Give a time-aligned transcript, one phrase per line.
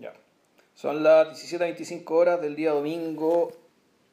[0.00, 0.14] Ya.
[0.74, 3.52] Son las 17.25 horas del día domingo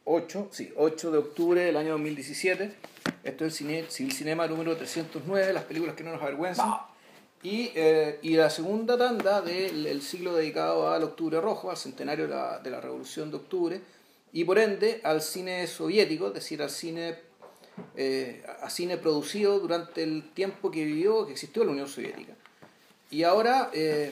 [0.03, 2.75] 8, sí, 8 de octubre del año 2017.
[3.23, 6.73] Esto es el cine, Civil Cinema número 309, las películas que no nos avergüenzan.
[7.41, 12.27] Y, eh, y la segunda tanda del el siglo dedicado al Octubre Rojo, al centenario
[12.27, 13.81] de la, de la Revolución de Octubre,
[14.33, 17.15] y por ende al cine soviético, es decir, al cine,
[17.95, 22.33] eh, a cine producido durante el tiempo que vivió, que existió la Unión Soviética.
[23.09, 24.11] Y ahora, eh,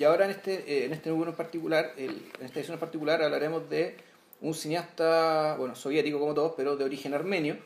[0.00, 3.22] y ahora en este, eh, en este número en particular, en esta edición en particular,
[3.22, 3.98] hablaremos de
[4.40, 7.58] un cineasta, bueno, soviético como todos, pero de origen armenio,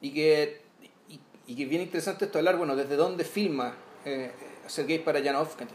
[0.00, 0.60] y que,
[1.08, 4.30] y, que es bien interesante esto hablar, bueno, desde dónde filma eh,
[4.68, 5.06] Sergei es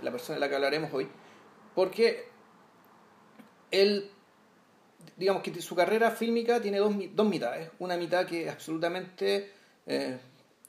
[0.02, 1.10] la persona de la que hablaremos hoy,
[1.76, 2.24] porque
[3.70, 4.12] él,
[5.18, 9.52] digamos que su carrera fílmica tiene dos, dos mitades, una mitad que es absolutamente
[9.86, 10.18] eh,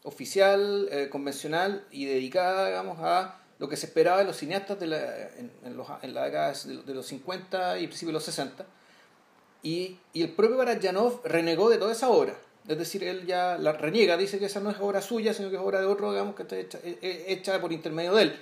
[0.03, 4.87] oficial, eh, convencional y dedicada, digamos, a lo que se esperaba de los cineastas de
[4.89, 4.99] la,
[5.39, 8.25] en, en los, en la década de los- de los 50 y principios de los
[8.25, 8.67] 60,
[9.63, 12.35] y, y el propio Barajanov renegó de toda esa obra.
[12.69, 15.57] Es decir, él ya la reniega, dice que esa no es obra suya, sino que
[15.57, 18.41] es obra de otro, digamos, que está hecha, eh, eh, hecha por intermedio de él.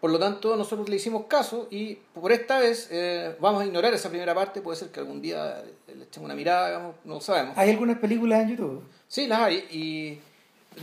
[0.00, 3.94] Por lo tanto, nosotros le hicimos caso y por esta vez eh, vamos a ignorar
[3.94, 4.60] esa primera parte.
[4.60, 7.56] Puede ser que algún día le echemos una mirada, digamos, no lo sabemos.
[7.58, 8.84] Hay algunas películas en YouTube.
[9.08, 9.56] Sí, las hay.
[9.72, 10.20] Y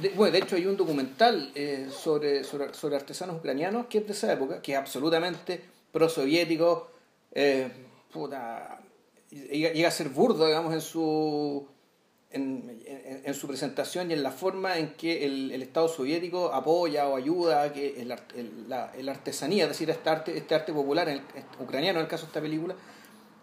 [0.02, 4.06] de, bueno, de hecho hay un documental eh, sobre, sobre, sobre artesanos ucranianos que es
[4.08, 6.90] de esa época, que es absolutamente prosoviético,
[7.34, 7.70] eh,
[8.12, 8.80] puta,
[9.30, 11.68] llega, a ser burdo, digamos, en su,
[12.32, 12.82] en,
[13.26, 17.16] en- su presentación y en la forma en que el, el Estado soviético apoya o
[17.16, 21.08] ayuda a que el, el- la, la artesanía, es decir, este arte, este arte popular
[21.10, 21.24] en el-
[21.64, 22.76] ucraniano en el caso de esta película,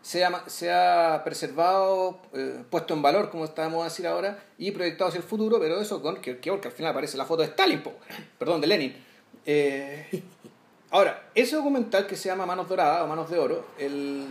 [0.03, 5.09] sea, ma- sea preservado, eh, puesto en valor, como estábamos a decir ahora, y proyectado
[5.09, 7.83] hacia el futuro, pero eso con que, que, al final aparece la foto de Stalin,
[7.83, 7.93] po,
[8.39, 8.97] perdón, de Lenin.
[9.47, 10.23] Eh,
[10.91, 14.27] ahora, ese documental que se llama Manos Doradas o Manos de Oro, el,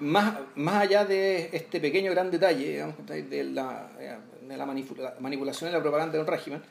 [0.00, 3.90] más, más allá de este pequeño gran detalle, digamos, de la,
[4.40, 6.62] de la manipula- manipulación y la propaganda de un régimen,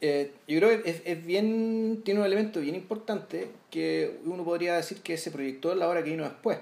[0.00, 4.76] eh, yo creo que es, es bien, tiene un elemento bien importante que uno podría
[4.76, 6.58] decir que se proyectó en la hora que vino después.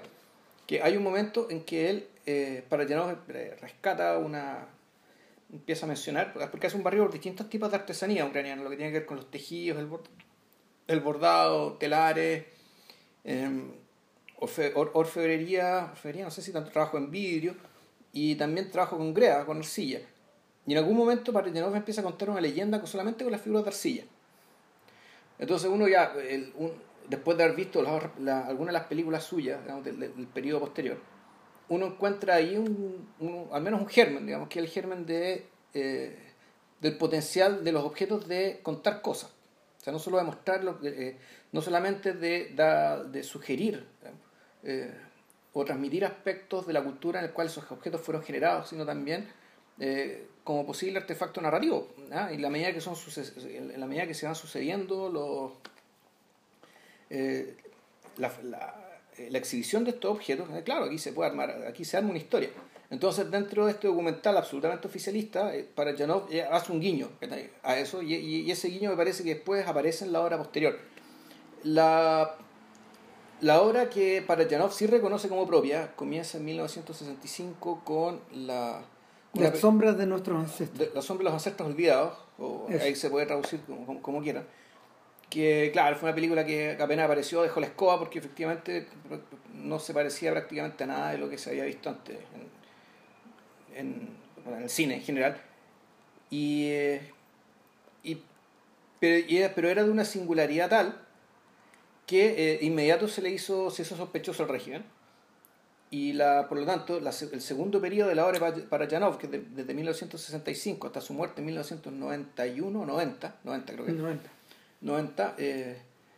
[0.67, 4.67] Que hay un momento en que él, eh, para Janov, eh, rescata una.
[5.51, 8.77] empieza a mencionar, porque hace un barrio por distintos tipos de artesanía ucraniana, lo que
[8.77, 9.87] tiene que ver con los tejidos, el,
[10.87, 12.45] el bordado, telares,
[14.39, 17.55] or- orfebrería, orfebrería, no sé si tanto trabajo en vidrio,
[18.13, 19.99] y también trabajo con greda, con arcilla.
[20.65, 23.69] Y en algún momento Partenov empieza a contar una leyenda solamente con las figuras de
[23.69, 24.03] arcilla.
[25.39, 26.73] Entonces uno ya, el- un-
[27.09, 30.97] después de haber visto la- algunas de las películas suyas del, del periodo posterior,
[31.69, 36.17] uno encuentra ahí un, al menos un germen, digamos, que es el germen de, eh,
[36.79, 39.31] del potencial de los objetos de contar cosas.
[39.79, 41.17] O sea, no solo de mostrarlo, eh,
[41.51, 43.85] no solamente de, da- de sugerir
[44.63, 44.93] eh,
[45.51, 49.27] o transmitir aspectos de la cultura en el cual esos objetos fueron generados, sino también
[49.79, 51.87] eh, como posible artefacto narrativo.
[52.11, 52.31] ¿ah?
[52.33, 52.95] Y la medida que son
[53.45, 55.51] en la medida que se van sucediendo los
[57.09, 57.55] eh,
[58.17, 58.79] la, la-
[59.17, 62.17] eh, la exhibición de estos objetos, claro, aquí se puede armar, aquí se arma una
[62.17, 62.49] historia.
[62.89, 67.09] Entonces, dentro de este documental absolutamente oficialista, eh, para Janov hace un guiño
[67.63, 70.77] a eso, y ese guiño me parece que después aparece en la obra posterior.
[71.63, 72.35] La,
[73.41, 78.83] la obra que para Janov sí reconoce como propia comienza en 1965 con la.
[79.33, 80.89] Las sombras de nuestros ancestros.
[80.93, 82.83] los hombres de los ancestros olvidados, o Eso.
[82.85, 84.45] ahí se puede traducir como, como, como quieran.
[85.29, 88.87] Que, claro, fue una película que apenas apareció, dejó la escoba porque efectivamente
[89.55, 92.17] no se parecía prácticamente a nada de lo que se había visto antes
[93.73, 94.09] en, en,
[94.43, 95.41] bueno, en el cine en general.
[96.29, 97.11] Y, eh,
[98.03, 98.21] y-
[98.99, 100.99] pero, y era, pero era de una singularidad tal
[102.05, 104.83] que eh, inmediato se le hizo, se hizo sospechoso al régimen.
[105.93, 109.19] Y la, por lo tanto, la el segundo periodo de la obra para- para Janov,
[109.19, 114.27] que es de- desde 1965 hasta su muerte en 1991, 90, 90 creo que 90.
[114.81, 115.77] 90, eh,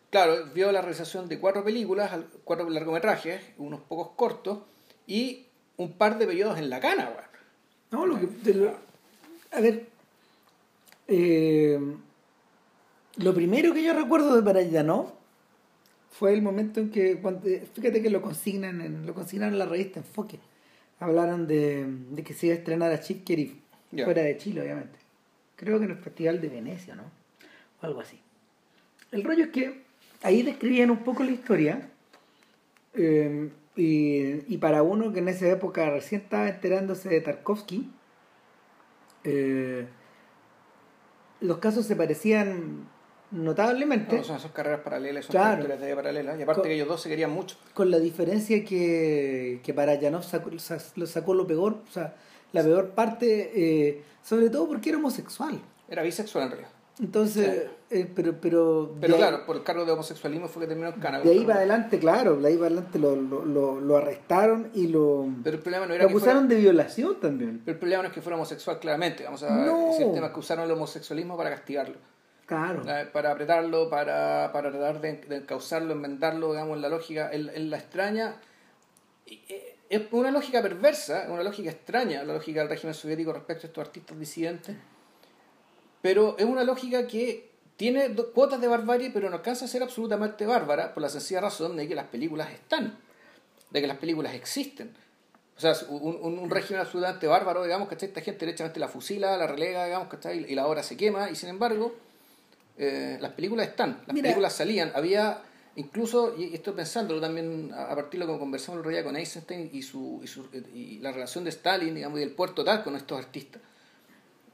[0.09, 2.09] claro, vio la realización de cuatro películas,
[2.45, 4.59] cuatro largometrajes, unos pocos cortos
[5.07, 5.45] y
[5.75, 7.25] un par de periodos en la cana, weón.
[7.91, 8.27] No, lo que.
[8.27, 8.77] de lo-
[9.51, 9.87] a ver.
[11.09, 11.79] eh,
[13.17, 15.11] lo primero que yo recuerdo de Parayanov
[16.17, 17.17] fue el momento en que.
[17.19, 17.41] Cuando,
[17.73, 20.39] fíjate que lo consignan en, lo consignaron en la revista Enfoque.
[20.99, 23.59] Hablaron de, de que se iba a estrenar a Chip Kerry
[23.91, 24.97] fuera de Chile, obviamente.
[25.57, 27.03] Creo que en el Festival de Venecia, ¿no?
[27.81, 28.19] O algo así.
[29.11, 29.83] El rollo es que
[30.23, 31.89] ahí describían un poco la historia.
[32.93, 37.91] eh, y, y para uno que en esa época recién estaba enterándose de Tarkovsky,
[39.25, 39.85] eh,
[41.41, 42.87] los casos se parecían
[43.43, 44.17] notablemente.
[44.17, 45.65] No, son, son carreras paralelas, son Claro.
[45.67, 46.39] de paralelas.
[46.39, 47.57] Y aparte que ellos dos se querían mucho.
[47.73, 52.15] Con la diferencia que, que para Janov sacó, sacó lo peor, o sea,
[52.53, 55.59] la peor parte, eh, sobre todo porque era homosexual.
[55.89, 56.69] Era bisexual en realidad.
[56.97, 60.99] Entonces, eh, pero, pero, Pero claro, por el cargo de homosexualismo fue que terminó en
[61.01, 61.19] Cana.
[61.19, 64.87] de ahí para adelante, claro, de ahí para adelante lo, lo, lo, lo arrestaron y
[64.87, 67.61] lo, Pero el problema no lo era que fuera, acusaron de violación también.
[67.65, 69.25] pero el problema no es que fuera homosexual, claramente.
[69.25, 69.91] Vamos a No.
[69.99, 71.97] el tema que usaron el homosexualismo para castigarlo.
[72.45, 72.83] Claro.
[72.87, 77.69] Eh, para apretarlo, para, para tratar de, de encauzarlo, enmendarlo, digamos, en la lógica, en,
[77.69, 78.35] la extraña.
[79.25, 83.67] eh, Es una lógica perversa, una lógica extraña, la lógica del régimen soviético respecto a
[83.67, 84.75] estos artistas disidentes.
[86.01, 90.45] Pero es una lógica que tiene cuotas de barbarie, pero no alcanza a ser absolutamente
[90.45, 92.97] bárbara por la sencilla razón de que las películas están,
[93.71, 94.95] de que las películas existen.
[95.57, 99.35] O sea, un, un, un régimen absolutamente bárbaro, digamos, que esta gente derechamente la fusila,
[99.35, 101.95] la relega, digamos, que y la obra se quema, y sin embargo,
[102.77, 104.23] eh, las películas están, las Mira.
[104.23, 105.41] películas salían, había
[105.77, 109.15] incluso, y estoy pensándolo también a partir de lo que conversamos el otro día con
[109.15, 112.83] Eisenstein y, su, y, su- y la relación de Stalin, digamos, y del puerto tal
[112.83, 113.61] con estos artistas.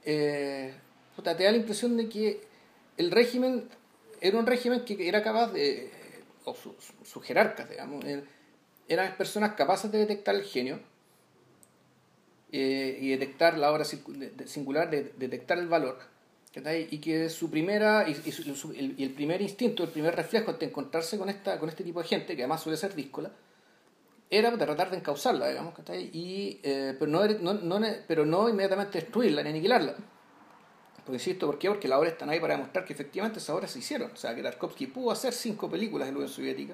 [0.04, 0.74] Eh,
[1.16, 2.42] puta, te da la impresión de que
[2.98, 3.70] el régimen
[4.20, 5.92] era un régimen que era capaz de,
[6.46, 8.04] o sus jerarcas, digamos,
[8.88, 10.80] eran personas capaces de detectar el genio
[12.52, 16.00] eh, y detectar la obra singular, de detectar el valor.
[16.54, 20.52] Y que su primera, y, y su- el, y el primer instinto, el primer reflejo
[20.52, 23.32] ante encontrarse con, esta, con este tipo de gente, que además suele ser díscola,
[24.30, 25.74] era tratar de encauzarla, digamos.
[26.12, 29.96] Y, eh, pero, no, no, no, pero no inmediatamente destruirla ni aniquilarla.
[31.06, 31.70] Porque insisto, ¿por qué?
[31.70, 34.12] Porque las obras están ahí para demostrar que efectivamente esas obras se hicieron.
[34.12, 36.74] O sea, que Tarkovsky pudo hacer cinco películas en la Unión Soviética,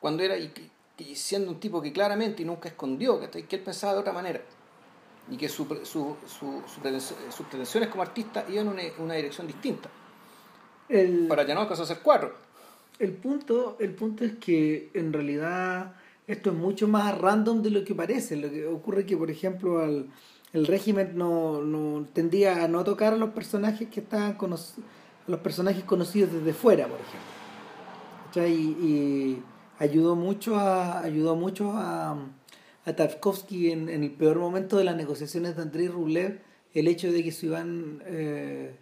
[0.00, 0.50] cuando era, y,
[0.98, 4.40] y siendo un tipo que claramente y nunca escondió, que él pensaba de otra manera.
[5.30, 9.14] Y que su, su, su, su preten- sus pretensiones como artista iban en una, una
[9.14, 9.88] dirección distinta.
[10.88, 12.34] El, Para ya no alcanzó a hacer cuatro.
[12.98, 15.94] el, punto, el punto es que en realidad
[16.26, 18.36] esto es mucho más random de lo que parece.
[18.36, 20.10] Lo que ocurre que, por ejemplo, al,
[20.52, 24.74] el régimen no, no tendía a no tocar a los personajes que estaban conoc-
[25.26, 27.30] a los personajes conocidos desde fuera, por ejemplo.
[28.26, 28.52] ¿Cachai?
[28.52, 29.42] Y, y
[29.78, 32.16] ayudó mucho a ayudó mucho a,
[32.84, 36.40] a Tarkovsky en, en el peor momento de las negociaciones de Andrei Rublev
[36.74, 38.74] el hecho de que su Iván eh,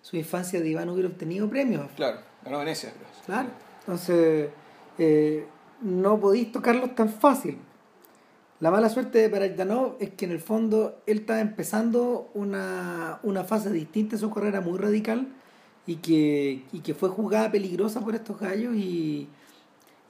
[0.00, 2.92] su infancia de Iván hubiera obtenido premios Claro, ganó Venecia.
[3.24, 3.48] Claro.
[3.80, 4.50] Entonces,
[4.98, 5.46] eh,
[5.80, 7.58] no podéis tocarlos tan fácil.
[8.60, 13.42] La mala suerte de Parajdanov es que en el fondo él estaba empezando una, una
[13.42, 15.28] fase distinta de su carrera muy radical
[15.84, 19.28] y que, y que fue jugada peligrosa por estos gallos y,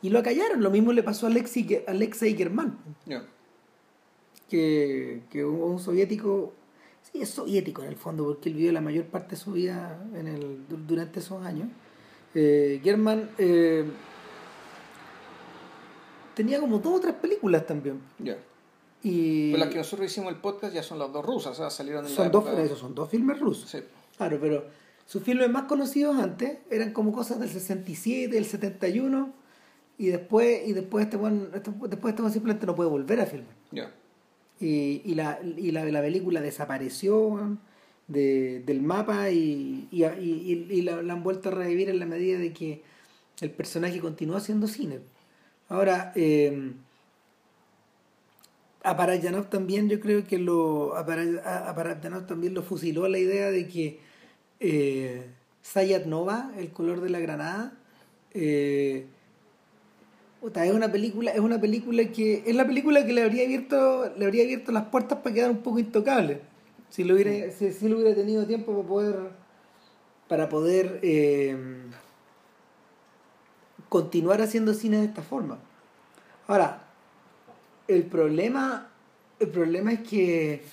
[0.03, 0.63] y lo acallaron.
[0.63, 2.79] Lo mismo le pasó a Alexei, Alexei Germán,
[4.49, 6.53] que, que un, un soviético,
[7.11, 10.05] sí, es soviético en el fondo, porque él vivió la mayor parte de su vida
[10.15, 11.69] en el, du- durante esos años.
[12.35, 13.85] Eh, Germán eh,
[16.35, 18.01] tenía como dos o tres películas también.
[18.19, 18.39] Ya.
[19.03, 21.71] Y Pues las que nosotros hicimos el podcast ya son las dos rusas, o sea,
[21.71, 23.69] salieron en la son, dos, época- son dos filmes rusos.
[23.71, 23.79] Sí.
[24.17, 24.65] Claro, pero
[25.07, 29.33] sus filmes más conocidos antes eran como cosas del 67, del 71,
[30.05, 33.55] y después, y después este buen, después este buen simplemente no puede volver a filmar.
[33.71, 33.93] Ya.
[34.61, 37.57] y, y, la, y la, la película desapareció
[38.09, 42.07] de, del mapa y, y, y, y la, la han vuelto a revivir en la
[42.07, 42.83] medida de que
[43.41, 44.99] el personaje continúa haciendo cine.
[45.69, 46.73] Ahora, eh,
[48.85, 53.07] a Parajanov también yo creo que lo a Para- a- a Parajanov también lo fusiló
[53.09, 54.01] la idea de que
[54.61, 55.27] eh,
[55.63, 57.73] Sayat Nova, el color de la granada,
[58.35, 59.07] eh,
[60.43, 64.25] Es una película, es una película que es la película que le habría abierto, le
[64.25, 66.41] habría abierto las puertas para quedar un poco intocable.
[66.91, 69.17] Si lo hubiera, si, si lo hubiera tenido tiempo para poder,
[70.27, 71.57] para poder eh,
[73.89, 75.59] continuar haciendo cine de esta forma.
[76.49, 76.89] Ahora,
[77.87, 78.91] el problema,
[79.39, 80.65] el problema es que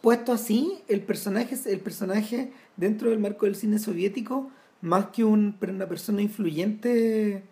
[0.00, 5.56] puesto así, el personaje, el personaje dentro del marco del cine soviético, más que un,
[5.60, 7.44] una persona influyente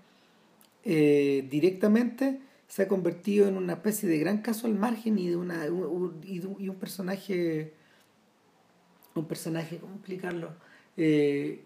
[0.84, 5.36] eh, directamente se ha convertido en una especie de gran caso al margen y de
[5.36, 7.72] una un- y de un- y un personaje
[9.14, 10.50] un personaje cómo explicarlo
[10.96, 11.62] Eh,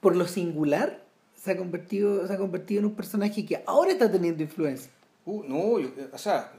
[0.00, 1.04] por lo singular
[1.34, 4.90] se ha convertido se ha convertido en un personaje que ahora está teniendo influencia
[5.26, 6.50] Uh, no, yo- o sea,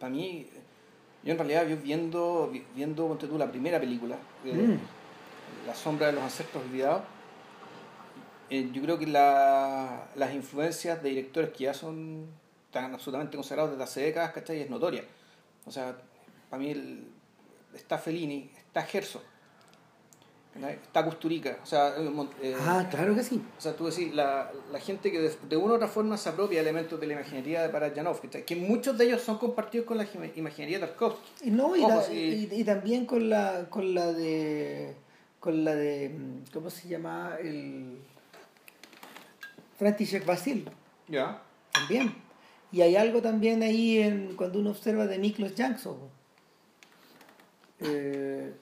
[0.00, 0.46] para mí,
[1.22, 4.78] yo en realidad yo viendo, vi- viendo tú, la primera película, eh, Mm.
[5.68, 7.02] La sombra de los ancestros olvidados,
[8.50, 12.26] eh, yo creo que la- las influencias de directores que ya son
[12.70, 14.60] tan absolutamente consagrados desde hace décadas, ¿cachai?
[14.60, 15.04] Es notoria.
[15.66, 15.96] O sea,
[16.50, 17.04] para mí el-
[17.74, 19.22] está Fellini, está Herzog.
[20.70, 21.58] Está Custurica.
[21.62, 21.94] O sea,
[22.42, 23.42] eh, ah, claro que sí.
[23.58, 26.60] O sea, tú decís, la, la gente que de, una u otra forma se apropia
[26.62, 30.78] elementos de la imaginería de Parajanov, que muchos de ellos son compartidos con la imaginería
[30.78, 31.50] de Tarkovsky.
[31.50, 31.76] No,
[32.10, 34.94] y, y, también con la, con la de.
[35.40, 36.16] con la de.
[36.54, 37.36] ¿Cómo se llama?
[37.38, 37.98] El.
[39.76, 40.68] František Basil.
[41.08, 41.42] Ya.
[41.72, 42.14] También.
[42.72, 46.10] Y hay algo también ahí en cuando uno observa de Miklos Jankso.
[47.80, 48.52] Eh,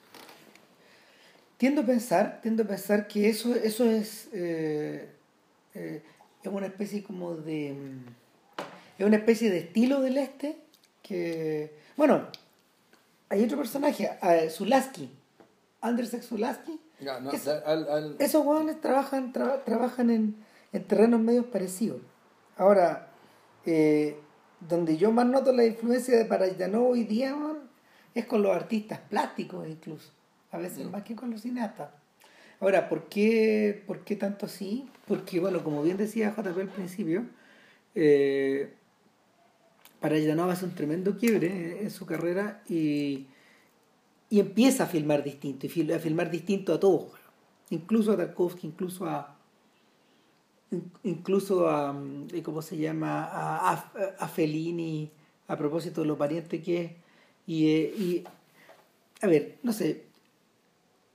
[1.57, 5.09] tiendo a pensar, tiendo a pensar que eso, eso es, eh,
[5.75, 6.03] eh,
[6.43, 8.05] es una especie como de mm,
[8.99, 10.57] es una especie de estilo del este
[11.03, 12.29] que bueno
[13.29, 14.11] hay otro personaje
[14.51, 15.11] Zulaski
[15.81, 16.79] Andrzej Zulaski
[18.19, 20.44] esos jóvenes trabajan trabajan en,
[20.75, 22.01] en, terrenos medios parecidos
[22.57, 23.11] ahora
[23.65, 24.19] eh,
[24.61, 27.61] donde yo más noto la influencia de Parajanov y Diamond
[28.15, 30.11] es con los artistas plásticos incluso
[30.55, 31.91] a veces más que con los cineastas.
[32.61, 34.89] Ahora, ¿por qué, ¿por qué tanto así?
[35.07, 37.27] Porque, bueno, como bien decía JP al principio,
[37.95, 38.73] eh,
[40.01, 43.27] hace un tremendo quiebre en su carrera y,
[44.31, 47.13] y empieza a filmar distinto, y a filmar distinto a todos,
[47.71, 49.34] incluso a Tarkovsky, incluso a
[51.03, 51.95] incluso a,
[52.43, 53.25] ¿cómo se llama?
[53.25, 55.11] A, a, a Fellini,
[55.49, 56.93] a propósito de lo pariente que es.
[57.47, 58.25] Y, eh, y,
[59.21, 60.05] a ver, no sé,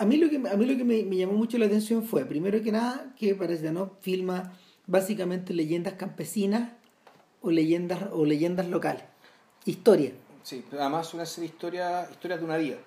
[0.01, 2.63] a mí lo que, a mí lo que me, llamó mucho la atención fue, primero
[2.63, 3.35] que nada, que
[3.73, 4.53] no filma
[4.87, 6.71] básicamente leyendas campesinas
[7.41, 9.03] o leyendas, o leyendas locales.
[9.65, 10.13] Historia.
[10.43, 12.77] Sí, además suele ser historia, historia de una vida.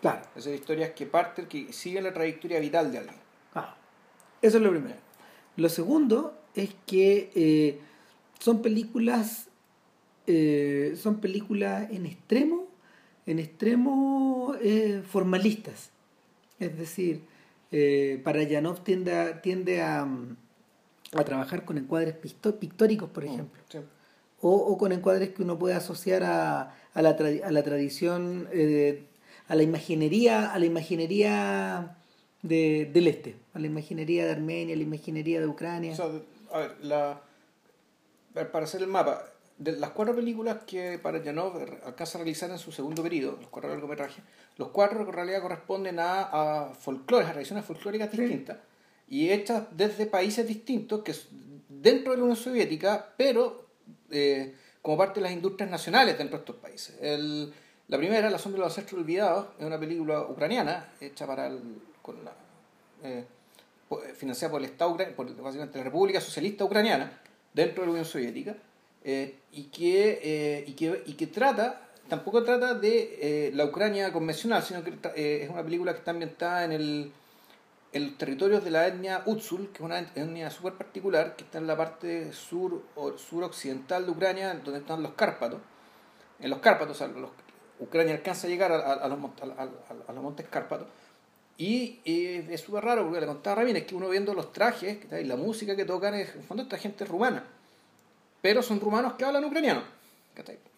[0.00, 0.22] Claro.
[0.34, 3.16] Es decir, historias que parten, que siguen la trayectoria vital de alguien.
[3.54, 3.76] Ah,
[4.42, 4.96] eso es lo primero.
[5.58, 7.80] Lo segundo es que eh,
[8.38, 9.48] son películas
[10.28, 12.68] eh, son películas en extremo
[13.26, 15.90] en extremo eh, formalistas
[16.60, 17.22] es decir,
[18.22, 20.08] Parayanov tiende a, tiende a,
[21.12, 23.62] a, trabajar con encuadres pictóricos, por mm, ejemplo.
[24.40, 28.48] O, o, con encuadres que uno puede asociar a, a, la, a la tradición,
[29.48, 31.96] a la imaginería, a la imaginería
[32.42, 35.96] de, del este, a la imaginería de Armenia, a la imaginería de Ucrania.
[36.52, 37.20] a ver, la,
[38.32, 39.24] para hacer el mapa,
[39.58, 43.70] de las cuatro películas que Parajanov alcanza a realizar en su segundo periodo, los cuatro
[43.70, 44.22] largometrajes,
[44.56, 48.58] los cuatro en realidad corresponden a, a folclores, a tradiciones folclóricas distintas
[49.08, 51.14] y hechas desde países distintos, que
[51.68, 53.68] dentro de la Unión Soviética, pero
[54.10, 56.96] eh, como parte de las industrias nacionales dentro de estos países.
[57.00, 57.52] El,
[57.88, 61.60] la primera, La sombra de los ancestros olvidados, es una película ucraniana hecha para el,
[62.08, 62.32] con la,
[63.02, 63.24] eh,
[64.14, 67.20] financiada por el Estado, por básicamente la República Socialista Ucraniana,
[67.52, 68.56] dentro de la Unión Soviética
[69.04, 74.10] eh, y, que, eh, y, que, y que trata, tampoco trata de eh, la Ucrania
[74.10, 74.94] convencional, sino que
[75.42, 77.12] es una película que está ambientada en el
[77.90, 81.58] en los territorios de la etnia Utsul, que es una etnia súper particular, que está
[81.58, 85.60] en la parte sur o suroccidental de Ucrania, donde están los Cárpatos.
[86.38, 87.02] En los Cárpatos,
[87.80, 88.76] Ucrania alcanza a llegar a,
[89.08, 89.20] los,
[90.06, 90.86] a los, montes Cárpatos.
[91.58, 95.36] Y es súper raro, porque le contaba es que uno viendo los trajes y la
[95.36, 97.44] música que tocan, es, en fondo esta gente rumana
[98.40, 99.82] pero son rumanos que hablan ucraniano.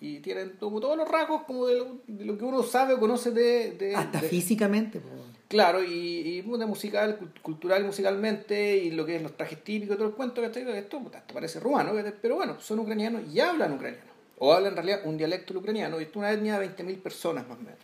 [0.00, 3.92] Y tienen todos los rasgos como de lo, que uno sabe o conoce de...
[3.94, 5.00] Hasta físicamente.
[5.49, 10.14] Claro, y, y musical, cultural musicalmente, y lo que es los trajes típicos, todo el
[10.14, 10.62] cuento, ¿cachai?
[10.62, 14.10] Esto, esto parece rumano, pero bueno, son ucranianos y hablan ucraniano.
[14.38, 17.46] O hablan en realidad un dialecto ucraniano, y esto es una etnia de 20.000 personas
[17.46, 17.78] más o menos.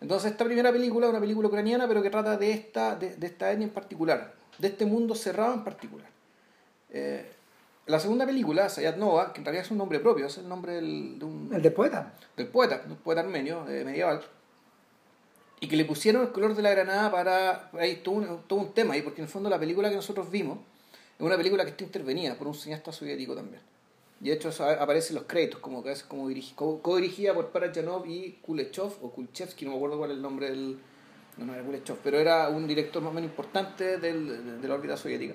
[0.00, 3.26] Entonces esta primera película es una película ucraniana, pero que trata de esta, de, de
[3.26, 6.06] esta etnia en particular, de este mundo cerrado en particular.
[6.90, 7.30] Eh,
[7.86, 10.74] la segunda película, Sayat Nova, que en realidad es un nombre propio, es el nombre
[10.74, 11.50] del, de un...
[11.52, 12.14] El del poeta.
[12.36, 14.22] Del poeta, un poeta armenio eh, medieval.
[15.60, 17.70] Y que le pusieron el color de la granada para...
[17.74, 20.30] Hay todo un, todo un tema ahí, porque en el fondo la película que nosotros
[20.30, 20.58] vimos
[21.18, 23.62] es una película que está intervenida por un cineasta soviético también.
[24.20, 26.24] Y de hecho aparece en los créditos, como que es como
[26.82, 30.78] co-dirigida por Parajanov y Kulechov, o Kulchevsky, no me acuerdo cuál es el nombre del...
[31.36, 34.74] No, no era Kulechov, pero era un director más o menos importante del, de la
[34.74, 35.34] órbita soviética.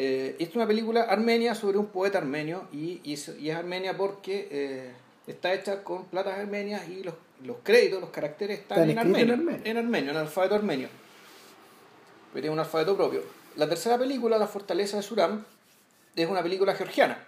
[0.00, 4.48] Eh, esta es una película armenia sobre un poeta armenio y, y, es, armenia porque
[4.50, 4.92] eh,
[5.26, 9.34] está hecha con platas armenias y los, los créditos, los caracteres están, en, armenio,
[9.64, 10.88] en, armenio, en el alfabeto armenio.
[12.32, 13.22] Pero tiene un alfabeto propio.
[13.56, 15.44] La tercera película, La Fortaleza de Suram,
[16.14, 17.27] es una película georgiana.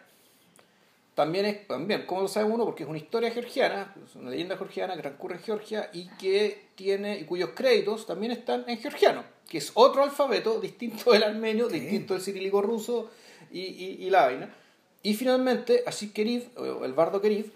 [1.14, 2.64] También es, también, ¿cómo lo sabe uno?
[2.64, 6.68] Porque es una historia georgiana, es una leyenda georgiana que transcurre en Georgia y que
[6.76, 11.68] tiene, y cuyos créditos también están en georgiano que es otro alfabeto distinto del armenio,
[11.68, 13.10] distinto del cirílico ruso
[13.50, 14.54] y, y, la vaina.
[15.02, 16.50] Y finalmente, Así Keriv,
[16.84, 17.52] el bardo Keriv,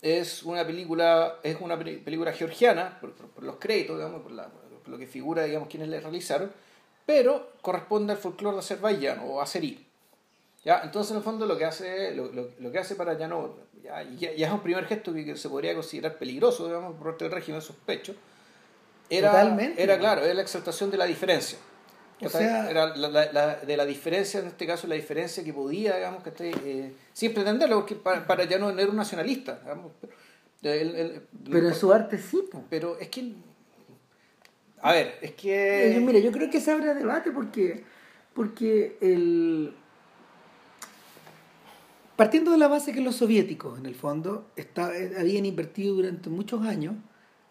[0.00, 5.44] es una película, es una película georgiana, por, los créditos, digamos, por, lo que figura,
[5.44, 6.50] digamos, quienes le realizaron,
[7.04, 9.86] pero corresponde al folclore de Azerbaiyán o azerí.
[10.64, 10.80] ¿Ya?
[10.82, 13.28] Entonces, en el fondo, lo que hace, lo, lo, lo que hace para ya,
[14.18, 17.32] ya, ya, es un primer gesto que se podría considerar peligroso, digamos, por parte del
[17.32, 18.14] régimen sospecho,
[19.10, 19.82] era, Totalmente.
[19.82, 21.58] era claro, era la exaltación de la diferencia.
[22.22, 25.52] O sea- era la, la- la- de la diferencia, en este caso, la diferencia que
[25.52, 26.32] podía, digamos, que
[26.64, 29.92] eh, sin pretenderlo, porque para, para Yanov no era un nacionalista, digamos,
[30.62, 30.90] pero,
[31.50, 32.42] Pero en su arte sí.
[32.50, 32.64] po.
[32.70, 33.34] pero es que.
[34.80, 36.00] A ver, es que.
[36.00, 37.84] Mira, yo creo que se abre debate porque,
[38.32, 39.74] porque el...
[42.16, 46.30] Partiendo de la base que los soviéticos, en el fondo, está- eh, habían invertido durante
[46.30, 46.94] muchos años,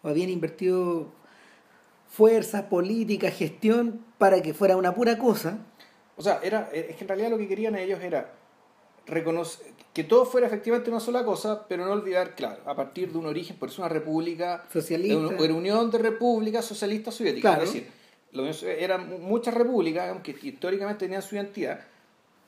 [0.02, 1.12] o habían invertido
[2.08, 5.58] fuerza, política, gestión, para que fuera una pura cosa,
[6.16, 8.32] O sea, era, es que en realidad lo que querían ellos era
[9.06, 13.18] reconocer que todo fuera efectivamente una sola cosa, pero no olvidar, claro, a partir de
[13.18, 15.18] un origen, por eso una república, Socialista.
[15.18, 17.56] una, una unión de repúblicas socialistas soviéticas.
[17.56, 17.64] Claro.
[17.68, 17.72] Es
[18.62, 21.80] decir, eran muchas repúblicas que históricamente tenían su identidad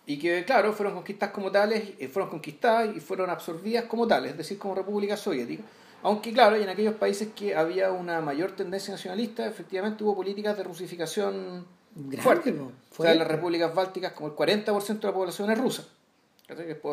[0.07, 4.33] y que, claro, fueron conquistadas como tales, eh, fueron conquistadas y fueron absorbidas como tales,
[4.33, 5.67] es decir, como repúblicas soviéticas.
[6.03, 10.63] Aunque, claro, en aquellos países que había una mayor tendencia nacionalista, efectivamente hubo políticas de
[10.63, 12.53] rusificación Grande, fuerte.
[12.53, 13.13] po, O sea, fuerte.
[13.15, 15.85] en las repúblicas bálticas, como el 40% de la población es rusa.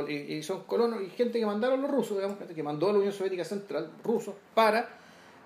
[0.09, 3.13] Y son colonos y gente que mandaron los rusos, digamos, que mandó a la Unión
[3.13, 4.89] Soviética Central, rusos, para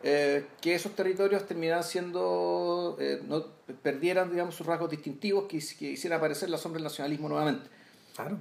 [0.04, 3.46] eh, que esos territorios terminaran siendo, eh, no
[3.82, 7.70] perdieran, digamos, sus rasgos distintivos, que, que hicieran aparecer la sombra del nacionalismo nuevamente.
[8.16, 8.38] Claro.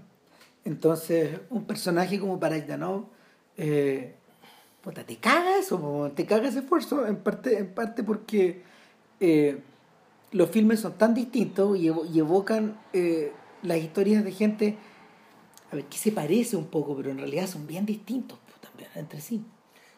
[0.65, 3.07] Entonces, un personaje como Paragdanov,
[3.57, 4.17] eh,
[4.83, 8.63] puta, te caga eso, te caga ese esfuerzo, en parte, en parte porque
[9.21, 9.61] eh,
[10.33, 13.33] los filmes son tan distintos y, y evocan eh,
[13.63, 14.77] las historias de gente,
[15.71, 18.91] a ver, que se parece un poco, pero en realidad son bien distintos po, también
[18.97, 19.45] entre sí.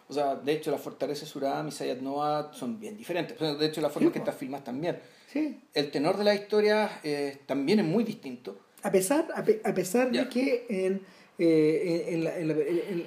[0.09, 3.37] O sea, de hecho, las fortalezas Suram y Sayat Nova son bien diferentes.
[3.37, 4.99] O sea, De hecho, la forma Sí, en que estas filmas también.
[5.31, 5.61] Sí.
[5.75, 8.59] El tenor de la historia eh, también es muy distinto.
[8.83, 11.03] A pesar, a, pe- a pesar de que en,
[11.39, 12.55] eh, en, en la, en la-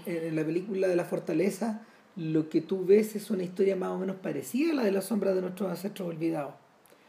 [0.06, 1.82] en- la película de la fortaleza
[2.18, 5.02] lo que tú ves es una historia más o menos parecida a la de la
[5.02, 6.54] sombra de nuestros ancestros olvidados.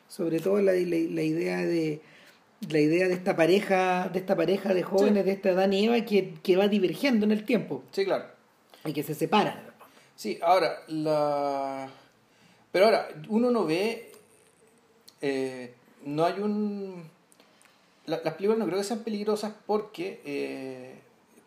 [0.09, 2.01] Sobre todo la, la, la idea de
[2.71, 6.01] la idea de esta pareja, de esta pareja de jóvenes, de esta Adán y Eva
[6.05, 8.27] que, que va divergiendo en el tiempo Sí, claro.
[8.85, 9.72] y que se separan.
[10.23, 11.89] Sí, ahora, la...
[12.71, 14.13] Pero ahora, uno no ve...
[15.21, 17.03] eh, no hay un...
[18.07, 20.21] la- las películas no creo que sean peligrosas porque...
[20.25, 20.95] eh,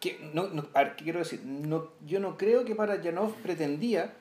[0.02, 1.42] que, no, no- a ver, ¿qué quiero decir?
[1.46, 4.14] No, yo no creo que para Janov pretendía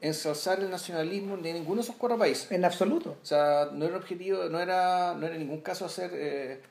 [0.00, 2.50] ensalzar el nacionalismo de ninguno de esos cuatro países.
[2.50, 3.14] En absoluto.
[3.22, 6.62] O sea, no era un objetivo, no era, no era en ningún caso hacer, eh,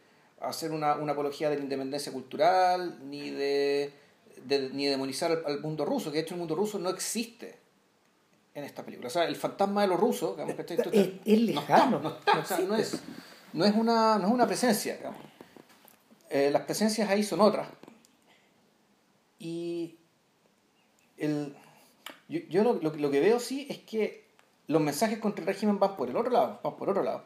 [0.41, 3.93] hacer una, una apología de la independencia cultural, ni de,
[4.45, 7.58] de- ni demonizar al, al mundo ruso, que de hecho el mundo ruso no existe
[8.54, 9.08] en esta película.
[9.08, 12.00] O sea, el fantasma de los rusos, digamos, que esto- Es- es no está, lejano,
[12.00, 13.02] no está, no o sea, no es,
[13.54, 15.21] no es una, no es una presencia, digamos.
[16.30, 17.67] Eh, las presencias ahí son otras.
[19.39, 19.97] Y
[21.17, 21.56] el,
[22.28, 24.26] yo, yo lo, lo, lo que veo sí es que
[24.67, 27.23] los mensajes contra el régimen van por el otro lado, van por otro lado.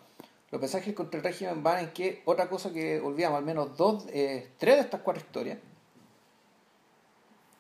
[0.52, 4.06] Los mensajes contra el régimen van en que otra cosa que olvidamos, al menos dos,
[4.10, 5.58] eh, tres de estas cuatro historias,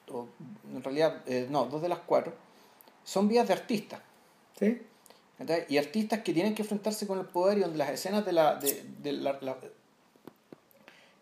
[0.10, 0.28] o
[0.74, 2.34] en realidad, eh, no, dos de las cuatro,
[3.04, 4.00] son vías de artistas.
[4.60, 4.82] ¿Sí?
[5.70, 8.56] Y artistas que tienen que enfrentarse con el poder y donde las escenas de la,
[8.56, 9.58] de, de la- la-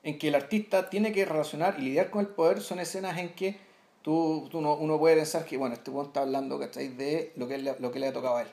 [0.04, 3.30] en que el artista tiene que relacionar y lidiar con el poder son escenas en
[3.34, 3.58] que
[4.02, 6.90] tú, tú no- uno puede pensar que bueno este está hablando ¿cachai?
[6.90, 8.48] de lo que, le, lo que le ha tocado a él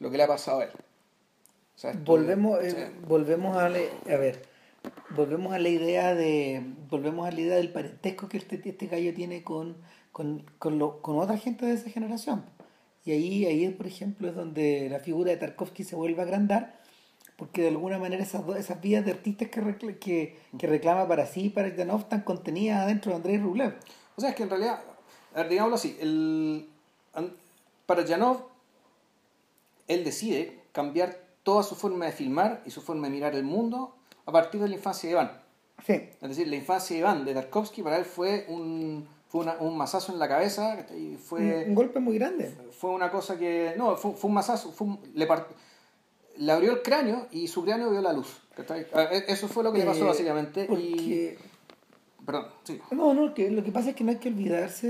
[0.00, 3.90] lo que le ha pasado a él O sea, esto- volvemos eh, volvemos a, le-
[4.12, 4.42] a ver
[5.16, 9.12] volvemos a la idea de volvemos a la idea del parentesco que este, este gallo
[9.14, 9.76] tiene con
[10.12, 12.44] con, con, lo- con otra gente de esa generación.
[13.04, 16.80] Y ahí ahí por ejemplo es donde la figura de Tarkovsky se vuelve a agrandar
[17.36, 21.06] porque de alguna manera esas dos- esas vías de artistas que, recla- que, que reclama
[21.08, 23.76] para sí y para Janov están contenidas adentro de Andrei Rublev.
[24.16, 24.80] O sea, es que en realidad,
[25.48, 26.68] digámoslo así, el,
[27.86, 28.42] para Janov,
[29.88, 33.96] él decide cambiar toda su forma de filmar y su forma de mirar el mundo
[34.30, 35.30] a partir de la infancia de Iván.
[35.86, 39.56] sí Es decir, la infancia de Iván de Tarkovsky para él fue un, fue una-
[39.60, 43.74] un mazazo en la cabeza, un, fue, un golpe muy grande fue una cosa que,
[43.76, 45.46] no, fue, fue un mazazo, fue un- le, part-
[46.36, 48.28] le abrió el cráneo y su cráneo vio la luz.
[48.94, 50.64] Ah, e- Eso fue lo que le pasó Eh, básicamente.
[50.64, 51.34] Y,
[52.26, 52.78] perdón, sí.
[52.90, 54.88] No, no, que lo que pasa es que no hay que olvidarse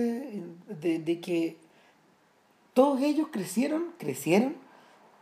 [0.81, 1.57] de, de que
[2.75, 4.57] todos ellos crecieron, crecieron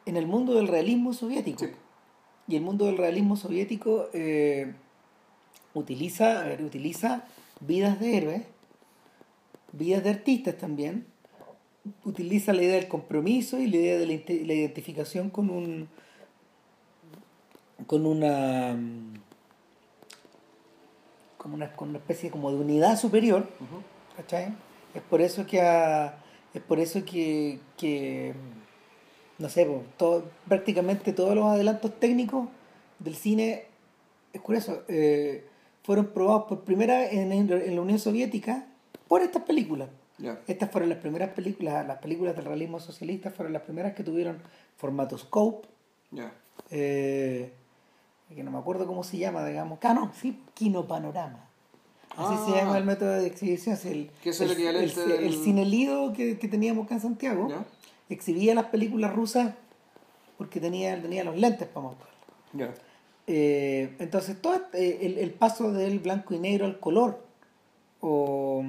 [0.07, 1.61] en el mundo del realismo soviético.
[1.66, 1.70] Sí.
[2.48, 4.72] Y el mundo del realismo soviético eh,
[5.74, 7.24] utiliza, a ver, utiliza
[7.61, 8.42] vidas de héroes,
[9.72, 11.06] vidas de artistas también,
[12.04, 15.88] utiliza la idea del compromiso y la idea de la, identificación con un
[17.87, 18.76] con una
[21.37, 23.48] como una, con una especie como de unidad superior.
[24.16, 24.52] ¿cachai?
[24.94, 26.18] Es por eso que a-
[26.54, 28.34] es por eso que, que
[29.38, 32.48] no sé, po, todo, prácticamente todos los adelantos técnicos
[32.98, 33.64] del cine,
[34.33, 35.44] es curioso, eh,
[35.85, 38.66] fueron probados por primera vez en, en la Unión Soviética
[39.07, 39.88] por estas películas.
[40.48, 44.38] Estas fueron las primeras películas, las películas del realismo socialista fueron las primeras que tuvieron
[44.77, 45.68] formato scope,
[46.70, 47.53] eh,
[48.35, 49.79] que no me acuerdo cómo se llama, digamos.
[49.83, 51.44] Ah, no, sí, Kinopanorama.
[52.16, 52.44] Así Ah.
[52.46, 53.77] se llama el método de exhibición.
[53.77, 57.48] es el, es el cine lido que, que teníamos acá en Santiago.
[58.08, 59.54] Exhibía las películas rusas
[60.36, 62.16] porque tenía, tenía los lentes para mostrarlas.
[63.26, 67.20] Eh, entonces, todo este- el, el paso del blanco y negro al color
[68.00, 68.64] o,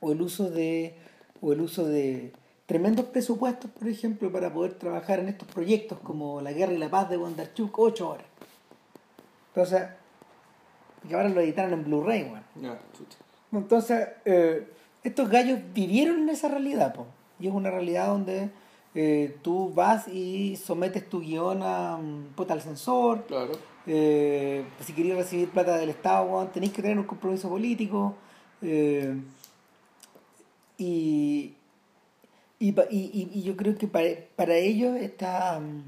[0.00, 0.94] o el uso de
[1.40, 2.32] o el uso de
[2.66, 6.88] tremendos presupuestos, por ejemplo, para poder trabajar en estos proyectos como La Guerra y la
[6.88, 8.26] Paz de Bondarchuk, ocho horas.
[9.48, 9.82] Entonces,
[11.08, 12.44] que ahora lo editaron en Blu-ray, bueno.
[13.52, 14.68] Entonces, eh,
[15.02, 17.06] estos gallos vivieron en esa realidad, po.
[17.40, 18.50] Y es una realidad donde
[18.94, 23.52] eh, tú vas y sometes tu guion a, mm, puta, al censor, Claro.
[23.86, 28.14] eh, si queréis recibir plata del Estado, tenéis que tener un compromiso político.
[28.60, 29.14] eh,
[30.78, 31.54] y,
[32.58, 35.82] y, y, y- yo creo que para, para ellos esta mm,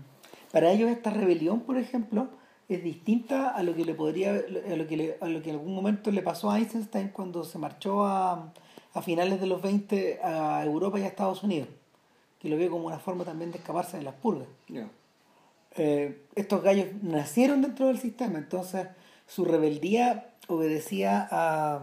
[0.53, 2.29] para ellos esta rebelión, por ejemplo,
[2.69, 5.57] es distinta a lo que le podría a lo que le- a lo que en
[5.57, 8.53] algún momento le pasó a Eisenstein cuando se marchó a,
[8.95, 11.69] a finales de los 20 a Europa y a Estados Unidos,
[12.39, 14.49] que lo veo como una forma también de escaparse de las purgas
[15.77, 18.87] eh, estos gallos nacieron dentro del sistema, entonces
[19.27, 21.83] su rebeldía obedecía a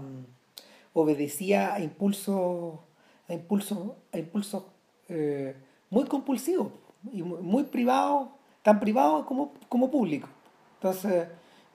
[0.94, 2.80] obedecía a impulsos
[3.28, 3.80] a impulsos
[4.14, 4.64] a impulsos
[5.10, 5.56] eh,
[5.90, 6.70] muy compulsivos
[7.12, 8.30] y muy, muy privados,
[8.62, 10.30] tan privados como, como públicos.
[10.76, 11.28] Entonces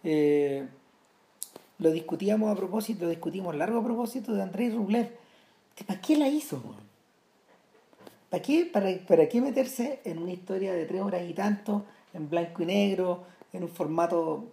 [0.02, 0.66] eh,
[1.78, 5.25] lo discutíamos a propósito, lo discutimos largo a propósito de Andrei Rublev.
[5.84, 6.62] ¿Para qué la hizo?
[8.30, 11.84] ¿Para qué, para, ¿Para qué meterse en una historia de tres horas y tanto,
[12.14, 14.44] en blanco y negro, en un formato,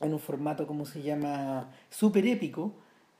[0.00, 2.72] en un formato, ¿cómo se llama?, súper épico,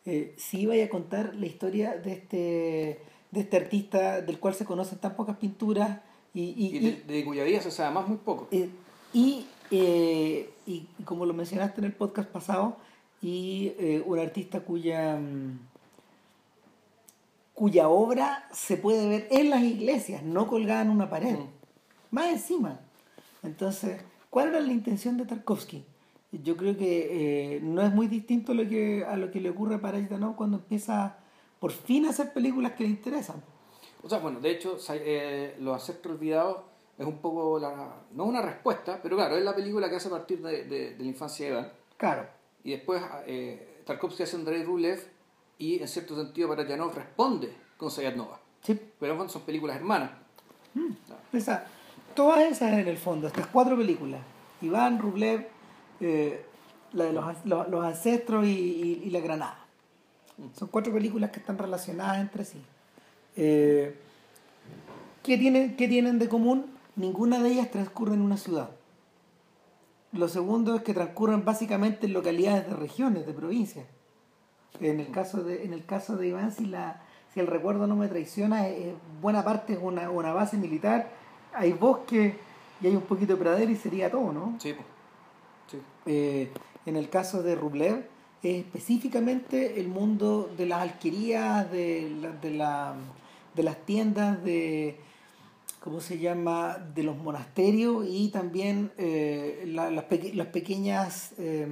[0.04, 4.64] eh, si iba a contar la historia de este, de este artista del cual se
[4.64, 6.00] conocen tan pocas pinturas
[6.34, 8.48] y, y- Y de, de cuya vida se sabe más muy poco.
[8.50, 8.68] eh,
[9.12, 12.76] y, eh, y, como lo mencionaste en el podcast pasado,
[13.22, 13.72] y
[14.04, 15.58] un artista cuya, mm,
[17.56, 21.34] cuya obra se puede ver en las iglesias, no colgada en una pared.
[21.36, 21.48] Mm.
[22.12, 22.78] Más encima.
[23.42, 25.84] Entonces, ¿cuál era la intención de Tarkovsky?
[26.32, 29.50] Yo creo que eh, no es muy distinto a lo que, a lo que le
[29.50, 31.16] ocurre a Parajdanov cuando empieza
[31.58, 33.42] por fin a hacer películas que le interesan.
[34.02, 36.58] O sea, bueno, de hecho, eh, Los Ancestros Olvidados
[36.98, 40.12] es un poco, la, no una respuesta, pero claro, es la película que hace a
[40.12, 41.72] partir de, de- de la infancia de Evan.
[41.96, 42.26] Claro.
[42.64, 45.00] Y después eh, Tarkovsky hace Andrei Rublev
[45.58, 48.38] y en cierto sentido Parajanov responde con Sayat Nova.
[48.62, 48.78] Sí.
[48.98, 50.10] Pero en fondo son películas hermanas.
[51.32, 51.64] Esa,
[52.14, 54.20] todas esas en el fondo, estas cuatro películas,
[54.60, 55.46] Iván, Rublev,
[56.00, 56.44] eh,
[56.92, 59.58] la de los, los, los ancestros y, y- y La Granada.
[60.58, 62.60] Son cuatro películas que están relacionadas entre sí.
[63.36, 63.98] Eh,
[65.22, 66.66] ¿qué, tienen, ¿Qué tienen de común?
[66.96, 68.70] Ninguna de ellas transcurre en una ciudad.
[70.12, 73.86] Lo segundo es que transcurren básicamente en localidades de regiones, de provincias.
[74.80, 77.00] En el caso de, en el caso de Iván, si, la,
[77.32, 81.08] si el recuerdo no me traiciona, eh, buena parte es una, una base militar,
[81.54, 82.36] hay bosque
[82.82, 84.56] y hay un poquito de pradera y sería todo, ¿no?
[84.60, 84.74] Sí,
[85.70, 85.78] sí.
[86.06, 86.50] Eh,
[86.84, 88.06] en el caso de Rublev,
[88.42, 92.94] es específicamente el mundo de las alquerías, de, la- de, la-
[93.54, 95.00] de las tiendas, de,
[95.80, 101.66] ¿cómo se llama?, de los monasterios y también eh, la- las, peque- las pequeñas, eh,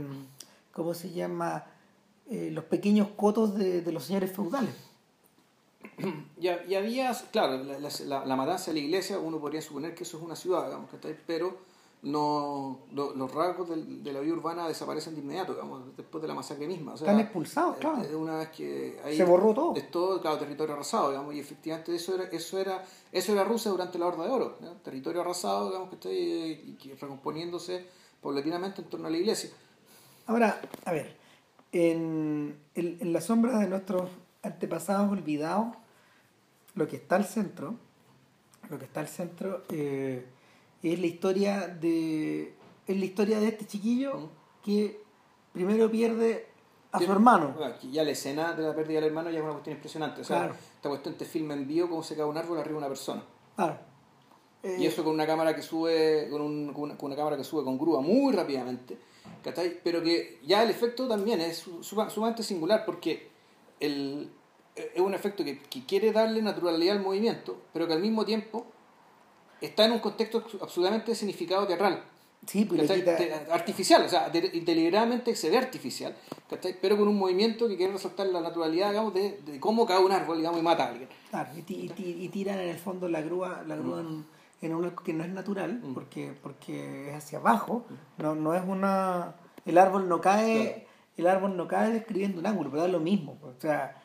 [0.73, 1.67] ¿cómo se llama?,
[2.31, 4.75] Eh, los pequeños cotos de, de los señores feudales.
[6.41, 9.95] Y, y había, claro, la, la, la- la matanza de la iglesia, uno podría suponer
[9.95, 11.17] que eso es una ciudad, digamos, ¿cachai?
[11.27, 11.57] pero
[12.03, 16.29] no, lo- los rasgos del- de la vida urbana desaparecen de inmediato, digamos, después de
[16.29, 16.95] la masacre misma.
[16.95, 18.03] O sea, Están expulsados, claro.
[18.03, 19.77] eh, Una vez que ahí Se borró todo.
[19.77, 23.71] Es todo, claro, territorio arrasado, digamos, y efectivamente eso era, eso era, eso era Rusia
[23.71, 24.73] durante la Horda de Oro, ¿no?
[24.83, 27.87] territorio arrasado, digamos, que está ahí, y que recomponiéndose
[28.23, 29.51] paulatinamente en torno a la iglesia.
[30.27, 31.17] Ahora, a ver,
[31.75, 34.09] en, en, en la sombra de nuestros
[34.43, 35.75] antepasados olvidados,
[36.75, 37.75] lo que está al centro,
[38.71, 40.25] lo que está al centro eh,
[40.83, 42.55] es la historia de
[42.87, 44.29] es la historia de este chiquillo
[44.63, 45.01] que
[45.53, 46.47] primero pierde
[46.93, 47.55] a su hermano.
[47.91, 50.21] Ya la escena de la pérdida del hermano ya es una cuestión impresionante.
[50.21, 50.55] O sea, Claro.
[50.77, 53.25] esta cuestión te filma en vivo cómo se cae un árbol arriba de una persona.
[53.57, 53.79] Claro.
[54.63, 57.37] Eh, Y eso con una cámara que sube, con, un- con una, con una cámara
[57.37, 58.99] que sube con grúa muy rápidamente.
[59.43, 59.81] ¿Cachai?
[59.83, 63.29] Pero que ya el efecto también es su- suma- sumamente singular porque
[63.81, 64.31] el,
[64.77, 68.67] es un efecto que, que quiere darle naturalidad al movimiento, pero que al mismo tiempo
[69.61, 72.03] está en un contexto absolutamente significado teatral.
[72.47, 76.15] sí, pues quita- Te- artificial, o sea, de- deliberadamente se ve artificial,
[76.51, 76.77] ¿cachai?
[76.81, 80.13] pero con un movimiento que quiere resaltar la naturalidad, digamos, de, de cómo cae un
[80.13, 81.09] árbol, digamos, y mata a alguien.
[81.31, 84.07] Claro, y, ti- y ti- y tiran en el fondo la grúa, la grúa Mm.
[84.07, 84.27] en,
[84.62, 87.85] en un arco que no es natural, porque, porque es hacia abajo,
[88.19, 89.35] no, no es una.
[89.67, 90.88] El árbol no cae, Claro.
[91.17, 93.38] el árbol no cae describiendo un ángulo, pero da lo mismo.
[93.43, 94.01] O sea,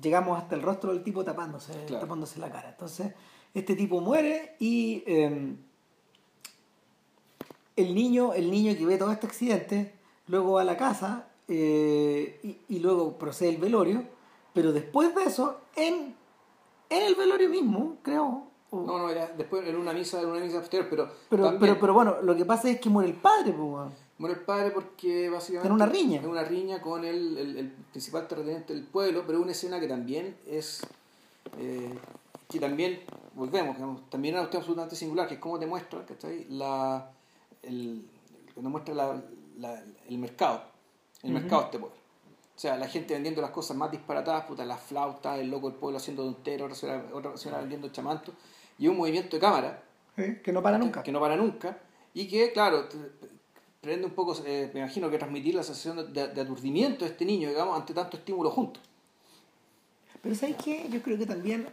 [0.00, 2.02] llegamos hasta el rostro del tipo tapándose, Claro.
[2.02, 2.70] tapándose la cara.
[2.70, 3.12] Entonces,
[3.54, 5.54] este tipo muere y eh,
[7.76, 9.94] el niño, el niño que ve todo este accidente,
[10.28, 14.04] luego va a la casa eh, y, y luego procede el velorio,
[14.52, 16.14] pero después de eso, en,
[16.88, 18.44] en el velorio mismo, creo.
[18.82, 21.80] No, no, era después en una misa, en una misa posterior, pero, pero, también pero,
[21.80, 25.28] pero bueno, lo que pasa es que muere el padre, pues, muere el padre porque
[25.30, 25.68] básicamente...
[25.68, 26.20] En una riña.
[26.20, 29.88] En una riña con el, el, el principal terrateniente del pueblo, pero una escena que
[29.88, 30.80] también es...
[31.58, 31.92] eh,
[32.48, 33.00] que también,
[33.34, 36.46] volvemos, digamos, también es una cuestión absolutamente singular, que es cómo te muestra, ¿cachai?
[36.50, 37.10] La,
[37.62, 38.06] el,
[38.54, 39.22] cuando muestra la,
[39.58, 40.62] la- el mercado,
[41.22, 41.96] el mercado de este pueblo.
[42.56, 45.76] O sea, la gente vendiendo las cosas más disparatadas, puta, las flautas, el loco del
[45.78, 48.32] pueblo haciendo tontero, otra señora, otra señora vendiendo chamanto,
[48.78, 49.82] y un movimiento de cámara.
[50.16, 51.02] Que no para nunca.
[51.02, 51.78] que no para nunca,
[52.14, 52.88] y que, claro,
[53.80, 57.24] pretende un poco, eh, me imagino que transmitir la sensación de, de aturdimiento de este
[57.24, 58.82] niño, digamos, ante tanto estímulo juntos.
[60.22, 60.86] Pero ¿sabes qué?
[60.88, 61.68] Yo creo que también...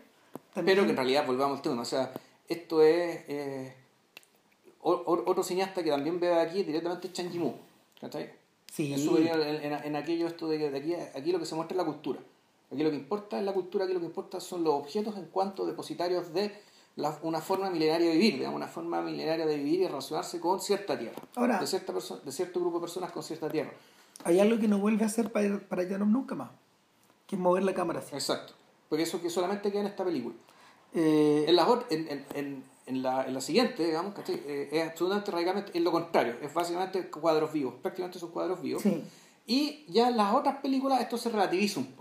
[0.53, 2.11] también Pero que en realidad, volvamos al tema, o sea,
[2.49, 3.23] esto es...
[3.27, 3.75] eh,
[4.83, 7.53] otro cineasta que también veo aquí directamente es Chan Yimou,
[7.99, 8.31] ¿cachai?
[8.73, 8.93] Sí.
[8.93, 11.75] En, en, en- en aquello esto de que de aquí, aquí lo que se muestra
[11.75, 12.19] es la cultura.
[12.71, 15.25] Aquí lo que importa es la cultura, aquí lo que importa son los objetos en
[15.25, 16.51] cuanto depositarios de
[16.95, 20.59] la- una forma milenaria de vivir, digamos, una forma milenaria de vivir y relacionarse con
[20.59, 21.21] cierta tierra.
[21.35, 23.71] Ahora- de, cierta de cierto grupo de personas con cierta tierra.
[24.23, 26.51] Hay algo que no vuelve a hacer para, para Janov nunca más,
[27.27, 28.13] que es mover la cámara así.
[28.13, 28.53] Exacto.
[28.89, 30.35] Porque eso que solamente queda en esta película.
[30.93, 34.35] Eh, En la, en, en, en la, en la siguiente, digamos, ¿cachai?
[34.45, 36.35] Eh, es absolutamente radicalmente es lo contrario.
[36.41, 38.83] Es básicamente cuadros vivos, prácticamente son cuadros vivos.
[38.83, 39.03] sí.
[39.47, 42.00] Y ya en las otras películas esto se relativiza un poco.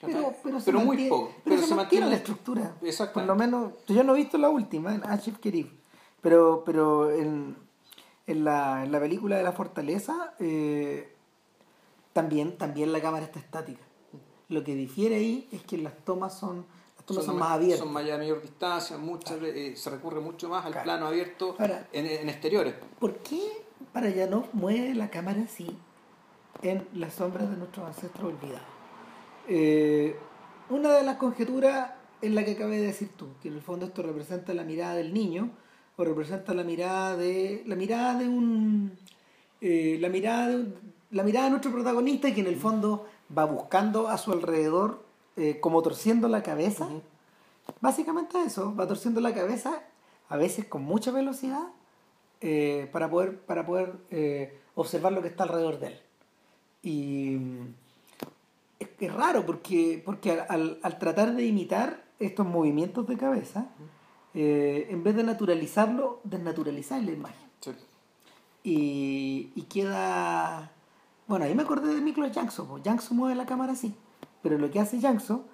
[0.00, 1.32] Pero, pero, se muy mantiene- poco.
[1.44, 2.74] Pero, se, mantiene la estructura.
[3.12, 5.70] Por lo menos, yo no he visto la última, en Ashif Kerib,
[6.20, 7.56] pero, pero en,
[8.28, 11.12] en, la, en la película de la fortaleza eh,
[12.12, 13.82] también, también la cámara está estática.
[14.48, 16.64] Lo que difiere ahí es que las tomas son,
[16.96, 17.80] las tomas son, más abiertas.
[17.80, 20.84] Son más a mayor distancia, muchas, ve- eh, se recurre mucho más al Claro.
[20.84, 22.74] plano abierto Ahora- en, en exteriores.
[23.00, 23.40] ¿Por qué
[23.92, 25.76] Parayanov mueve la cámara así
[26.62, 28.77] en las sombras de nuestros ancestros olvidados?
[29.48, 30.16] Eh,
[30.70, 33.86] una de las conjeturas es la que acabé de decir tú, que en el fondo
[33.86, 35.50] esto representa la mirada del niño
[35.96, 38.92] o representa la mirada de la mirada de un
[39.60, 40.74] eh, la mirada de un-
[41.10, 43.06] la mirada de nuestro protagonista que en el fondo
[43.36, 45.02] va buscando a su alrededor
[45.36, 46.86] eh, como torciendo la cabeza.
[47.80, 49.82] Básicamente eso, va torciendo la cabeza,
[50.28, 51.68] a veces con mucha velocidad,
[52.40, 56.00] eh, para poder, para poder eh, observar lo que está alrededor de él.
[56.82, 57.38] Y
[59.00, 63.68] es, raro porque, porque al, al- al tratar de imitar estos movimientos de cabeza,
[64.34, 67.48] eh, en vez de naturalizarlo, desnaturalizar la imagen.
[67.60, 67.70] Sí.
[68.64, 70.72] Y, y queda...
[71.26, 72.66] Bueno, ahí me acordé de Miklos Jankso.
[72.66, 72.82] pues.
[72.82, 73.94] Jankso mueve la cámara así.
[74.42, 75.44] Pero lo que hace Jankso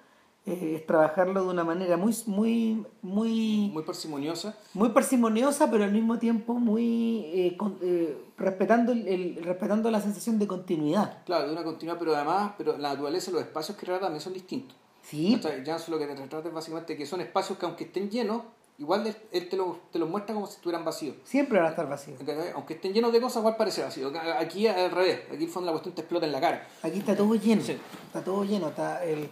[0.45, 4.55] eh, es trabajarlo de una manera muy, muy, muy, Muy parsimoniosa.
[4.73, 10.01] muy parsimoniosa, pero al mismo tiempo muy eh, con- eh, respetando, el, el- respetando la
[10.01, 11.23] sensación de continuidad.
[11.25, 14.33] Claro, de una continuidad, pero además, pero la naturaleza, los espacios que trata también son
[14.33, 14.75] distintos.
[15.01, 15.63] Sí, ¿Cachai?
[15.65, 18.41] Janssen lo que te retrata es básicamente que son espacios que aunque estén llenos,
[18.77, 21.15] igual él- te los te los muestra como si estuvieran vacíos.
[21.23, 22.19] siempre van a estar vacíos.
[22.55, 24.11] Aunque estén llenos de cosas, igual parece vacío.
[24.39, 26.67] Aquí al revés, aquí el fondo la cuestión te explota en la cara.
[26.83, 27.61] Aquí está todo lleno.
[27.61, 27.77] Sí.
[28.07, 28.69] Está todo lleno.
[28.69, 29.29] Está el,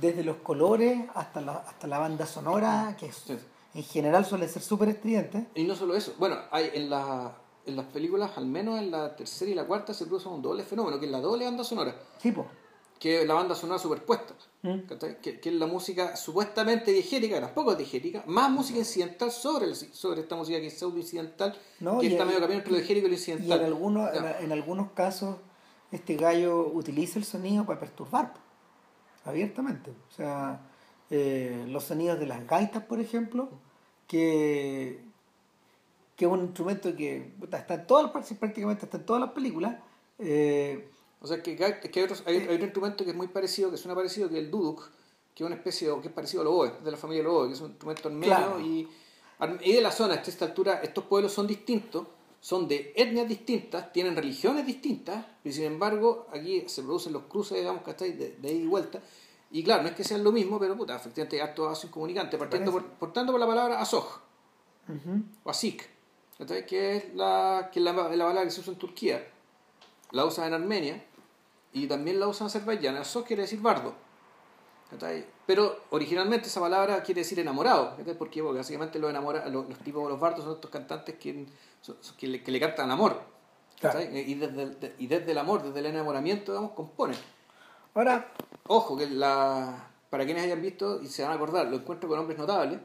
[0.00, 3.36] desde los colores hasta la, hasta la banda sonora, que es- Sí.
[3.74, 5.46] en general suele ser súper estridente.
[5.54, 7.34] Y no solo eso, bueno, hay en, la,
[7.66, 10.62] en las películas, al menos en la tercera y la cuarta, se produce un doble
[10.64, 12.46] fenómeno, que es la doble banda sonora, Sí, po.
[12.98, 14.80] que es la banda sonora superpuesta, Mm.
[15.22, 19.74] que, que es la música supuestamente diegética, tampoco es diegética, más música incidental sobre, el-
[19.76, 22.72] sobre esta música que es pseudo incidental, No, que y está el- medio camino entre
[22.72, 23.60] lo diegético y lo Y incidental.
[23.60, 25.36] en algunos, en, en algunos casos,
[25.90, 28.34] este gallo utiliza el sonido para perturbar,
[29.24, 29.90] abiertamente.
[29.90, 30.60] O sea,
[31.10, 33.50] eh, los sonidos de las gaitas, por ejemplo,
[34.06, 35.02] que,
[36.16, 39.76] que es un instrumento que está en todas las, prácticamente está en todas las películas,
[40.18, 40.88] eh,
[41.20, 43.76] O sea, que, que hay, otros, hay, hay, otro instrumento que es muy parecido, que
[43.76, 44.90] suena parecido, que es el duduk,
[45.34, 47.48] que es una especie, de, que es parecido al oboe, de la familia del oboe,
[47.48, 48.88] que es un instrumento armenio y,
[49.62, 52.06] y de la zona, a esta altura, estos pueblos son distintos,
[52.40, 57.58] son de etnias distintas, tienen religiones distintas, y sin embargo, aquí se producen los cruces,
[57.58, 59.00] digamos, estáis de, de ida y vuelta.
[59.50, 62.72] Y claro, no es que sean lo mismo, pero puta, efectivamente hay actos comunicantes, partiendo
[62.72, 64.20] por, portando por la palabra azoj,
[65.44, 65.88] o asik,
[66.66, 69.28] que es, la, que es la, la palabra que se usa en Turquía,
[70.12, 71.04] la usan en Armenia,
[71.72, 72.96] y también la usan en Azerbaiyán.
[72.96, 73.94] Azoj quiere decir bardo.
[75.50, 77.96] Pero originalmente esa palabra quiere decir enamorado.
[77.96, 78.40] ¿Por qué?
[78.40, 81.44] Porque básicamente los, enamora, los, los tipos los bardos son estos cantantes que,
[82.16, 83.20] que, le, que le cantan amor.
[84.14, 87.18] Y, desde el, y desde el amor, desde el enamoramiento, digamos, componen.
[87.94, 88.32] Ahora,
[88.68, 92.20] ojo, que la, para quienes hayan visto y se van a acordar, los encuentros con
[92.20, 92.78] hombres notables,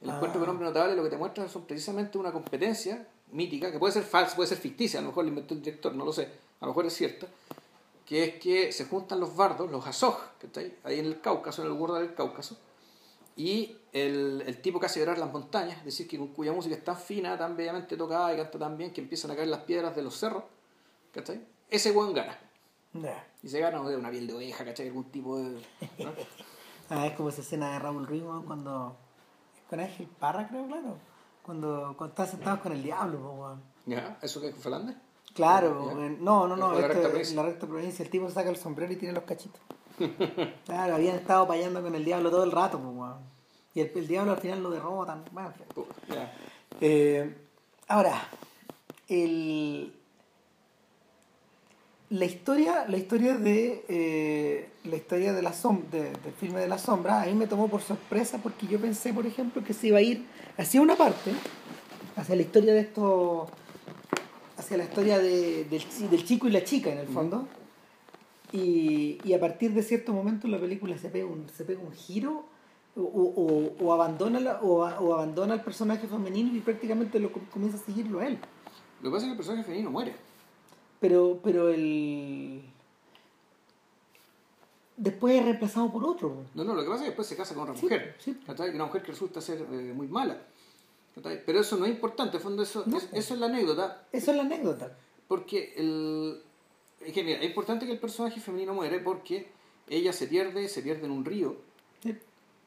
[0.00, 0.50] el encuentro con ah.
[0.50, 4.34] hombres notables lo que te muestra son precisamente una competencia mítica, que puede ser falsa,
[4.34, 6.72] puede ser ficticia, a lo mejor lo inventó el director, no lo sé, a lo
[6.72, 7.28] mejor es cierta,
[8.10, 11.20] que es que se juntan los bardos, los azoj, que está ahí, ahí en el
[11.20, 12.58] Cáucaso, en el borde del Cáucaso,
[13.36, 16.74] y el, el, tipo que hace llorar las montañas, es decir, que con cuya música
[16.74, 19.60] es tan fina, tan bellamente tocada y canta tan bien que empiezan a caer las
[19.60, 20.42] piedras de los cerros,
[21.12, 21.40] ¿cachai?
[21.68, 22.36] Ese buen gana.
[23.44, 24.88] Y se gana de una piel de oveja, ¿cachai?
[24.88, 25.62] Algún tipo de.
[26.90, 28.96] ah, es como esa escena de Raúl Ruiz cuando.
[29.68, 30.96] Con Ángel Parra, creo, claro.
[31.44, 34.18] Cuando, cuando están sentados con el diablo, ¿Ya?
[34.20, 34.96] ¿Eso que es Flandes?
[35.34, 38.96] Claro, no, no, no, la, recta la recta provincia, el tipo saca el sombrero y
[38.96, 39.60] tiene los cachitos.
[40.66, 43.12] claro, habían estado payando con el diablo todo el rato, pues,
[43.74, 45.24] Y el, el, diablo al final lo derrotan.
[45.32, 45.52] Bueno,
[46.80, 47.34] eh,
[47.86, 48.28] ahora,
[49.08, 49.92] el,
[52.10, 55.52] la historia, la historia de eh, la historia de la
[55.92, 59.26] del filme de la sombra, a mí me tomó por sorpresa porque yo pensé, por
[59.26, 60.26] ejemplo, que se iba a ir
[60.58, 61.32] hacia una parte,
[62.16, 63.48] hacia la historia de estos
[64.60, 67.48] hacia la historia de, del, chico y la chica en el fondo.
[68.52, 71.92] Y, y, a partir de cierto momento la película se pega un, se pega un
[71.92, 72.44] giro
[72.96, 77.80] o, o, o abandona o, o, abandona al personaje femenino y prácticamente lo comienza a
[77.80, 78.38] seguirlo a él.
[79.02, 80.14] Lo que pasa es que el personaje femenino muere.
[81.00, 82.62] Pero, pero el
[84.96, 86.44] después es reemplazado por otro.
[86.54, 88.16] No, no, lo que pasa es que después se casa con otra mujer.
[88.18, 88.38] Sí.
[88.74, 90.36] Una mujer que resulta ser eh, muy mala.
[91.14, 94.06] Pero eso no es importante, en fondo eso, es, eso es la anécdota.
[94.12, 94.96] Eso es la anécdota.
[95.28, 96.40] Porque el,
[97.00, 99.48] es, que, mira, es importante que el personaje femenino muere porque
[99.88, 101.56] ella se pierde, se pierde en un río.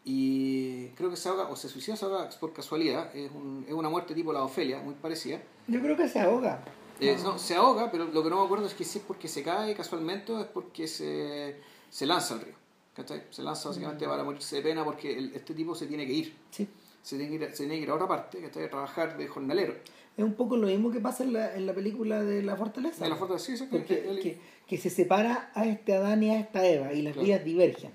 [0.06, 3.16] Y creo que se ahoga, o se suicida, se ahoga por casualidad.
[3.16, 5.42] Es, un, es una muerte tipo la Ofelia, muy parecida.
[5.68, 6.62] Yo creo que se ahoga.
[7.00, 7.40] Eh, no.
[7.40, 9.74] se ahoga, pero lo que no me acuerdo es que si es porque se cae
[9.74, 11.56] casualmente o es porque se,
[11.90, 12.56] se lanza al río.
[12.94, 13.24] ¿Cachai?
[13.30, 14.10] Se lanza básicamente mm.
[14.10, 16.36] para morirse de pena porque este tipo se tiene que ir.
[16.52, 16.68] Sí
[17.04, 19.18] se tiene que ir, se tiene que ir a otra parte, que está a trabajar
[19.18, 19.76] de jornalero.
[20.16, 23.04] Es un poco lo mismo que pasa en la, en la película de La Fortaleza.
[23.04, 26.94] De La Fortaleza, sí, que, que, se separa a este Adán y a esta Eva
[26.94, 27.92] y las vías divergen.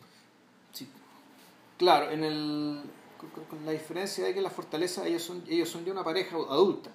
[0.73, 0.88] Sí.
[1.79, 2.83] Claro, en el,
[3.49, 6.37] con, la diferencia de que en La Fortaleza ellos son, ellos son ya una pareja
[6.37, 6.90] adulta.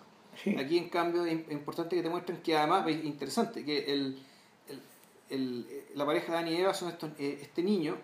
[0.58, 4.19] Aquí, en cambio, es importante que te muestren que además, es interesante, que el,
[4.67, 4.82] el,
[5.30, 7.97] el la pareja de Adán y Eva son estos, eh, este niño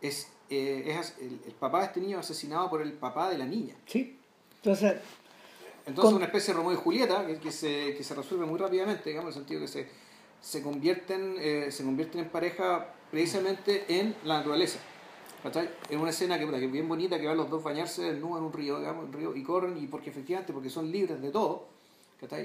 [0.00, 3.74] es eh, es el, papá de este niño asesinado por el papá de la niña.
[3.86, 4.18] Sí.
[4.56, 4.96] Entonces,
[5.86, 9.10] Entonces una especie de Romeo y Julieta que, que, se, que se resuelve muy rápidamente,
[9.10, 9.88] digamos, en el sentido que se,
[10.40, 14.78] se, convierten, eh, se convierten en pareja precisamente en la naturaleza.
[15.90, 18.44] En una escena que, que, es bien bonita, que van los dos bañarse desnudos en
[18.44, 21.66] un río, digamos, un río, y corren, y porque efectivamente, porque son libres de todo,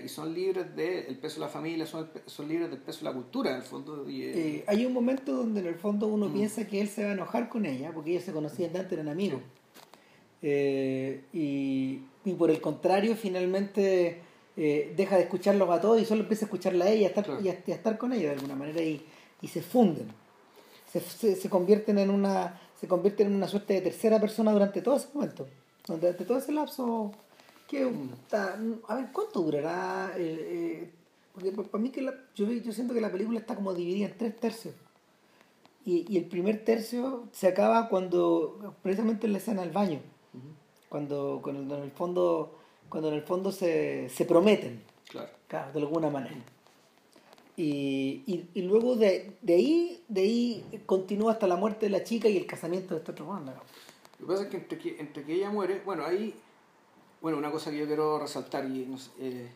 [0.03, 3.13] y son libres del peso de la familia, son, son libres del peso de la
[3.13, 4.05] cultura, en el fondo.
[4.07, 6.33] Eh, eh, hay un momento donde en el fondo uno mm.
[6.33, 8.93] piensa que él se va a enojar con ella, porque ellos se conocían de antes,
[8.93, 9.41] eran amigos.
[10.41, 14.21] Eh, y, y, por el contrario, finalmente
[14.55, 17.39] deja de escucharlos a todos y solo empieza a escucharla a ella y a estar,
[17.43, 19.05] y a, estar con ella de alguna manera y,
[19.41, 20.07] y se funden.
[20.91, 24.81] Se, se, se, convierten en una se convierten en una suerte de tercera persona durante
[24.81, 25.47] todo ese momento.
[25.87, 27.11] Durante todo ese lapso
[27.67, 27.83] que,
[28.31, 30.13] a ver, ¿cuánto durará?
[30.17, 30.89] Eh,
[31.33, 32.01] porque para mí que
[32.35, 34.73] yo, yo siento que la película está como dividida en tres tercios.
[35.85, 39.99] Y, y el primer tercio se acaba cuando, precisamente en la escena del baño,
[40.89, 42.57] cuando, cuando, en el fondo,
[42.89, 45.29] cuando en el fondo se, se prometen, claro.
[45.73, 46.35] de alguna manera.
[47.55, 52.03] Y, y, y, luego de, de, ahí de ahí continúa hasta la muerte de la
[52.03, 53.55] chica y el casamiento de este otro hombre.
[54.19, 56.35] Lo que pasa es que entre, que entre que ella muere, bueno, ahí
[57.21, 58.83] bueno, una cosa que yo quiero resaltar, y
[59.19, 59.49] eh,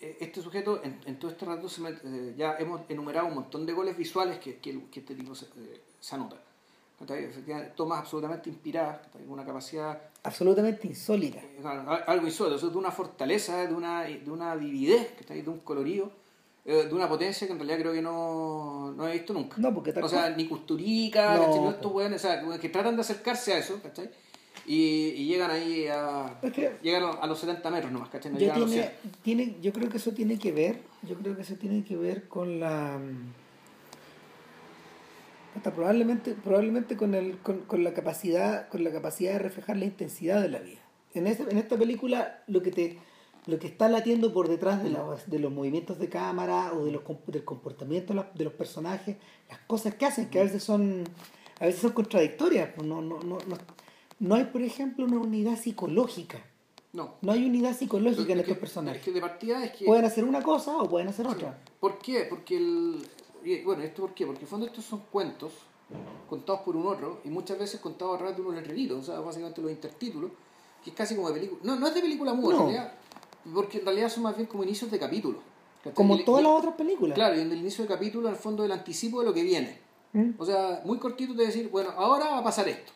[0.00, 3.96] eh, este sujeto en, todo este rato eh, ya hemos enumerado un montón de goles
[3.96, 5.46] visuales que, que, este tipo se,
[6.12, 6.36] anota.
[7.74, 10.00] Tomas absolutamente inspiradas, una capacidad...
[10.22, 11.40] Absolutamente insólita.
[12.06, 16.10] algo insólito, de una fortaleza, de una, de una vividez, de un colorido
[16.68, 19.56] eh, de una potencia que en realidad creo que no, no he visto nunca.
[19.58, 21.62] No, porque O sea, ni Custurica, No.
[21.62, 24.10] No, estos weones, o sea, que tratan de acercarse a eso, ¿cachai?
[24.68, 26.38] Y, y llegan ahí a.
[26.82, 28.32] Llegan a los 70 metros nomás, ¿cachai?
[28.32, 29.12] No a los tiene, 100.
[29.22, 32.26] tiene, yo creo que eso tiene que ver, yo creo que eso tiene que ver
[32.28, 32.98] con la
[35.56, 39.86] hasta probablemente, probablemente con el, con, con la capacidad, con la capacidad de reflejar la
[39.86, 40.80] intensidad de la vida.
[41.14, 42.98] En esta, en esta película lo que te
[43.46, 46.90] lo que está latiendo por detrás de, la- de los movimientos de cámara o de
[46.90, 49.16] los, del comportamiento de los, de los personajes,
[49.48, 51.04] las cosas que hacen, que a veces son,
[51.60, 52.70] a veces son contradictorias.
[52.74, 53.56] pues No, no, no, no,
[54.18, 56.38] no hay, por ejemplo, una unidad psicológica.
[56.92, 57.14] No.
[57.20, 59.00] No hay unidad psicológica en que- estos personajes.
[59.00, 59.84] Es que de partida es que.
[59.84, 61.58] Pueden hacer una cosa o pueden hacer otra.
[61.80, 62.26] ¿Por qué?
[62.28, 63.06] Porque el.
[63.64, 64.24] Bueno, ¿esto por qué?
[64.26, 65.52] Porque en el fondo estos son cuentos
[66.28, 69.20] contados por un otro y muchas veces contados a través de unos letreritos, o sea,
[69.20, 70.32] básicamente los intertítulos,
[70.82, 71.60] que es casi como de película.
[71.62, 72.60] No, no es de película muda, No.
[72.62, 72.92] en realidad,
[73.54, 75.40] porque en realidad son más bien como inicios de capítulos.
[75.84, 75.94] ¿cachai?
[75.94, 77.14] Como todas las otras películas.
[77.14, 79.78] Claro, y en el inicio de capítulo, al fondo, el anticipo de lo que viene.
[80.12, 80.30] ¿Mm?
[80.38, 82.92] O sea, muy cortito de decir, bueno, ahora va a pasar esto.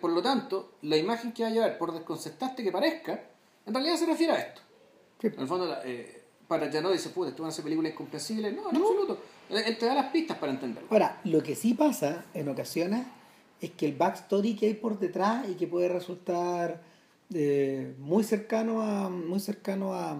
[0.00, 3.20] Por lo tanto, la imagen que va a llevar, por desconcertante que parezca,
[3.66, 4.60] en realidad se refiere a esto.
[5.20, 5.28] Sí.
[5.28, 8.52] En el fondo, eh, para ya no dice, puta, esto van a ser películas incomprensibles.
[8.54, 9.18] No, en absoluto.
[9.50, 10.88] Él te da las pistas para entenderlo.
[10.90, 13.06] Ahora, lo que sí pasa en ocasiones
[13.60, 16.82] es que el backstory que hay por detrás y que puede resultar
[17.32, 20.18] eh, muy cercano a muy cercano a,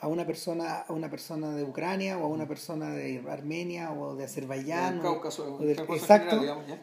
[0.00, 4.16] a una persona a una persona de Ucrania o a una persona de Armenia o
[4.16, 6.82] de Azerbaiyán o- Cáucaso, o de- Cáucaso en exacto general, digamos, ¿ya?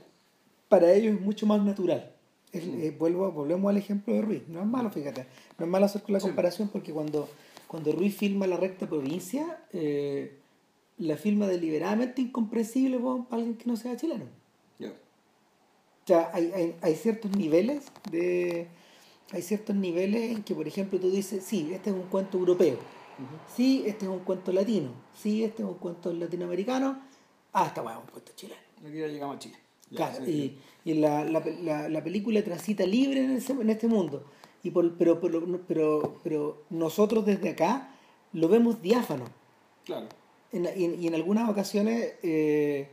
[0.72, 2.14] Para ellos es mucho más natural.
[2.54, 4.44] Es- eh, vuelvo, volvemos al ejemplo de Ruiz.
[4.48, 5.26] No es malo, fíjate.
[5.60, 7.28] No es malo hacer la comparación porque cuando,
[7.68, 10.38] cuando Ruiz filma la recta provincia, eh,
[10.98, 14.26] la filma deliberadamente incomprensible para alguien que no sea chileno.
[14.80, 14.90] Ya.
[14.90, 18.68] O sea, hay, hay, hay ciertos niveles de...
[19.34, 22.78] Hay ciertos niveles en que, por ejemplo, tú dices, sí, este es un cuento europeo.
[23.56, 24.90] Sí, este es un cuento latino.
[25.18, 27.00] Sí, este es un cuento latinoamericano.
[27.54, 28.60] Ah, esta weá es un cuento chileno.
[28.86, 29.56] Aquí ya llegamos a Chile.
[29.96, 34.24] Claro, y, y la, la, la, la película transita libre en, ese- en este mundo.
[34.64, 37.94] Y por, pero, pero, pero, pero nosotros desde acá
[38.34, 39.26] lo vemos diáfano.
[39.86, 40.08] Claro.
[40.52, 42.88] En- y, en- y en algunas ocasiones eh,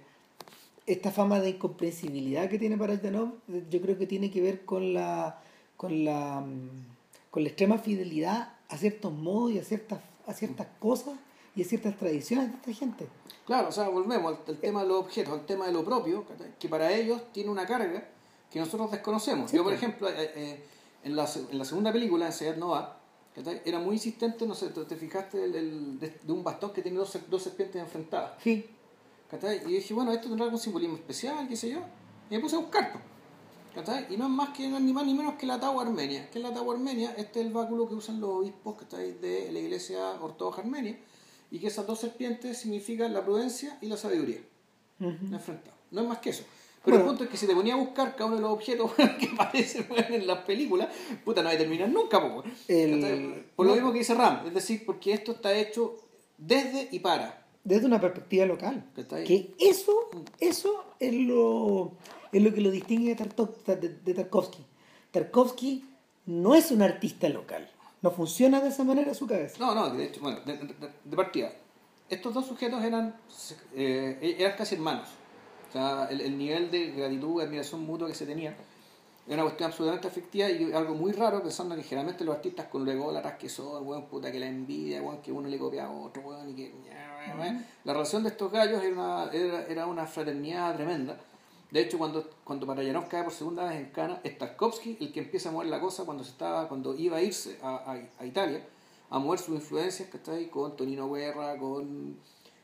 [0.86, 3.32] esta fama de incomprensibilidad que tiene Parajanov
[3.70, 5.40] yo creo que tiene que ver con la,
[5.76, 10.66] con la, mm, con la extrema fidelidad a ciertos modos y a ciertas, a ciertas
[10.78, 11.18] cosas
[11.60, 13.06] y ciertas tradiciones de esta gente.
[13.46, 16.24] Claro, o sea, volvemos al, al tema de los objetos, al tema de lo propio,
[16.58, 18.06] que para ellos tiene una carga
[18.50, 19.50] que nosotros desconocemos.
[19.50, 19.82] Sí, Yo, por pues.
[19.82, 20.64] ejemplo, eh, eh,
[21.04, 22.98] en, la, en la segunda película, en Nova,
[23.34, 23.62] ¿cachai?
[23.64, 26.82] era muy insistente, no sé, te, te fijaste del- del- de, de un bastón que
[26.82, 28.32] tiene dos, dos serpientes enfrentadas.
[28.42, 28.66] Sí,
[29.30, 29.62] ¿cachai?
[29.66, 31.78] Y dije, bueno, esto tendrá algún simbolismo especial, qué sé yo.
[32.30, 32.92] Y me puse a buscar.
[33.74, 34.12] ¿cachai?
[34.12, 36.28] Y no es más que ni más ni menos que la Tau Armenia.
[36.30, 37.14] ¿Qué es la Tau Armenia?
[37.16, 39.12] Este es el báculo que usan los obispos ¿cachai?
[39.20, 40.98] de la iglesia ortodoxa armenia.
[41.50, 44.40] Y que esas dos serpientes significan la prudencia y la sabiduría.
[45.00, 45.76] Enfrentado.
[45.90, 46.44] No es más que eso.
[46.84, 47.10] Pero Bueno.
[47.10, 49.28] el punto es que si te ponía a buscar cada uno de los objetos que
[49.32, 50.88] aparecen en las películas,
[51.24, 52.42] puta, no a terminar nunca, po.
[53.56, 53.74] Por lo no.
[53.74, 55.96] mismo que dice Ram, es decir, porque esto está hecho
[56.36, 57.46] desde y para.
[57.64, 58.84] desde una perspectiva local.
[59.26, 61.92] Que eso, eso es lo,
[62.32, 63.16] es lo que lo distingue de
[64.14, 64.64] Tarkovsky.
[65.10, 65.84] Tarkovsky
[66.26, 67.68] no es un artista local.
[68.02, 69.56] No funciona de esa manera su cabeza.
[69.58, 70.74] No, no, de hecho, bueno, de, de-
[71.04, 71.50] de partida,
[72.08, 73.14] estos dos sujetos eran,
[73.74, 75.08] eh, eran casi hermanos.
[75.68, 78.54] O sea, el, el nivel de gratitud, admiración mutua que se tenía
[79.26, 82.86] era una cuestión absolutamente afectiva y algo muy raro, pensando que generalmente los artistas con
[82.86, 85.90] lo ególatras que son, weón, puta, que la envidia, weón, que uno le copia a
[85.90, 86.72] otro, weón, y que...
[87.84, 91.18] La relación de estos gallos era una, era, era una fraternidad tremenda.
[91.70, 95.20] De hecho, cuando, cuando Parayanov cae por segunda vez en Cana, es Tarkovsky el que
[95.20, 98.26] empieza a mover la cosa cuando se estaba, cuando iba a irse a, a, a
[98.26, 98.66] Italia,
[99.10, 100.48] a mover sus influencias, ¿cachai?
[100.48, 102.16] Con Tonino Guerra, con,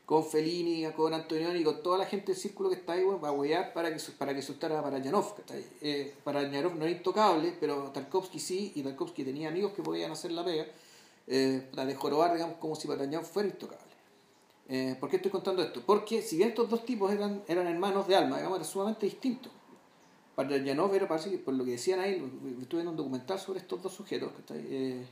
[0.05, 3.33] con Fellini, con Antonioni, con toda la gente del círculo que está ahí, bueno, para
[3.33, 5.63] huear para que, para que soltara a Parayanov, ¿cachai?
[5.81, 10.31] Eh, Parayanov no era intocable, pero Tarkovsky sí, y Tarkovsky tenía amigos que podían hacer
[10.31, 10.65] la pega,
[11.27, 13.84] eh, la de jorobar, digamos, como si Parayanov fuera intocable.
[14.67, 15.81] Eh, ¿Por qué estoy contando esto?
[15.85, 19.51] Porque si bien estos dos tipos eran, eran hermanos de alma, digamos, era sumamente distintos.
[20.35, 22.21] Para Yanov era, parece que por lo que decían ahí,
[22.61, 25.05] estuve en un documental sobre estos dos sujetos, que está eh,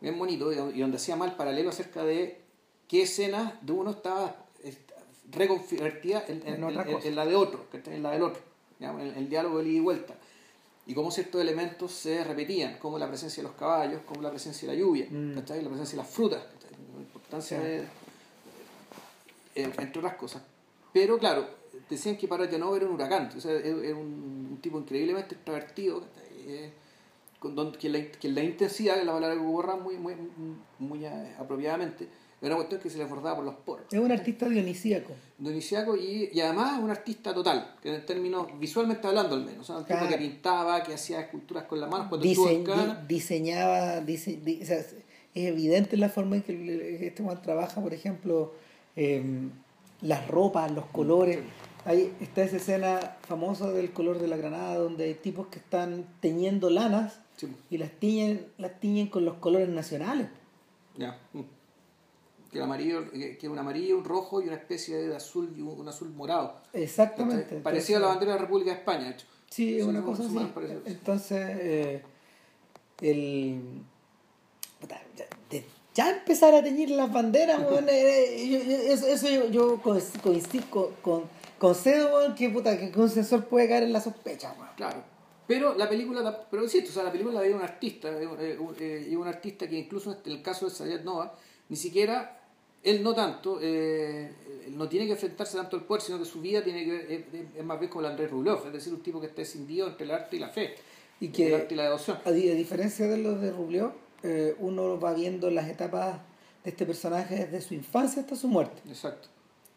[0.00, 2.40] bien bonito, y donde- hacía mal paralelo acerca de
[2.86, 4.36] qué escena de uno estaba
[5.30, 6.74] reconvertida en, en- En en-
[7.16, 8.42] la de otro, que en la del otro,
[8.78, 10.14] digamos, en el diálogo de ida y vuelta.
[10.86, 14.68] Y cómo ciertos elementos se repetían, como la presencia de los caballos, como la presencia
[14.68, 15.34] de la lluvia, Mm.
[15.36, 16.42] la presencia de las frutas,
[16.94, 17.64] la importancia Sí.
[17.66, 17.84] de,
[19.54, 20.42] entre otras cosas.
[20.92, 21.46] Pero claro,
[21.90, 26.04] decían que para Janov era un huracán, o sea, era era un, tipo increíblemente extrovertido,
[26.46, 26.70] eh,
[27.38, 30.14] con don- que, la, que la intensidad, que la palabra que ocurra muy, muy,
[30.78, 31.04] muy
[31.38, 32.04] apropiadamente,
[32.40, 33.86] es una cuestión que se le desbordaba por los poros.
[33.92, 35.12] Es un artista dionisíaco.
[35.38, 39.60] Dionisíaco y, y además un artista total, que en términos visualmente hablando al menos.
[39.60, 40.08] O sea, un tipo Claro.
[40.12, 43.04] que pintaba, que hacía esculturas con las manos cuando Dise- estuvo Cana.
[43.06, 44.94] di- diseñaba, dise- di- o sea, es
[45.34, 48.52] evidente la forma en que este man trabaja, por ejemplo,
[48.96, 49.50] em,
[50.02, 51.40] las ropas, los colores.
[51.84, 56.06] Ahí está esa escena famosa del color de la granada, donde hay tipos que están
[56.20, 60.28] teñiendo lanas Sí, y las tiñen, las tiñen con los colores nacionales.
[60.96, 61.18] ya.
[61.32, 61.40] mm.
[62.52, 65.60] Que el amarillo, que que un amarillo, un rojo y una especie de azul y
[65.60, 66.60] un, un azul morado.
[66.72, 67.56] Exactamente.
[67.56, 69.26] Parecido a la Entonces- bandera de la República de España, de hecho.
[69.50, 70.38] Sí, es una cosa así.
[70.86, 72.02] Entonces, eh,
[73.00, 73.60] el.
[75.16, 75.24] ya,
[75.94, 81.22] ya empezar a teñir las banderas, weón, eso, eso yo, yo coinc- coincido con, con-
[81.58, 84.52] concedo weón, que, puta, que un sensor puede caer en la sospecha.
[84.58, 84.70] weón.
[84.76, 85.02] Claro.
[85.46, 88.56] Pero la película, pero insisto, o sea, la película la veía un artista, eh, eh,
[88.58, 91.34] un- eh, y un artista que incluso en el caso de Sayed Nova,
[91.68, 92.40] ni siquiera,
[92.82, 94.32] él no tanto, eh,
[94.66, 97.12] él no tiene que enfrentarse tanto al poder, sino que su vida tiene que ver,
[97.12, 99.42] es, es- es más bien como el Andrés Rublev, es decir, un tipo que está
[99.42, 100.74] escindido entre el arte y la fe,
[101.20, 102.18] Y el que, arte y la devoción.
[102.24, 103.92] a, di- a diferencia de los de Rublió,
[104.24, 106.18] eh, uno va viendo las etapas
[106.64, 108.82] de este personaje desde su infancia hasta su muerte.
[108.88, 109.28] Exacto.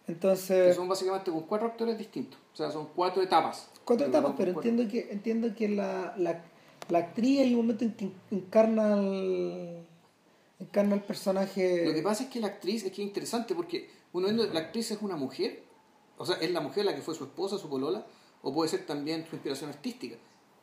[0.06, 3.70] Que Entonces, son básicamente con cuatro actores distintos, o sea, son cuatro etapas.
[3.86, 6.42] cuatro etapas, pero cuatro- entiendo que entiendo que la, la,
[6.90, 9.86] la actriz hay un momento en que encarna al,
[10.60, 13.90] encarna el personaje Lo que pasa es que la actriz, es que es interesante porque
[14.14, 15.62] uno viendo, la actriz es una mujer,
[16.18, 18.06] o sea, es la mujer la que fue su esposa, su polola,
[18.42, 20.16] o puede ser también su inspiración artística.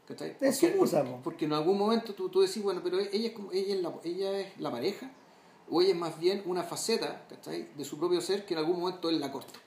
[0.06, 0.36] ¿Cachai?
[0.40, 1.20] Es su Porque, porque, po.
[1.22, 3.94] porque en algún momento tú, tú decís, bueno, pero ella es, como, ella, es la,
[4.04, 5.10] ella es la pareja,
[5.70, 7.68] o ella es más bien una faceta ¿cachai?
[7.74, 9.58] de su propio ser que en algún momento él la corta.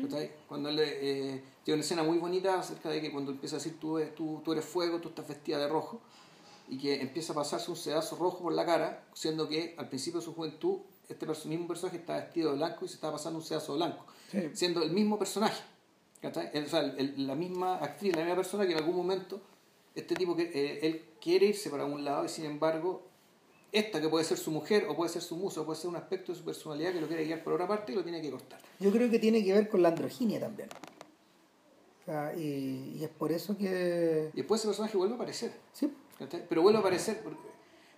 [0.00, 0.30] ¿cachai?
[0.48, 3.78] Cuando él eh, tiene una escena muy bonita acerca de que cuando empieza a decir
[3.80, 6.00] tú, eres- tú, tú eres fuego, tú estás vestida de rojo,
[6.68, 10.20] y que empieza a pasarse un sedazo rojo por la cara, siendo que al principio
[10.20, 13.44] de su juventud este mismo personaje está vestido de blanco y se está pasando un
[13.44, 14.50] sedazo blanco, Sí.
[14.54, 15.62] siendo el mismo personaje,
[16.20, 16.50] ¿cachai?
[16.52, 19.40] El- o sea, el- la misma actriz, la misma persona que en algún momento
[19.96, 23.02] este tipo que eh, él quiere irse para un lado y sin embargo
[23.72, 25.96] esta que puede ser su mujer o puede ser su musa o puede ser un
[25.96, 28.30] aspecto de su personalidad que lo quiere guiar por otra parte y lo tiene que
[28.30, 28.60] cortar.
[28.78, 30.68] Yo creo que tiene que ver con la androginia también.
[32.02, 34.30] O sea, y, y es por eso que...
[34.32, 35.52] Y después ese personaje vuelve a aparecer.
[35.72, 35.92] Sí.
[36.48, 37.48] Pero vuelve a aparecer porque,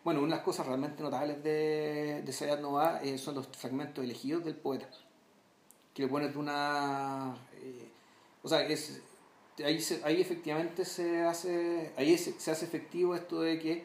[0.03, 4.03] bueno, una de las cosas realmente notables de, de Sayat Nova eh, son los fragmentos
[4.03, 4.88] elegidos del poeta,
[5.94, 7.36] que le ponen de una...
[7.61, 7.88] eh,
[8.42, 9.03] o sea, es,
[9.64, 13.84] ahí, se- ahí efectivamente se hace, ahí se, se hace efectivo esto de que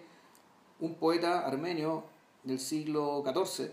[0.80, 2.04] un poeta armenio
[2.44, 3.70] del siglo XIV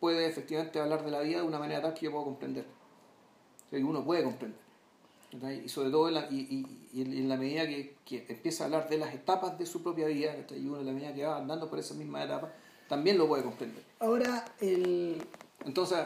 [0.00, 2.64] puede efectivamente hablar de la vida de una manera tal que yo puedo comprender,
[3.66, 4.58] o sea, que uno puede comprender.
[5.64, 8.66] Y sobre todo en la, y, y- y en la medida que, que empieza a
[8.66, 11.36] hablar de las etapas de su propia vida, y uno en la medida que va
[11.36, 12.50] andando por esas mismas etapas,
[12.88, 13.84] también lo puede comprender.
[14.00, 15.22] ahora el...
[15.64, 15.98] Entonces,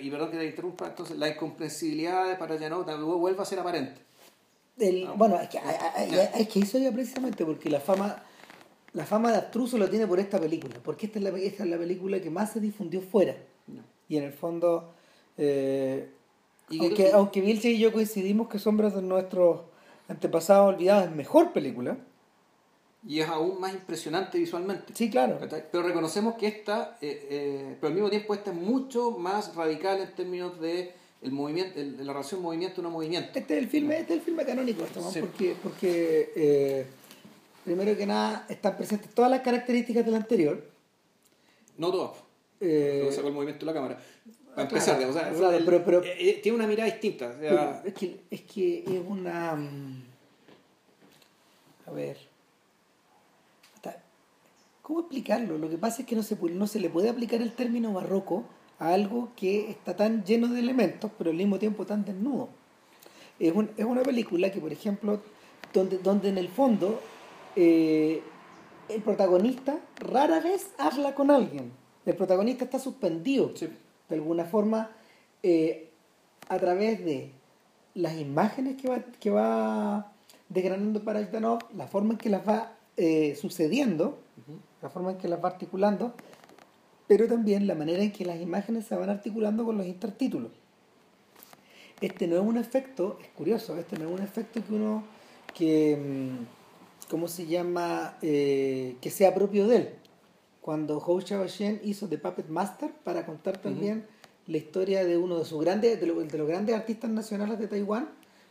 [0.00, 4.00] y perdón que te interrumpa, entonces la incomprensibilidad de Parayanov también vuelve a ser aparente.
[4.80, 5.58] El- bueno, es que,
[6.38, 8.22] es que eso ya precisamente porque la fama...
[8.94, 11.68] La fama de Abstruso lo tiene por esta película, porque esta es la, esta es
[11.68, 13.36] la película que más se difundió fuera.
[13.66, 13.82] No.
[14.08, 14.94] Y en el fondo,
[15.36, 16.08] eh,
[16.70, 19.60] Y aunque, que- aunque Vilche y yo coincidimos que Sombras de nuestros
[20.08, 21.98] antepasados olvidados es mejor película,
[23.06, 24.92] y es aún más impresionante visualmente.
[24.94, 25.38] sí, claro.
[25.70, 30.00] Pero reconocemos que esta, eh, eh, pero al mismo tiempo esta es mucho más radical
[30.00, 33.30] en términos de el movimiento, el- la relación movimiento no movimiento.
[33.38, 35.10] Este es el filme, este es el filme canónico, esto, ¿no?
[35.10, 35.20] Sí.
[35.20, 36.86] porque, porque eh,
[37.64, 40.64] primero que nada están presentes todas las características del anterior.
[41.76, 42.14] No todo.
[42.60, 43.98] Eh, sacó el movimiento de la cámara.
[44.54, 46.90] Para Ah, empezar, claro, o sea, claro, el- pero- pero- eh, eh, tiene una mirada
[46.90, 47.28] distinta.
[47.36, 49.54] o sea, es, que, es que es una...
[49.54, 50.02] mm,
[51.86, 52.16] A ver...
[54.82, 55.58] ¿Cómo explicarlo?
[55.58, 58.44] Lo que pasa es que no se, no se le puede aplicar el término barroco
[58.78, 62.48] a algo que está tan lleno de elementos, pero al mismo tiempo tan desnudo.
[63.38, 65.20] Es, un- es una película que, por ejemplo,
[65.72, 67.00] donde, donde en el fondo
[67.56, 68.22] eh,
[68.88, 71.72] el protagonista rara vez habla con alguien.
[72.06, 73.68] El protagonista está suspendido sí.
[74.08, 74.90] de alguna forma
[75.42, 75.90] eh,
[76.48, 77.32] a través de
[77.94, 80.12] las imágenes que va, que va
[80.48, 84.18] desgranando para Aitanov, la forma en que las va eh, sucediendo,
[84.80, 86.14] la forma en que las va articulando,
[87.08, 90.52] pero también la manera en que las imágenes se van articulando con los intertítulos.
[92.00, 95.02] Este no es un efecto, es curioso, este no es un efecto que uno,
[95.54, 99.88] que, mm, ¿cómo se llama?, Eh, que sea propio de él.
[100.60, 104.06] Cuando Hou Xiaoxian hizo The Puppet Master para contar también
[104.46, 107.66] la historia de uno de sus grandes, de, lo- de los grandes artistas nacionales de
[107.68, 108.10] Taiwán,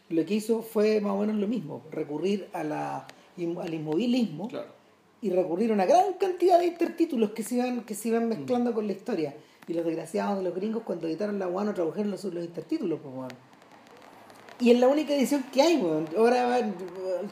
[0.10, 4.70] lo que hizo fue más o menos lo mismo, recurrir a la, al inmovilismo Claro.
[5.28, 8.74] Y recurrir a una gran cantidad de intertítulos que se iban, que se iban mezclando
[8.74, 9.36] con la historia.
[9.68, 13.00] Y los desgraciados de los gringos cuando editaron la weá no tradujeron los, los intertítulos,
[13.04, 13.30] pues weón.
[14.60, 16.08] Y es la única edición que hay, weón.
[16.18, 16.60] Ahora,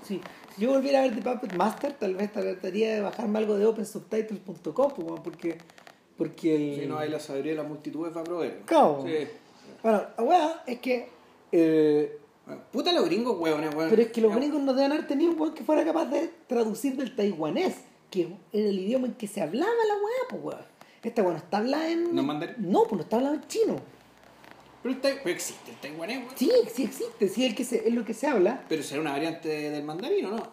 [0.04, 0.22] si,
[0.56, 3.66] si yo volviera a ver The Puppet Master, tal vez trataría de bajarme algo de
[3.66, 5.58] opensubtitles.com, pues, weón, porque,
[6.18, 6.82] porque el...
[6.82, 8.62] Si no hay la sabiduría de las multitudes para proveer.
[8.66, 9.04] Claro.
[9.06, 9.28] Sí.
[9.82, 11.10] Bueno, la weá es que...
[11.54, 12.25] eh, Bueno,
[12.72, 13.90] Puta los gringos, weón, weón.
[13.90, 16.30] pero es que los gringos no deben haber tenido un weón que fuera capaz de
[16.48, 17.76] traducir del taiwanés,
[18.12, 18.22] que
[18.54, 20.66] era el idioma en que se hablaba la weá, pues weón.
[21.02, 22.16] Esta no está hablada en...
[22.16, 22.56] ¿No mandarín?
[22.72, 23.76] No, pues no está hablada en chino.
[24.84, 26.30] Pero, el tai- pero existe el taiwanés, weón.
[26.36, 28.64] Sí, sí existe, sí es, el que se, es lo que se habla.
[28.70, 30.50] Pero será una variante del mandarín, ¿o no?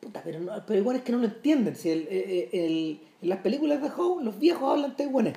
[0.00, 1.76] Puta, pero, no, pero igual es que no lo entienden.
[1.76, 5.34] Si el, el- el- en las películas de Howe, los viejos hablan taiwanés.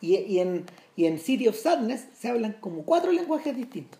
[0.00, 0.66] Y, y, en,
[0.96, 3.98] y en City of Sadness se hablan como cuatro lenguajes distintos.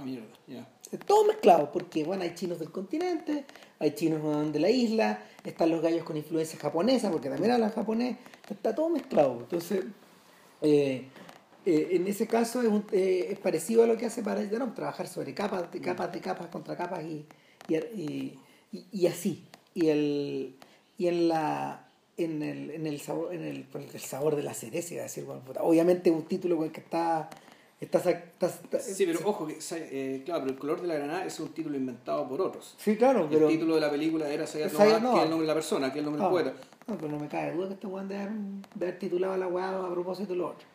[0.00, 0.04] Ah,
[0.46, 0.66] ya.
[1.06, 3.44] Todo mezclado, porque bueno, hay chinos del continente,
[3.78, 8.16] hay chinos de la isla, están los gallos con influencia japonesa, porque también hablan japonés,
[8.48, 9.38] está todo mezclado.
[9.40, 9.84] Entonces,
[10.62, 11.08] eh,
[11.66, 14.72] eh, en ese caso es, un- eh, es parecido a lo que hace para no,
[14.72, 17.26] trabajar sobre capas, de capas, de capas, contra capas y,
[17.68, 19.44] y, así.
[19.74, 20.56] Y el
[20.96, 21.84] y en la
[22.16, 26.10] en el, en el sabor en el, el sabor de la cereza decir bueno, obviamente
[26.10, 27.30] un título con el que está
[27.80, 30.94] está, sac- está- está- Sí, pero ojo, que, eh, claro, pero el color de la
[30.94, 32.74] granada es un título inventado por otros.
[32.78, 35.12] sí claro pero el título de la película era Sayat Novak, Novak.
[35.14, 36.60] que es el nombre de la persona, que es el nombre Ah, del poeta.
[36.86, 38.28] No, pero no me cae duda que este weón debe
[38.76, 40.66] haber, titulado a la weá a propósito de lo otro.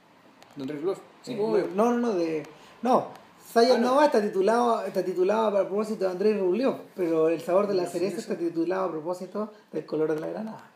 [0.55, 0.99] De Andrés Ruloff.
[1.23, 2.43] Sí, Eh, no, no, no, de.
[2.83, 3.07] No,
[3.51, 3.87] Sayat Ah, no.
[3.91, 7.85] Nova está titulado, está titulado a propósito de Andrés Rublev, pero el sabor de la
[7.87, 10.69] cereza está titulado a propósito del color de la granada.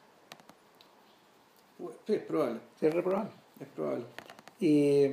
[2.08, 3.30] Sí, es probable, Sí, es reprobable.
[3.60, 4.06] es probable.
[4.60, 5.06] Y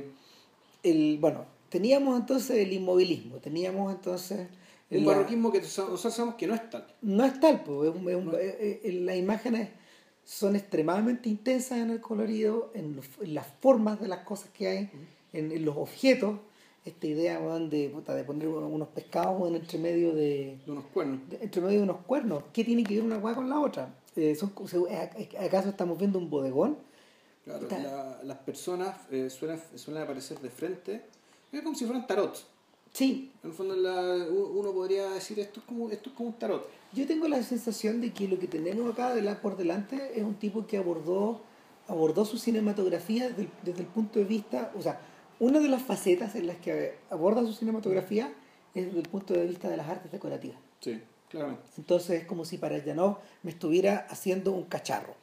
[0.89, 4.47] el, bueno, teníamos entonces el inmovilismo, teníamos entonces.
[4.91, 6.85] Un la- barroquismo que nosotros sabemos que no es tal.
[7.01, 9.05] No es tal, pues, es un- es un- No.
[9.05, 9.69] las imágenes
[10.23, 14.67] son extremadamente intensas en el colorido, en, los- en las formas de las cosas que
[14.67, 14.89] hay,
[15.33, 16.39] en, en los objetos.
[16.85, 21.19] Esta idea de, puta, de poner unos pescados weón, entre medio de, De unos cuernos.
[21.31, 22.43] de- entre medio de unos cuernos.
[22.53, 23.91] ¿Qué tiene que ver una hueá con la otra?
[24.15, 24.53] Eh, son,
[25.39, 26.77] ¿Acaso estamos viendo un bodegón?
[27.45, 31.05] Claro, la- las personas eh, suelen, suelen aparecer de frente.
[31.51, 32.45] Es como si fueran tarots.
[32.91, 36.35] Sí, En el fondo la- uno podría decir esto es como esto es como un
[36.39, 36.67] tarot.
[36.93, 40.65] Yo tengo la sensación de que lo que tenemos acá por delante es un tipo
[40.65, 41.41] que abordó,
[41.87, 44.99] abordó su cinematografía desde el, desde el punto de vista, o sea,
[45.39, 48.33] una de las facetas en las que aborda su cinematografía
[48.73, 50.57] es desde el punto de vista de las artes decorativas.
[50.79, 51.63] Sí, claramente.
[51.77, 55.15] Entonces es como si para Janov me estuviera haciendo un cacharro,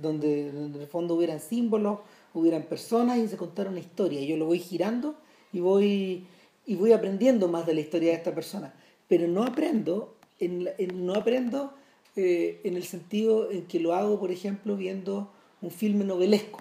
[0.00, 2.00] donde, en el fondo hubieran símbolos,
[2.34, 4.20] hubieran personas y se contara una historia.
[4.22, 5.16] Yo lo voy girando
[5.52, 6.26] y voy,
[6.66, 8.74] y voy aprendiendo más de la historia de esta persona.
[9.08, 10.68] Pero no aprendo, en,
[11.06, 11.72] no aprendo
[12.16, 15.32] eh, en el sentido en que lo hago, por ejemplo, viendo
[15.62, 16.60] un filme novelesco.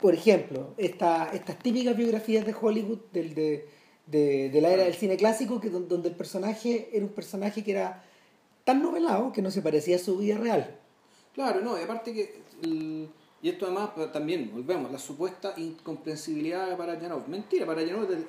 [0.00, 3.68] Por ejemplo, esta, estas típicas biografías de Hollywood del, de,
[4.06, 7.62] de, de la era del cine clásico, que, don- donde el personaje era un personaje
[7.62, 8.02] que era
[8.64, 10.80] tan novelado que no se parecía a su vida real.
[11.34, 12.42] Claro, no, y aparte que.
[12.62, 13.08] el-
[13.42, 17.28] y esto además también, volvemos, la supuesta incomprensibilidad para Janov.
[17.28, 18.06] Mentira, para Janov.
[18.08, 18.26] del-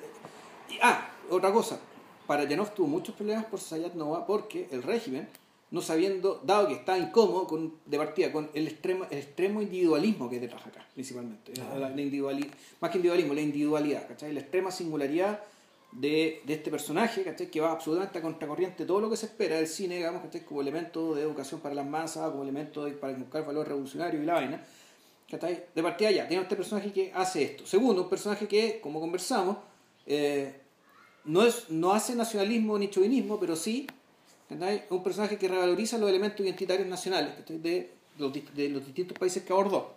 [0.70, 1.78] y- ah, otra cosa.
[2.26, 5.28] Para Janov tuvo muchos problemas por Sayat Nova porque el régimen,
[5.70, 10.28] no sabiendo, dado que estaba incómodo con, de partida con el extremo, el extremo individualismo
[10.28, 11.52] que detrás acá, principalmente.
[11.52, 11.78] Claro.
[11.78, 12.50] La- la individuali-
[12.80, 14.32] más que individualismo, la individualidad, ¿cachai?
[14.32, 15.40] La extrema singularidad
[15.94, 17.48] de, de este personaje, ¿cachai?
[17.50, 20.42] que va absolutamente a contracorriente todo lo que se espera del cine, digamos, ¿cachai?
[20.44, 24.26] como elemento de educación para las masas, como elemento de, para buscar valor revolucionario y
[24.26, 24.64] la vaina.
[25.30, 25.64] ¿cachai?
[25.74, 27.64] De partida ya, tenemos este personaje que hace esto.
[27.66, 29.56] Segundo, un personaje que, como conversamos,
[30.06, 30.54] eh,
[31.24, 33.86] no, es, no hace nacionalismo ni chauvinismo, pero sí
[34.50, 37.58] es un personaje que revaloriza los elementos identitarios nacionales ¿cachai?
[37.58, 39.94] de, los, de los distintos países que abordó.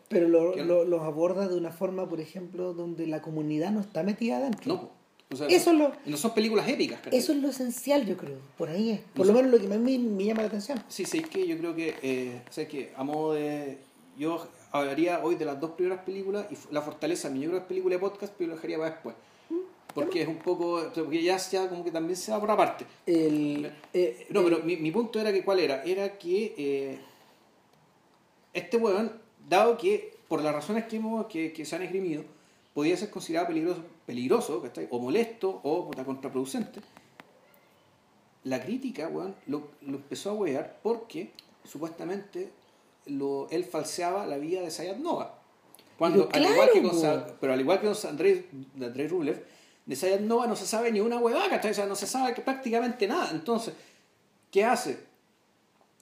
[0.54, 4.38] Pero lo- los aborda de una forma, por ejemplo, donde la comunidad no está metida
[4.38, 4.74] adentro.
[4.74, 4.97] No.
[5.32, 7.00] O sea, Eso es lo- no son películas épicas.
[7.02, 7.20] ¿cachai?
[7.20, 8.38] Eso es lo esencial, yo creo.
[8.58, 9.00] Por ahí es.
[9.14, 9.44] Por No lo sé.
[9.44, 10.82] menos lo que más me, me llama la atención.
[10.88, 13.78] Sí, sí, es que yo creo que, eh, o sea, que a modo de...
[14.18, 17.64] Yo hablaría hoy de las dos primeras películas y la fortaleza, mi yo creo que
[17.64, 19.16] es película de podcast, pero lo dejaría para después.
[19.94, 22.86] Porque es un poco, porque ya, ya como que también se va por aparte.
[23.06, 25.84] El, eh, No, el- pero mi, mi punto era que, ¿cuál era?
[25.84, 27.00] Era que eh,
[28.54, 29.12] este weón,
[29.48, 32.24] dado que, por las razones que, hemos, que, que se han esgrimido,
[32.78, 34.88] podía ser considerado peligroso, peligroso ¿cachai?
[34.92, 36.80] o molesto, o contraproducente,
[38.44, 41.32] la crítica, weón, lo, lo empezó a wear porque,
[41.64, 42.52] supuestamente,
[43.08, 45.40] lo, él falseaba la vida de Sayat Nova.
[45.98, 49.44] Cuando, Pero al igual que con, pero al igual que con Andrés, de Andrés Rublev,
[49.84, 51.72] de Sayat Nova no se sabe ni una huevada, ¿cachai?
[51.72, 53.32] O sea, no se sabe que prácticamente nada.
[53.32, 53.74] Entonces,
[54.52, 55.00] ¿qué hace?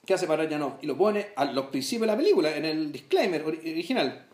[0.05, 3.45] ¿Qué hace no Y lo pone a los principios de la película, en el disclaimer
[3.45, 4.25] original.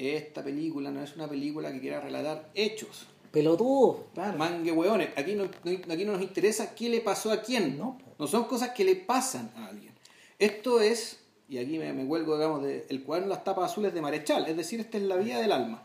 [0.00, 3.06] Esta película no es una película que quiera relatar hechos.
[3.30, 4.38] Pelotudo, claro.
[4.38, 5.10] Mangue hueones.
[5.14, 7.76] Aquí no, aquí no nos interesa qué le pasó a quién.
[7.76, 7.98] No.
[8.18, 9.92] no son cosas que le pasan a alguien.
[10.38, 11.20] Esto es,
[11.50, 14.46] y aquí me, me cuelgo, digamos, de el cuaderno Las tapas azules de Marechal.
[14.48, 15.82] Es decir, esta es la vida del alma.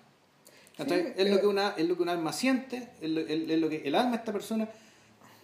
[0.77, 3.81] es, lo que una, es lo que un alma siente, es lo, es lo que
[3.85, 4.69] el alma de esta persona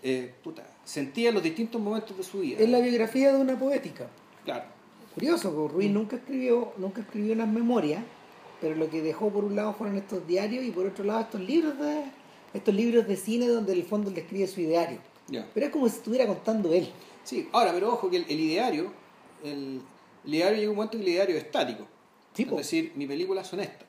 [0.03, 2.57] eh, puta, sentía en los distintos momentos de su vida.
[2.59, 4.07] Es la biografía de una poética.
[4.45, 4.63] Claro.
[5.13, 5.93] Curioso, porque Ruiz mm.
[5.93, 8.03] nunca escribió, nunca escribió unas memorias,
[8.61, 11.41] pero lo que dejó por un lado fueron estos diarios y por otro lado estos
[11.41, 12.03] libros de
[12.53, 14.99] estos libros de cine donde en el fondo le escribe su ideario.
[15.53, 16.89] Pero es como si estuviera contando él.
[17.23, 18.91] Sí, ahora, pero ojo que el, ideario,
[19.43, 19.81] el,
[20.25, 21.87] ideario llega un momento que el ideario es estático.
[22.37, 23.87] es decir, mi película son estas.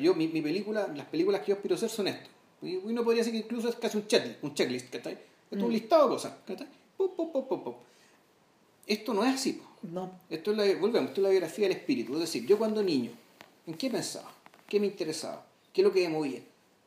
[0.00, 2.30] Yo, mi, mi, película, las películas que yo aspiro a hacer son estas.
[2.62, 5.18] Y uno podría decir que incluso es casi un checklist, un checklist, ¿cachai?
[5.50, 5.72] es un mm.
[5.72, 6.32] listado de cosas.
[8.86, 9.60] esto no es así.
[9.82, 10.10] No.
[10.30, 12.14] Esto es la, volvemos, esto es la biografía del espíritu.
[12.14, 13.10] Es decir, yo cuando niño,
[13.66, 14.32] ¿en qué pensaba?
[14.68, 15.46] ¿Qué me interesaba?
[15.72, 16.40] ¿Qué es lo que me movía?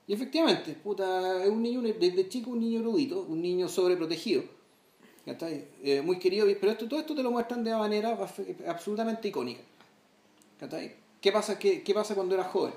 [0.08, 4.44] Y efectivamente, puta, es un niño, desde chico un niño erudito, un niño sobreprotegido,
[5.84, 8.18] eh, muy querido, pero esto, todo esto te lo muestran de una manera
[8.68, 9.62] absolutamente icónica.
[11.22, 12.74] ¿Qué pasa, qué, qué pasa cuando eras joven?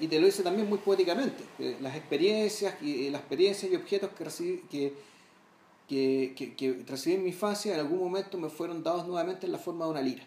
[0.00, 1.44] Y te lo dice también muy poéticamente.
[1.80, 4.94] las experiencias y las experiencias y objetos que recibí, que,
[5.88, 9.58] que, que, recibí en mi infancia en algún momento me fueron dados nuevamente en la
[9.58, 10.24] forma de una lira.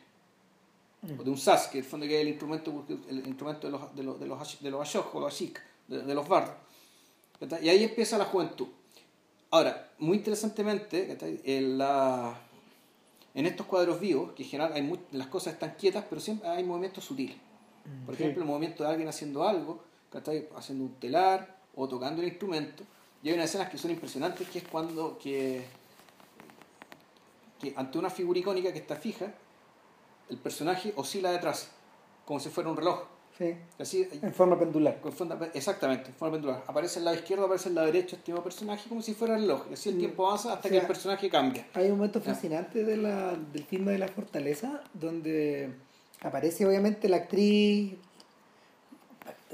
[1.03, 1.19] Mm.
[1.19, 3.71] O de un sas, que en el fondo que es el instrumento, el instrumento de
[3.71, 6.55] los, de los, de los, de los ashok, o los ashik, de, los bardos.
[7.61, 8.67] Y ahí empieza la juventud.
[9.51, 12.39] Ahora, muy interesantemente, en, la,
[13.35, 16.63] en estos cuadros vivos, que en general hay las cosas están quietas, pero siempre hay
[16.63, 17.35] movimientos sutiles.
[18.05, 19.83] Por ejemplo, el movimiento de alguien haciendo algo,
[20.55, 22.83] haciendo un telar o tocando el instrumento.
[23.21, 25.65] Y hay unas escenas que son impresionantes, que es cuando que,
[27.59, 29.33] que ante una figura icónica que está fija,
[30.33, 31.69] el personaje oscila detrás,
[32.25, 33.03] como si fuera un reloj.
[33.37, 33.55] Sí.
[33.79, 34.99] Así, en forma pendular.
[35.53, 36.63] exactamente, en forma pendular.
[36.67, 39.41] Aparece en la izquierda, aparece en la derecha este mismo personaje como si fuera el
[39.41, 39.65] reloj.
[39.71, 39.99] Y así el mm.
[39.99, 41.65] tiempo avanza hasta que el personaje cambia.
[41.73, 45.71] Hay un momento fascinante de la, del filme de la fortaleza donde
[46.23, 47.95] Aparece obviamente la actriz.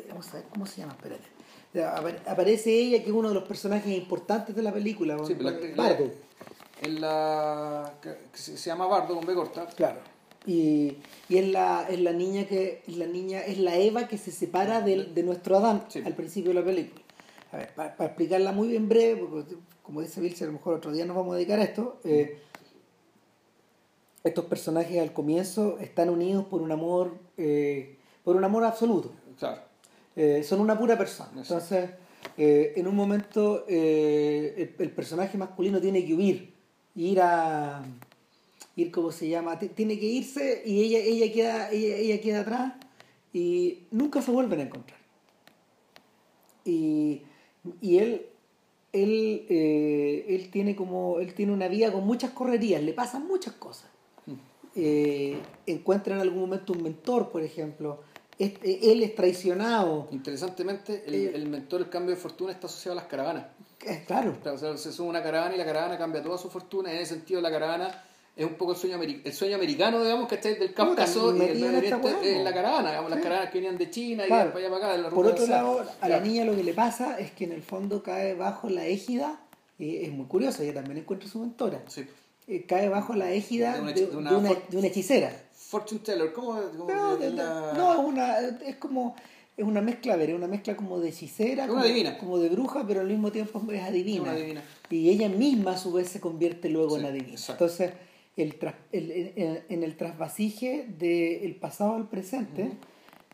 [0.08, 2.20] Vamos a ver cómo se llama, espérate.
[2.30, 5.18] Aparece ella, que es uno de los personajes importantes de la película.
[5.26, 5.36] Sí,
[5.76, 6.12] Bardo.
[6.82, 7.92] En la,
[8.34, 9.66] se llama Bardo con B corta.
[9.68, 10.00] Claro.
[10.50, 10.98] Y,
[11.30, 14.32] y es, la, es la niña que es la niña es la Eva que se
[14.32, 17.04] separa de, de nuestro Adán al principio de la película.
[17.52, 20.92] A ver, para, explicarla muy bien breve, porque como dice Vilce, a lo mejor otro
[20.92, 22.00] día nos vamos a dedicar a esto.
[22.04, 22.40] Eh,
[24.24, 29.12] estos personajes al comienzo están unidos por un amor, eh, por un amor absoluto.
[29.38, 29.62] Claro.
[30.16, 31.42] Eh, son una pura persona.
[31.42, 31.92] Entonces,
[32.38, 36.56] en un momento el, personaje masculino tiene que huir,
[36.96, 37.84] ir a
[38.82, 42.74] ir como se llama, tiene que irse y ella, ella queda, ella, queda atrás
[43.34, 45.00] y nunca se vuelven a encontrar.
[46.66, 47.24] Y,
[47.82, 48.26] y él
[48.92, 53.90] él, él tiene como él tiene una vida con muchas correrías, le pasan muchas cosas
[54.76, 58.02] eh, encuentra en algún momento un mentor, por ejemplo.
[58.38, 60.08] Eh, él es traicionado.
[60.12, 63.48] Interesantemente, el, eh, el, mentor, el cambio de fortuna, está asociado a las caravanas.
[64.08, 64.38] Claro.
[64.44, 66.92] o sea, se sube una caravana y la caravana cambia toda su fortuna.
[66.92, 68.04] En ese sentido, la caravana
[68.40, 72.44] es un poco el sueño, el sueño americano, digamos, que está del Cáucaso y en
[72.46, 75.10] la caravana, digamos, las caravanas que venían de China y para allá para acá.
[75.10, 78.02] Por otro lado, a la niña lo que le pasa es que en el fondo
[78.02, 79.42] cae bajo la égida,
[79.78, 81.84] y es muy curioso, ella también encuentra su mentora.
[81.88, 82.06] Sí.
[82.48, 85.34] Eh, cae bajo la égida de una, de una, hechicera.
[85.54, 86.54] Fortune teller, ¿cómo?
[86.56, 89.16] no, no, es, una, es como
[89.58, 91.84] es una mezcla, a ver, es una mezcla como de hechicera, como,
[92.18, 94.34] como de bruja, pero al mismo tiempo es adivina.
[94.90, 97.38] Y ella misma a su vez se convierte luego en adivina.
[97.50, 97.92] Entonces,
[98.44, 98.58] el,
[98.92, 102.72] el, en, el trasvasije del pasado al presente,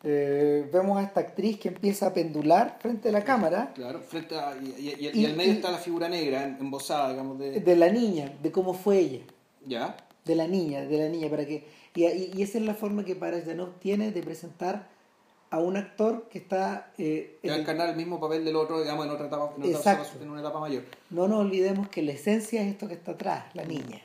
[0.03, 3.72] eh, vemos a esta actriz que empieza a pendular frente a la cámara.
[3.74, 7.39] Claro, frente a, y, y, al medio está la figura negra, embosada, digamos.
[7.39, 7.60] De...
[7.60, 9.22] de la niña, de cómo fue ella.
[9.66, 9.97] ¿Ya?
[10.24, 11.66] De la niña, de la niña, para que...
[11.95, 12.06] Y,
[12.38, 14.88] y esa es la forma que Parajanov tiene de presentar
[15.49, 16.91] a un actor que está...
[16.97, 20.30] Eh, a encarnar el mismo papel del otro, digamos, en otra etapa, en, otra en
[20.30, 20.84] una etapa mayor.
[21.10, 24.01] No nos olvidemos que la esencia es esto que está atrás, la niña.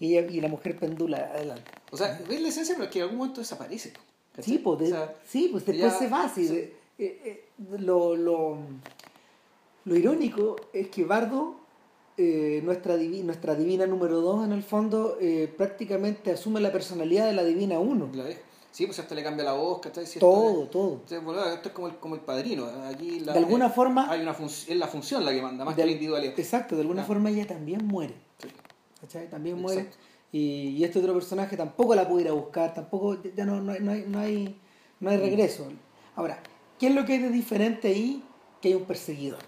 [0.00, 1.70] Y, y la mujer pendula adelante.
[1.90, 3.92] O sea, ves la esencia, pero que en algún momento desaparece.
[4.40, 4.94] Sí, pues,
[5.26, 6.30] sí, pues después se va.
[6.36, 7.44] Eh, eh,
[7.78, 8.58] lo, lo,
[9.84, 11.56] lo, irónico es que Bardo,
[12.16, 15.18] eh, nuestra, nuestra divina número 2 en el fondo,
[15.56, 18.10] prácticamente asume la personalidad de la divina 1.
[18.70, 20.06] Sí, pues hasta le cambia la voz, ¿cachai?
[20.18, 21.02] todo, todo.
[21.04, 22.66] esto es como el, como el padrino.
[22.86, 24.10] Aquí de alguna forma...
[24.10, 26.38] Hay una es la función la que manda, más que la individualidad.
[26.38, 27.04] Exacto, de alguna ah.
[27.04, 28.14] forma ella también muere.
[29.02, 29.28] ¿Cachai?
[29.28, 29.90] También muere.
[30.32, 33.72] Y, y este otro personaje tampoco la puede ir a buscar, tampoco, ya no, no,
[33.72, 34.58] hay, no, hay, no, hay,
[35.00, 35.66] no hay regreso.
[36.16, 36.42] Ahora,
[36.78, 38.22] ¿qué es lo que hay de diferente ahí?
[38.62, 39.40] Que hay un perseguidor.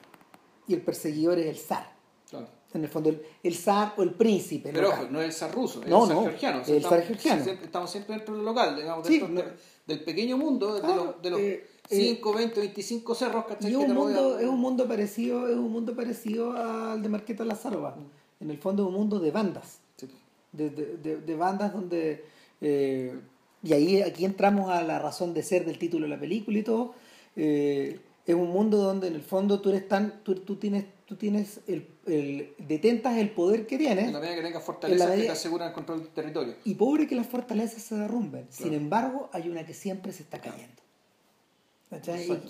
[0.68, 1.90] Y el perseguidor es el zar.
[2.28, 2.48] Claro.
[2.74, 4.70] En el fondo, el, el zar o el príncipe.
[4.74, 5.04] Pero local.
[5.04, 6.58] ojo, no es el zar ruso, es No, el zar no, georgiano.
[6.58, 7.44] el zar estamos, georgiano.
[7.44, 9.40] siempre- estamos siempre dentro del local, digamos, Sí, dentro no.
[9.42, 9.52] de-
[9.86, 13.70] del pequeño mundo, de Claro, los, de los eh, 5, 20, 25 cerros, ¿cachai?
[13.70, 17.44] Y es un mundo, es un mundo parecido, es un mundo parecido al de Marqueta
[17.44, 17.96] Lazarova.
[18.40, 19.78] En el fondo es un mundo de bandas.
[19.96, 20.08] Sí.
[20.52, 22.24] De, de- de- de bandas donde.
[22.60, 23.18] eh,
[23.62, 26.62] y ahí aquí entramos a la razón de ser del título de la película y
[26.62, 26.94] todo.
[27.36, 30.22] eh, es un mundo donde en el fondo tú eres tan.
[30.24, 34.06] tú, tú tienes, tú tienes el, el- detentas el poder que tienes.
[34.06, 36.08] En la medida que tengas En fortalezas la que medida- te aseguran el control del
[36.08, 36.54] territorio.
[36.64, 38.46] Y pobre que las fortalezas se derrumben.
[38.50, 38.82] Sin Claro.
[38.82, 40.72] embargo, hay una que siempre se está cayendo.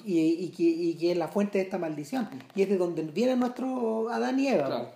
[0.07, 2.29] Y, y- y que, y que es la fuente de esta maldición.
[2.55, 4.67] Y es de donde viene nuestro Adán y Eva.
[4.67, 4.89] Claro.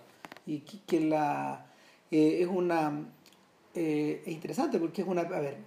[0.45, 1.65] Y que, que la
[2.11, 3.07] eh, es una
[3.75, 5.57] eh, es interesante porque es una a ver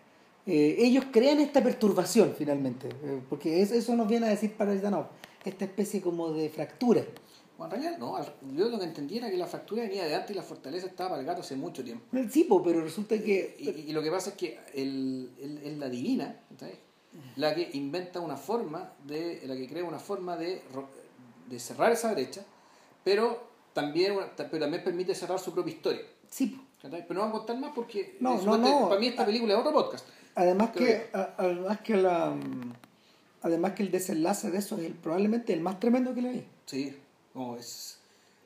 [0.46, 2.88] eh, ellos crean esta perturbación finalmente
[3.28, 5.08] porque es- eso nos viene a decir para no
[5.44, 7.02] esta especie como de fractura
[7.56, 8.16] Bueno, en realidad, no,
[8.56, 11.10] yo lo que entendí era que la fractura venía de antes y la fortaleza estaba
[11.10, 12.04] para el gato hace mucho tiempo.
[12.28, 15.88] sí pero resulta que Y, y lo que pasa es que el, el- es la
[15.88, 16.76] divina, ¿sabes?
[17.36, 20.60] la que inventa una forma, de la que crea una forma de,
[21.48, 22.42] de cerrar esa brecha,
[23.04, 26.02] pero también, pero también permite cerrar su propia historia.
[26.28, 26.60] sí.
[26.82, 28.88] Pero no vamos a contar más porque No, no, no.
[28.88, 30.04] para mí esta película es otro podcast.
[30.34, 32.34] Además que, a- además que la
[33.42, 36.44] además que el desenlace de eso es el- probablemente el más tremendo que le vi.
[36.66, 36.96] Sí,
[37.34, 37.98] no, es,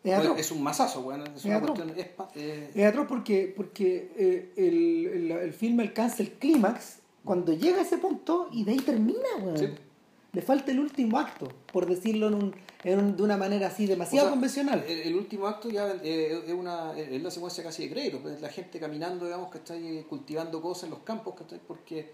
[0.05, 1.77] Es un masazo, bueno, es, Es una atroz.
[1.79, 1.99] cuestión...
[1.99, 6.99] es pa- eh, Es atroz porque, porque eh, el, el, el filme alcanza el clímax
[7.25, 9.57] cuando llega a ese punto y de ahí termina, weón.
[9.59, 9.69] Sí.
[10.33, 12.55] Le falta el último acto, por decirlo en un,
[12.93, 14.85] en de una manera así demasiado O sea, convencional.
[14.89, 18.41] El, el último acto ya eh, es una es la secuencia casi de crédito, pues,
[18.41, 21.61] la gente caminando, digamos, que está ahí cultivando cosas en los campos, ¿cachai?
[21.67, 22.11] Porque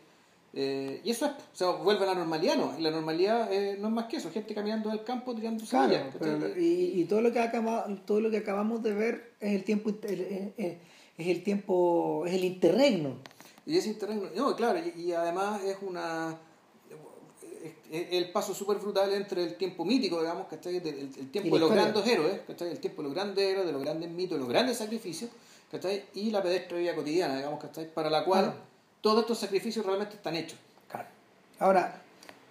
[0.55, 2.79] eh, y eso es, o sea, vuelve a la normalidad, ¿no?
[2.79, 5.89] Y la normalidad eh, no es más que eso, gente caminando del campo tirando Claro,
[5.93, 6.39] semillas, ¿cachai?
[6.41, 9.65] pero- y, y todo lo que acaba, todo lo que acabamos de ver es el
[9.65, 10.77] tiempo inter- es,
[11.19, 13.17] el tiempo es el interregno.
[13.65, 16.37] Y ese interregno, no, claro, y, y además es una
[17.91, 20.77] el paso súper brutal entre el tiempo mítico, digamos, ¿cachai?
[20.77, 21.83] El, el tiempo de los historia.
[21.93, 22.71] grandes héroes, ¿cachai?
[22.71, 25.31] El tiempo de los grandes héroes, de los grandes mitos, de los grandes sacrificios,
[25.71, 26.05] ¿cachai?
[26.15, 27.93] Y la pedestre vida cotidiana, digamos, ¿cachai?
[27.93, 28.55] Para la cual
[29.01, 30.59] todos estos sacrificios realmente están hechos.
[30.89, 31.09] Claro.
[31.59, 32.03] Ahora,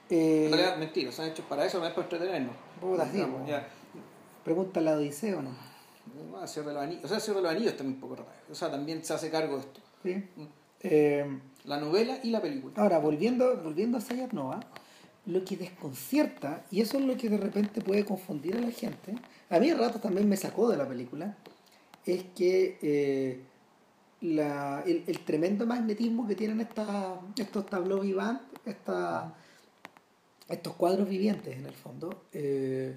[0.09, 2.55] eh, En realidad, mentira, están hechos para eso, no es para entretenernos.
[2.79, 3.47] Puta, sí, Digamos, po.
[3.47, 3.67] ya.
[4.43, 5.51] pregunta la Odiseo, ¿no?
[6.41, 7.05] Ah, Señor de los Anillos.
[7.05, 8.29] O sea, Señor de los Anillos también un poco raro.
[8.51, 9.79] O sea, también se hace cargo de esto.
[10.03, 10.15] ¿Sí?
[10.35, 10.43] Mm.
[10.83, 12.73] Eh, La novela y la película.
[12.77, 14.59] Ahora, volviendo, volviendo a Sayat Nova,
[15.31, 19.15] lo que desconcierta, y eso es lo que de repente puede confundir a la gente,
[19.49, 21.35] a mí a ratos también me sacó de la película,
[22.05, 23.41] es que eh,
[24.21, 29.33] la- el, el tremendo magnetismo que tienen esta, estos tableaux vivants, esta-
[30.49, 32.95] estos cuadros vivientes en el fondo, eh,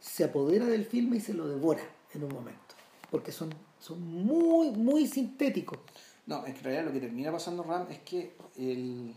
[0.00, 1.82] se apodera del filme y se lo devora
[2.14, 2.74] en un momento,
[3.10, 5.78] porque son, son muy, muy sintéticos.
[6.26, 9.14] No, en realidad lo que termina pasando Ram es que el...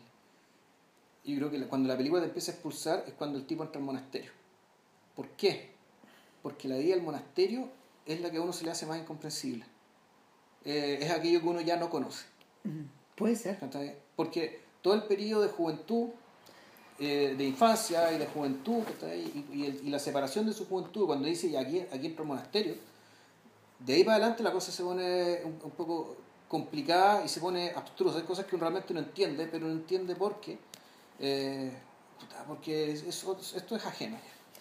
[1.24, 3.80] yo creo que cuando la película te empieza a expulsar es cuando el tipo entra
[3.80, 4.32] al monasterio.
[5.16, 5.72] ¿Por qué?
[6.42, 7.70] Porque la vida del monasterio
[8.06, 9.66] es la que a uno se le hace más incomprensible.
[10.66, 12.26] Eh, es aquello que uno ya no conoce.
[13.16, 13.58] Puede ser.
[14.16, 16.10] Porque todo el periodo de juventud,
[17.00, 21.06] eh, de infancia y de juventud, y, y el- y la separación de su juventud,
[21.06, 22.76] cuando dice, y aquí, aquí entra el monasterio,
[23.80, 26.16] de ahí para adelante la cosa se pone un, un poco
[26.48, 28.18] complicada y se pone abstrusa.
[28.18, 30.58] Hay cosas que uno realmente no entiende, pero no entiende por qué.
[31.22, 31.72] Eh,
[32.48, 34.18] porque es- es- esto es ajeno.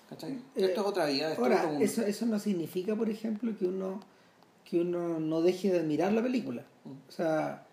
[0.08, 0.32] ¿cachai?
[0.32, 4.00] Eh, esto es otra vida, esto Ahora, eso, eso no significa, por ejemplo, que uno,
[4.64, 6.62] que uno no deje de admirar la película.
[6.84, 6.90] Mm.
[7.08, 7.64] O sea,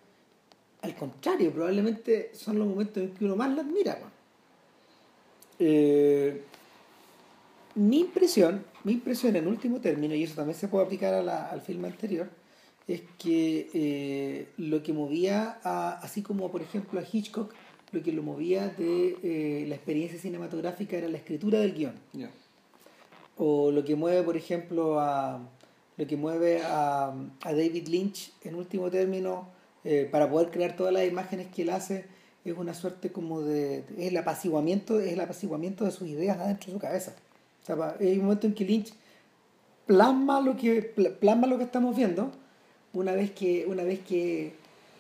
[0.82, 4.00] al contrario, probablemente son los momentos en que uno más la admira.
[5.60, 6.44] Eh,
[7.76, 11.48] mi impresión, mi impresión en último término, y eso también se puede aplicar a la-
[11.48, 12.30] al filme anterior,
[12.88, 17.54] es que eh, lo que movía, a, así como por ejemplo a Hitchcock,
[17.92, 21.94] lo que lo movía de eh, la experiencia cinematográfica era la escritura del guion.
[23.38, 25.40] O lo que mueve por ejemplo a
[25.98, 27.08] lo que mueve a,
[27.42, 29.48] a David Lynch en último término
[29.84, 32.06] eh, para poder crear todas las imágenes que él hace
[32.46, 36.68] es una suerte como de es el apaciguamiento es el apaciguamiento de sus ideas adentro
[36.68, 37.16] de su cabeza.
[37.64, 38.94] O sea, hay un momento en que Lynch
[39.86, 42.32] plasma lo que pla- plasma lo que estamos viendo
[42.94, 44.54] una vez que una vez que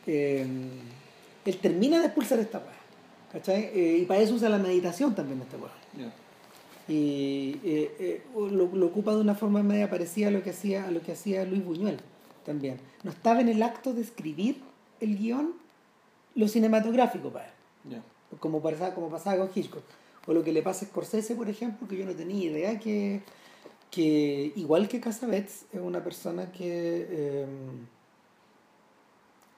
[0.06, 0.46] eh,
[1.46, 2.77] él termina de expulsar esta weá
[3.32, 3.70] ¿cachai?
[3.74, 6.14] Eh, y para eso usa la meditación también este weá Ya.
[6.88, 10.86] y eh, eh, lo, lo ocupa de una forma media parecida a lo que hacía
[10.88, 12.00] a lo que hacía Luis Buñuel
[12.46, 12.78] también.
[13.04, 14.62] No estaba en el acto de escribir
[15.02, 15.54] el guion
[16.36, 17.52] lo cinematográfico para él.
[17.92, 18.02] Ya.
[18.40, 19.84] Como pasaba, como pasaba con Hitchcock.
[20.28, 23.22] O lo que le pasa a Scorsese, por ejemplo, que yo no tenía idea que,
[23.92, 27.46] que igual que Casabets, es una persona que...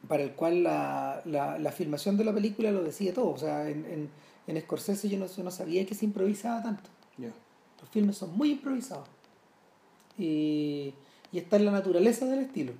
[0.07, 3.31] para el cual la, la, la filmación de la película lo decía todo.
[3.31, 4.09] O sea, en, en,
[4.47, 6.89] en Scorsese yo no, yo no sabía que se improvisaba tanto.
[7.17, 7.31] Ya.
[7.81, 9.07] Los filmes son muy improvisados.
[10.17, 10.93] Y,
[11.31, 12.73] y está en la naturaleza del estilo.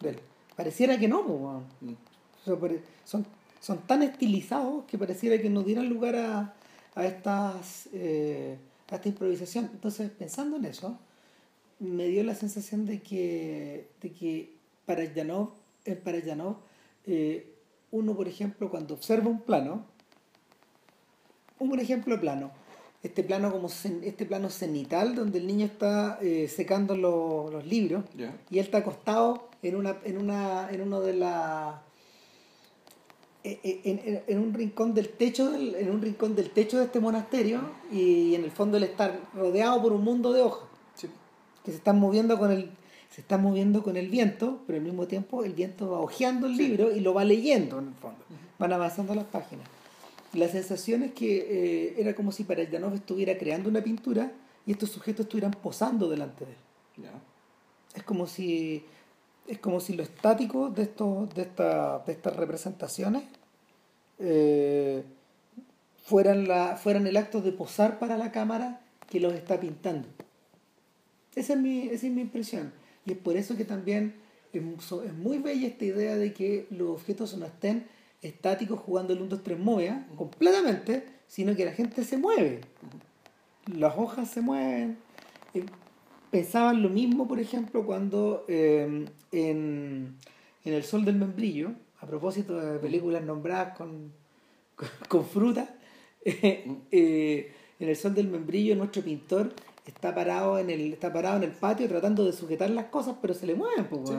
[0.00, 0.20] de él.
[0.56, 1.62] Pareciera que no, po.
[1.80, 1.92] Mm.
[1.92, 3.26] O sea, son,
[3.60, 6.54] son tan estilizados que pareciera que no dieran lugar a,
[6.94, 8.58] a, estas, eh,
[8.90, 9.70] a esta improvisación.
[9.72, 10.98] Entonces, pensando en eso,
[11.80, 14.54] me dio la sensación de que, de que
[14.86, 15.50] para Janov,
[15.84, 16.56] eh, para Janov,
[17.06, 17.50] eh,
[17.90, 19.84] uno, por ejemplo, cuando observa un plano,
[21.58, 22.50] un buen ejemplo de plano,
[23.02, 28.04] este plano como este plano cenital donde el niño está eh, secando lo- los libros
[28.50, 31.82] y él está acostado en una en una en uno de la
[33.44, 36.98] en, en- en un rincón del techo del- en un rincón del techo de este
[36.98, 37.60] monasterio
[37.92, 41.08] y en el fondo él está rodeado por un mundo de hojas Sí.
[41.62, 42.70] que se están moviendo con el
[43.14, 46.56] se están moviendo con el viento pero al mismo tiempo el viento va hojeando el
[46.56, 48.18] libro y lo va leyendo en el fondo.
[48.58, 49.68] Van avanzando las páginas.
[50.32, 54.32] La sensación es que eh, era como si para Janov estuviera creando una pintura
[54.66, 56.58] y estos sujetos estuvieran posando delante de él.
[56.96, 57.12] Ya.
[57.94, 58.84] es como si
[59.46, 63.24] es como si lo estático de estos de esta, de estas representaciones
[64.18, 65.04] eh,
[66.04, 70.08] fueran la fueran el acto de posar para la cámara que los está pintando.
[71.36, 74.14] Esa es mi esa es mi impresión y es por eso que también
[74.52, 74.62] es,
[75.14, 77.86] muy bella esta idea de que los objetos no estén
[78.22, 82.60] estáticos jugando el 1 2 3 movia completamente sino que la gente se mueve.
[83.66, 84.98] Las hojas se mueven.
[85.54, 85.64] Eh,
[86.30, 90.16] pensaban lo mismo, por ejemplo, cuando eh, en,
[90.64, 94.12] en El Sol del Membrillo, a propósito de películas nombradas con,
[94.74, 95.76] con, con fruta,
[96.24, 99.52] eh, eh, en El Sol del Membrillo nuestro pintor
[99.90, 103.34] está parado en el está parado en el patio tratando de sujetar las cosas, pero
[103.34, 104.10] se le mueven, pues,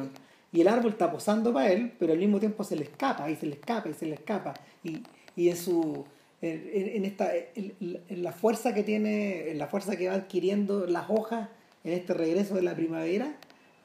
[0.52, 3.36] y el árbol está posando para él, pero al mismo tiempo se le escapa, y
[3.36, 4.54] se le escapa, y se le escapa,
[4.84, 5.04] y,
[5.36, 6.06] y en su
[6.42, 10.86] en, en- esta en, en la fuerza que tiene, en la fuerza que va adquiriendo
[10.86, 11.50] las hojas
[11.84, 13.36] en este regreso de la primavera,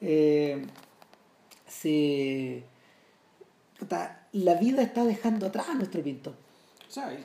[0.01, 0.65] eh,
[1.67, 2.63] se
[3.79, 6.35] puta, la vida está dejando atrás a nuestro pintor.
[6.89, 7.25] O sea, él,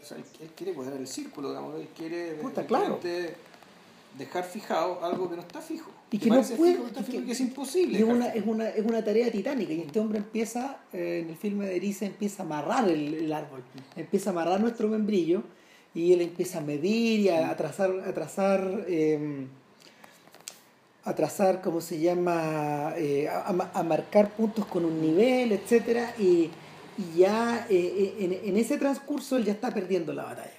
[0.00, 2.98] o sea, él- él quiere cuadrar el círculo, digamos, él quiere Puta, claro.
[3.00, 3.34] quiere
[4.18, 5.90] dejar fijado algo que no está fijo.
[6.10, 7.98] Y que no puede- fijo, está fijo, que- que es imposible.
[7.98, 11.36] Es una, es, una, es una tarea titánica y este hombre empieza, eh, en el
[11.36, 13.62] filme de Erice, empieza a amarrar el, el árbol,
[13.96, 15.42] empieza a amarrar nuestro membrillo
[15.94, 19.46] y él empieza a medir y a, a trazar, a trazar, eh,
[21.04, 22.94] a trazar, ¿cómo se llama?
[22.96, 26.50] Eh, a, a ma- a marcar puntos con un nivel, etcétera y,
[26.96, 30.50] y ya eh, en, en ese transcurso él ya está perdiendo la batalla.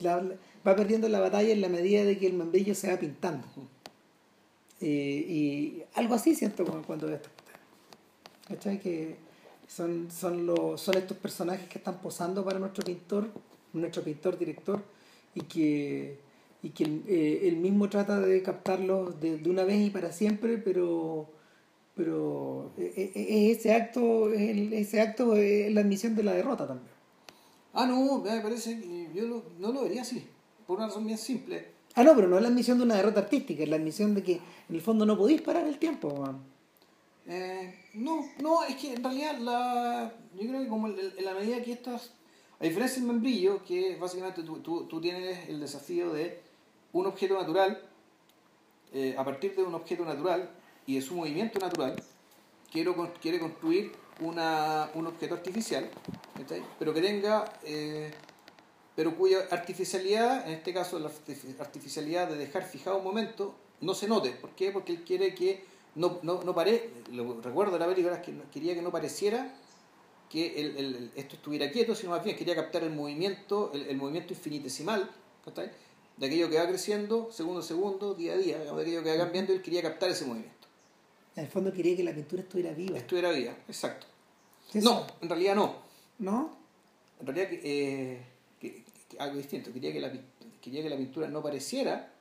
[0.00, 0.24] La-
[0.68, 3.46] va perdiendo la batalla en la medida de que el membrillo se va pintando.
[4.80, 7.32] Y algo así siento cuando, veo cuestión.
[8.46, 8.80] ¿Cachai?
[8.80, 9.16] Que
[9.66, 13.28] son, son, los, son estos personajes que están posando para nuestro pintor,
[13.72, 14.82] nuestro pintor director,
[15.34, 16.18] y que,
[16.62, 20.58] y que eh, él mismo trata de captarlos de, de una vez y para siempre,
[20.58, 21.28] pero
[21.98, 26.88] pero eh, eh, eh, ese acto ese acto es la admisión de la derrota también.
[27.74, 30.24] Ah, no, me parece que yo no lo vería así,
[30.68, 31.66] por una razón bien simple.
[31.94, 34.22] Ah, no, pero no es la admisión de una derrota artística, es la admisión de
[34.22, 36.28] que en el fondo no podéis parar el tiempo.
[37.26, 41.62] Eh, no, no, es que en realidad la, yo creo que como en la medida
[41.62, 42.12] que estas,
[42.60, 46.38] a diferencia del membrillo, que básicamente tú, tú, tú tienes el desafío de
[46.92, 47.82] un objeto natural,
[48.92, 50.50] eh, a partir de un objeto natural
[50.86, 51.96] y de su movimiento natural,
[52.70, 55.88] quiero, quiere construir una, un objeto artificial,
[56.36, 56.62] ¿cachai?
[56.78, 58.12] pero que tenga, eh,
[58.98, 63.94] pero cuya artificialidad, en este caso la artifi- artificialidad de dejar fijado un momento, no
[63.94, 64.32] se note.
[64.32, 64.72] ¿Por qué?
[64.72, 65.62] Porque él quiere que
[65.94, 69.54] no, no, no pare, lo recuerdo de la película, es que quería que no pareciera
[70.28, 73.96] que el, el- esto estuviera quieto, sino más bien quería captar el movimiento, el, el
[73.96, 75.08] movimiento infinitesimal,
[75.44, 75.70] ¿cachai?
[76.16, 79.16] de aquello que va creciendo segundo a segundo, día a día, de aquello que va
[79.16, 80.66] cambiando, él quería captar ese movimiento.
[81.36, 82.98] En el fondo quería que la pintura estuviera viva.
[82.98, 84.08] Esto era vida, exacto.
[84.72, 85.76] ¿Sí, No, en realidad no.
[86.18, 86.50] ¿No?
[87.20, 88.20] En realidad eh,
[89.18, 89.72] algo distinto.
[89.72, 90.12] Quería que, la,
[90.60, 92.12] quería que la pintura no pareciera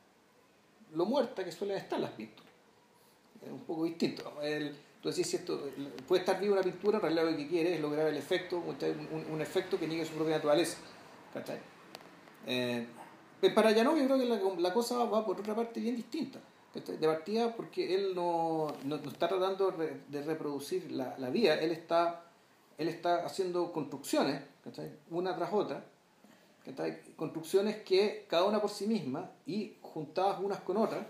[0.93, 2.51] lo muerta que suelen estar las pinturas.
[3.43, 4.41] Es un poco distinto.
[4.41, 5.59] El, tú
[6.07, 9.41] puede estar viva una pintura, en realidad lo que quiere es lograr el efecto, un,
[9.41, 10.77] efecto que niegue su propia naturaleza.
[11.33, 11.59] ¿Cachai?
[12.45, 12.88] Eh,
[13.53, 16.39] para no, yo creo que la, la cosa va por otra parte bien distinta.
[16.73, 22.25] De partida porque él no, no, está tratando de reproducir la, la vía, él está,
[22.77, 24.43] él está haciendo construcciones,
[25.09, 25.83] una tras otra,
[27.15, 31.05] construcciones que cada una por sí misma y juntadas unas con otras,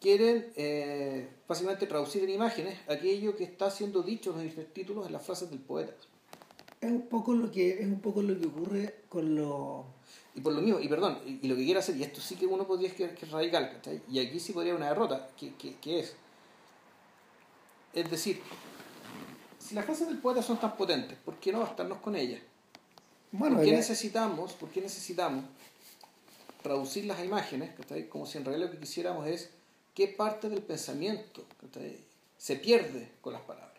[0.00, 5.12] quieren eh, fácilmente traducir en imágenes aquello que está siendo dicho en los títulos en
[5.12, 5.92] las frases del poeta.
[6.80, 9.84] Es un poco lo que, es un poco lo que ocurre con los
[10.34, 12.46] y por lo mismo, y perdón, y, lo que quiero hacer, y esto sí que
[12.46, 14.00] uno podría decir que es radical, ¿cachai?
[14.08, 16.14] Y aquí sí podría haber una derrota, que, que, es.
[17.92, 18.40] Es decir,
[19.58, 22.40] si las frases del poeta son tan potentes, ¿por qué no bastarnos con ellas?
[23.32, 25.44] Bueno, ¿Por qué necesitamos, por qué necesitamos
[26.62, 28.08] traducirlas a imágenes, ¿cachai?
[28.08, 29.50] Como si en realidad lo que quisiéramos es
[29.94, 31.44] qué parte del pensamiento
[32.36, 33.78] se pierde con las palabras.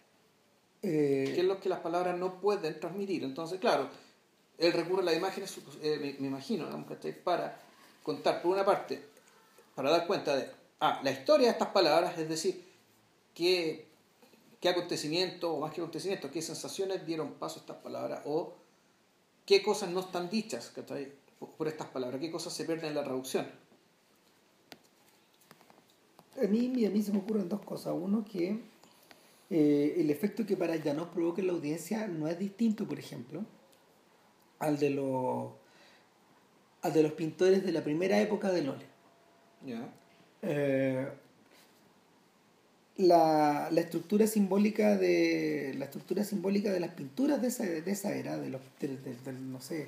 [0.81, 1.31] Eh...
[1.35, 3.23] ¿Qué es lo que las palabras no pueden transmitir?
[3.23, 3.89] Entonces, claro,
[4.57, 6.67] él recurre a las imágenes, eh, me, imagino,
[7.23, 7.59] para
[8.03, 9.03] contar, por una parte,
[9.75, 10.49] para dar cuenta de
[10.79, 12.63] ah, la historia de estas palabras, es decir,
[13.33, 13.87] qué,
[14.59, 18.53] qué acontecimiento, o más que acontecimiento, qué sensaciones dieron paso a estas palabras, o
[19.51, 20.71] qué cosas no están dichas
[21.57, 23.45] por estas palabras, qué cosas se pierden en la traducción.
[26.41, 27.93] A mí, a mí se me ocurren dos cosas.
[27.93, 28.61] Uno, que
[29.49, 33.43] eh, el efecto que para ya no provoque la audiencia no es distinto, por ejemplo,
[34.59, 35.51] al de los
[36.83, 38.87] al de los pintores de la primera época del óleo.
[40.43, 41.11] Eh,
[42.97, 48.13] la, la, estructura simbólica de la estructura simbólica de las pinturas de esa, de esa
[48.13, 49.87] era, de los, del, no sé,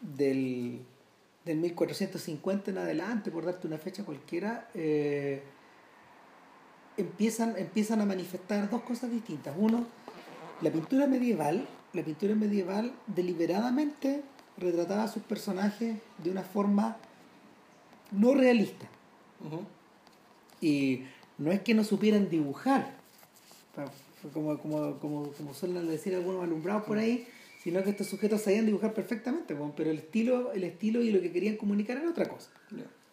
[0.00, 0.80] del,
[1.44, 5.42] del 1450 en adelante, por darte una fecha cualquiera, eh,
[6.96, 9.54] empiezan, empiezan a manifestar dos cosas distintas.
[9.58, 9.86] Uno,
[10.62, 14.22] la pintura medieval la pintura medieval deliberadamente
[14.56, 16.96] retrataba a sus personajes de una forma
[18.12, 18.86] no realista.
[20.60, 21.04] Y
[21.40, 22.94] no es que no supieran dibujar,
[24.32, 27.26] como, como, como, como suelen decir algunos alumbrados por ahí,
[27.62, 31.32] sino que estos sujetos sabían dibujar perfectamente, pero el estilo, el estilo y lo que
[31.32, 32.50] querían comunicar era otra cosa.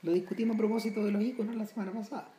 [0.03, 2.30] Lo discutimos a propósito de los iconos la semana pasada.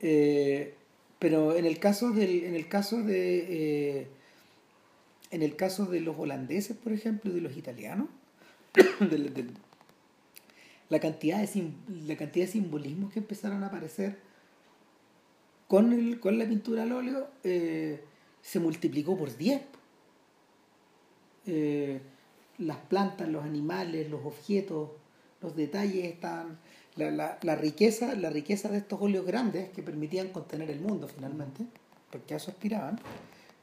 [0.00, 0.74] Eh,
[1.18, 4.08] pero en el caso del, en el caso de eh,
[5.30, 8.08] en el caso de los holandeses, por ejemplo, y de los italianos,
[10.88, 11.70] la, cantidad de,
[12.06, 14.27] la cantidad de simbolismos que empezaron a aparecer
[15.68, 18.02] con, con la pintura al óleo eh,
[18.40, 19.60] se multiplicó por 10.
[21.46, 22.00] Eh,
[22.58, 24.90] las plantas, los animales, los objetos,
[25.40, 26.58] los detalles están.
[26.96, 31.64] La, la, riqueza, la riqueza de estos óleos grandes que permitían contener el mundo finalmente,
[32.10, 32.98] porque a eso aspiraban.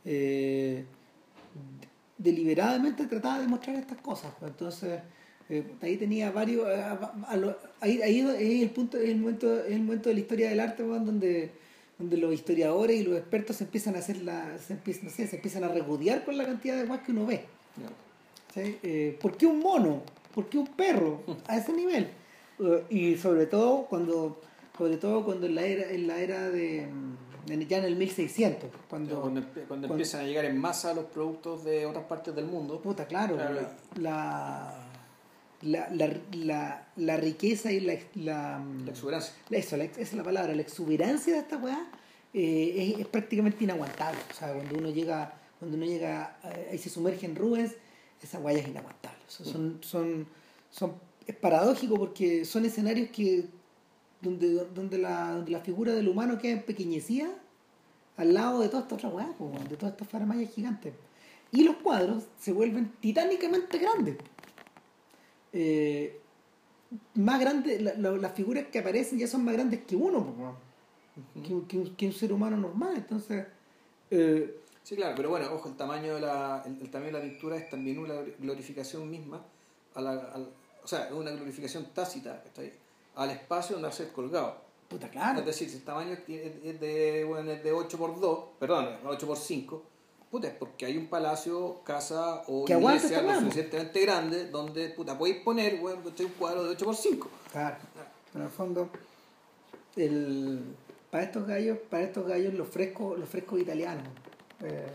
[0.06, 0.86] Eh,
[2.18, 4.32] deliberadamente trataba de mostrar estas cosas.
[4.40, 4.52] Pues.
[4.52, 5.02] Entonces,
[5.82, 6.66] ahí tenía varios.
[7.82, 11.65] Ahí, ahí es el punto, el momento, el momento de la historia del arte donde,
[11.98, 14.58] donde los historiadores y los expertos se empiezan a hacer la.
[14.60, 17.46] se empiezan, se empiezan a regudear con la cantidad de guas que uno ve.
[18.56, 20.02] Eh, ¿Por qué un mono?
[20.34, 21.24] ¿Por qué un perro?
[21.48, 22.10] A ese nivel.
[22.90, 24.42] y sobre todo cuando.
[24.78, 26.90] Sobre todo cuando en la era, en la era de
[27.46, 28.70] ya en el 1600.
[28.90, 29.22] Cuando,
[29.68, 32.82] cuando, empiezan a llegar en masa los productos de otras partes del mundo.
[32.82, 33.38] Puta, claro.
[34.00, 34.85] La,
[35.66, 35.90] la,
[36.34, 37.98] la, la, riqueza y la.
[38.16, 39.34] La, exuberancia.
[39.50, 40.54] Eso, esa es la palabra.
[40.56, 41.88] La exuberancia de esta weá
[42.34, 44.20] eh, es, prácticamente inaguantable.
[44.32, 46.38] O sea, cuando uno llega, cuando uno llega
[46.72, 47.74] y se sumerge en Rubens,
[48.22, 49.20] esa weá es inaguantable.
[49.28, 50.28] son, son,
[50.70, 50.94] son,
[51.28, 53.46] es paradójico porque son escenarios que
[54.22, 57.30] donde, donde, la, la figura del humano queda empequeñecida
[58.18, 59.28] al lado de toda esta otra weá,
[59.70, 60.94] de todas estas faramayas gigantes.
[61.52, 64.18] Y los cuadros se vuelven titánicamente grandes.
[65.56, 66.20] Eh,
[67.16, 70.58] más grandes, las figuras que aparecen ya son más grandes que uno,
[71.98, 72.94] que, un ser humano normal.
[72.98, 73.48] Entonces.
[74.12, 77.56] Eh, sí, claro, pero bueno, ojo, el tamaño de la, el, tamaño de la pintura
[77.56, 79.44] es también una glorificación misma,
[79.96, 80.38] a la,
[80.84, 82.72] o sea, es una glorificación tácita, está ahí
[83.16, 84.58] al espacio donde va a ser colgado.
[84.88, 85.40] Puta, claro.
[85.40, 89.26] Es decir, si el tamaño es de, bueno, es de 8 x 2, perdón, 8
[89.26, 89.84] x 5,
[90.30, 95.38] puta, es porque hay un palacio, casa o iglesia lo suficientemente grande donde, puta, podéis
[95.38, 97.30] poner, bueno, un cuadro de 8 x 5.
[97.52, 97.78] Claro.
[98.34, 98.90] En el fondo,
[99.96, 100.62] el,
[101.10, 104.08] para estos gallos, para estos gallos los frescos, los frescos italianos,
[104.62, 104.88] eh,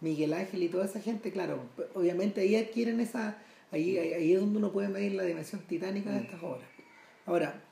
[0.00, 1.60] Miguel Ángel y toda esa gente, claro,
[1.94, 3.38] obviamente ahí adquieren esa,
[3.72, 6.24] ahí, ahí es donde uno puede medir la dimensión titánica de mm.
[6.24, 6.68] estas obras.
[7.24, 7.62] Ahora,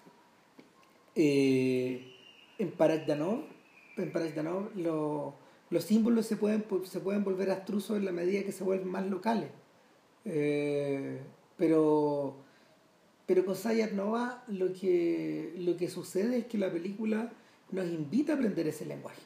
[1.15, 2.13] eh,
[2.59, 3.45] en Paragdanov,
[3.97, 5.35] en los
[5.85, 9.51] símbolos se pueden, se pueden volver abstrusos en la medida que se vuelven más locales.
[10.25, 11.21] Eh,
[11.57, 12.35] pero
[13.27, 17.33] Pero con Sayat Nova lo que, lo que sucede es que la película
[17.71, 19.21] nos invita a aprender ese lenguaje.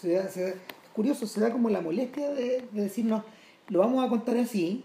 [0.00, 0.54] Se da- se es
[0.94, 3.24] curioso, se da como la molestia de, de decirnos,
[3.68, 4.84] lo vamos a contar así,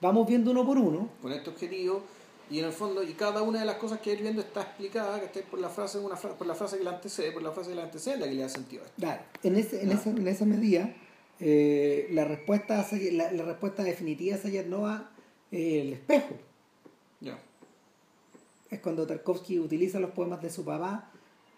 [0.00, 2.02] vamos viendo uno por uno, con este objetivo
[2.50, 5.20] y en el fondo y cada una de las cosas que ir viendo está explicada
[5.30, 7.70] que por la frase una fra- por la frase que la antecede por la frase
[7.70, 9.94] que la antecede la que le da sentido a esto Claro, en, ese, en, Ah.
[9.94, 10.94] esa, en esa medida,
[11.40, 15.10] eh, la, respuesta a la, la respuesta definitiva a Sayat Nova
[15.50, 16.34] es el espejo.
[17.20, 17.38] ya
[18.70, 21.10] Es cuando Tarkovsky utiliza los poemas de su papá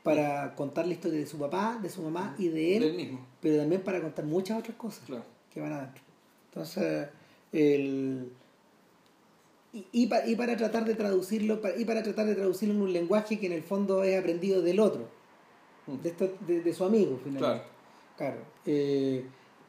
[0.02, 3.26] para contar la historia de su papá, de su mamá y de él, del mismo
[3.40, 6.02] pero también para contar muchas otras cosas claro que van adentro.
[6.50, 7.08] Entonces,
[7.52, 8.30] el...
[9.76, 12.92] Y, y, pa- y para tratar de traducirlo y para tratar de traducirlo en un
[12.92, 15.08] lenguaje que en el fondo es aprendido del otro
[15.86, 16.02] Mm.
[16.02, 17.76] de, esto- de, de su amigo finalmente claro
[18.16, 18.36] Claro.
[18.64, 19.24] Eh,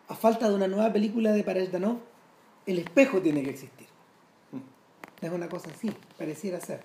[0.08, 1.98] a falta de una nueva película de Parajdanov,
[2.66, 3.88] el espejo tiene que existir.
[4.54, 5.26] Mm.
[5.26, 6.80] Es una cosa así, pareciera ser.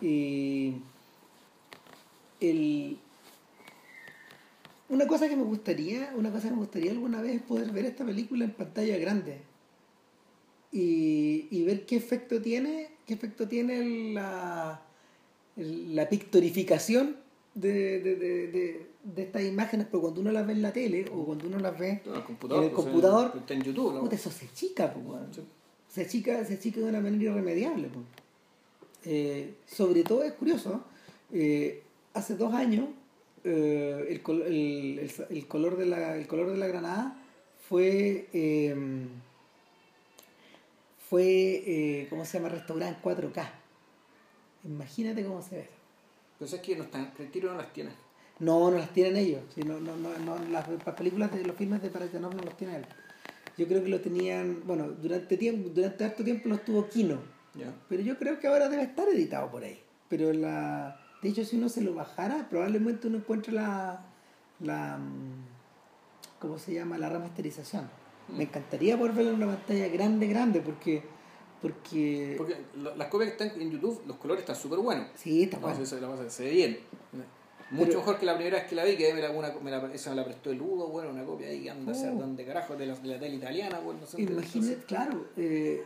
[0.00, 0.76] Y
[2.40, 2.96] el,
[4.88, 7.84] una cosa que me gustaría, una cosa que me gustaría alguna vez es poder ver
[7.84, 9.42] esta película en pantalla grande
[10.72, 14.82] y, y ver qué efecto tiene, qué efecto tiene la,
[15.56, 17.16] la pictorificación
[17.54, 21.24] de, de, de, de, estas imágenes, pero cuando uno las ve en la tele o
[21.24, 24.10] cuando uno las ve Claro, el computador en el pues, computador, está en YouTube ¿no?
[24.10, 25.04] eso se chica, pues.
[25.34, 25.42] Sí.
[25.88, 27.88] se achica, se achica de una manera irremediable.
[29.04, 30.82] Eh, sobre todo es curioso,
[31.32, 31.82] eh,
[32.12, 32.88] hace dos años
[33.44, 37.16] eh, el, col- el, el- color de la, el color de la granada
[37.68, 38.74] fue, eh,
[41.08, 42.50] fue eh, ¿cómo se llama?
[42.50, 43.48] Restaurada en 4K.
[44.64, 45.70] Imagínate cómo se ve.
[46.38, 47.90] pero es que no están el tiro no las tiene
[48.40, 49.42] No, no las tienen ellos.
[49.54, 52.56] Sí, no, no, no, no, las, las películas de los filmes de Parajanov no los
[52.56, 52.86] tiene él.
[53.56, 57.36] Yo creo que lo tenían, bueno, durante tiempo, durante harto tiempo los tuvo Kino.
[57.88, 59.80] Pero yo creo que ahora debe estar editado por ahí.
[60.08, 61.00] Pero la.
[61.22, 64.04] De hecho, si uno se lo bajara, probablemente uno encuentre la.
[64.60, 66.98] la mm, ¿Cómo se llama?
[66.98, 67.88] La remasterización.
[68.28, 71.02] Me encantaría poder verlo en una pantalla grande, grande, porque.
[71.62, 72.34] Porque.
[72.36, 72.56] porque
[72.96, 75.82] las copias que están en YouTube los colores están súper buenos sí, está No, bueno.
[75.82, 76.78] eso la pasa- se ve bien
[77.70, 79.70] mucho Pero- mejor que la primera vez que la vi que me la, una, me
[79.72, 82.12] la, esa me la prestó el Ludo bueno una copia ahí que anda a ser
[82.12, 82.18] Oh.
[82.18, 85.26] donde carajo de la, de la tele italiana bueno, no sé Imagínate, claro.
[85.36, 85.82] eh,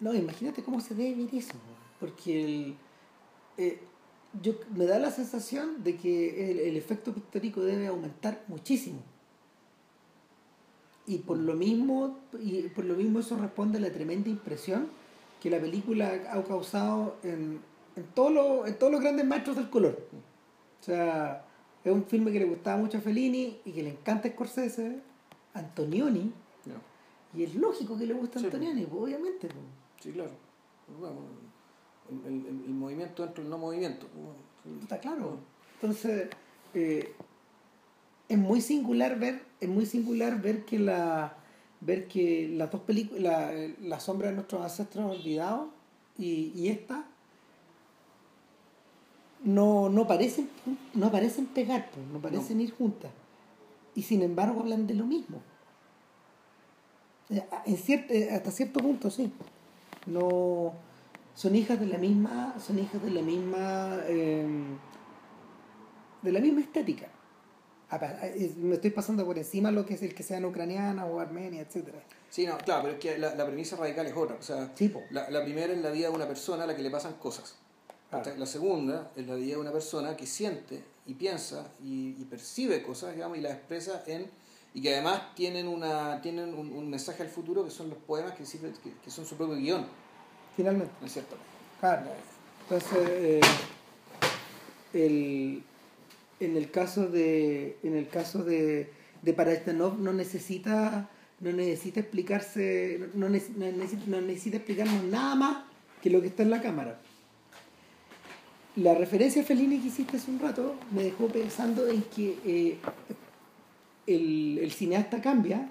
[0.00, 1.52] no, imagínate cómo se debe ver eso.
[2.00, 2.76] Porque el,
[3.58, 3.78] eh,
[4.42, 9.00] yo, me da la sensación de que el, el efecto pictórico debe aumentar muchísimo.
[11.06, 14.88] Y por lo mismo, y por lo mismo eso responde a la tremenda impresión
[15.40, 17.60] que la película ha causado en,
[17.94, 20.08] en, todos los, en todos los grandes maestros del color.
[20.80, 21.44] O sea,
[21.84, 25.00] es un filme que le gustaba mucho a Fellini y que le encanta a Scorsese,
[25.54, 26.32] Antonioni,
[27.34, 29.46] y es lógico que le guste a Sí, Antonioni, pues, obviamente.
[29.48, 29.58] pues.
[30.00, 30.30] Sí, claro.
[30.98, 31.16] Bueno,
[32.26, 34.06] el, el- movimiento dentro del no movimiento.
[34.80, 35.36] Está claro.
[35.74, 36.28] Entonces,
[36.72, 37.12] eh,
[38.28, 41.36] es muy singular ver, es muy singular ver que la
[41.80, 45.68] ver que las dos películas, la, la sombra de nuestros ancestros olvidados
[46.18, 47.04] y, y esta
[49.44, 50.48] no, no parecen
[50.94, 53.10] no parecen pegar, pues, no parecen ir juntas.
[53.94, 55.40] Y sin embargo hablan de lo mismo.
[57.64, 59.32] En cierto, eh, hasta cierto punto sí.
[60.06, 60.72] No
[61.34, 64.46] son hijas de la misma, son hijas de la misma eh,
[66.22, 67.08] de la misma estética.
[68.58, 71.98] Me estoy pasando por encima lo que es el que sean ucraniana o armenia, etcétera.
[72.30, 74.36] Sí, no, claro, pero es que la, la premisa radical es otra.
[74.36, 75.02] O sea, Sí, po.
[75.10, 77.54] la, la primera es la vida de una persona a la que le pasan cosas.
[78.10, 78.36] Claro.
[78.36, 82.82] La segunda es la vida de una persona que siente y piensa y, y percibe
[82.82, 84.28] cosas, digamos, y las expresa en
[84.74, 88.32] y que además tienen una tienen un, un mensaje al futuro que son los poemas
[88.32, 89.86] que, sirven- que, que son su propio guion,
[90.56, 90.92] Finalmente.
[91.00, 91.36] ¿no es cierto?
[91.80, 92.02] Claro.
[92.68, 93.40] Entonces, eh,
[94.92, 95.62] el,
[96.40, 98.90] en el caso de en el caso de,
[99.22, 99.32] de
[99.98, 101.08] no necesita
[101.40, 105.64] no necesita explicarse no, no necesita, no necesita explicarnos nada más
[106.02, 107.00] que lo que está en la cámara.
[108.76, 112.76] La referencia Fellini que hiciste hace un rato me dejó pensando en que eh,
[114.06, 115.70] el, el cineasta cambia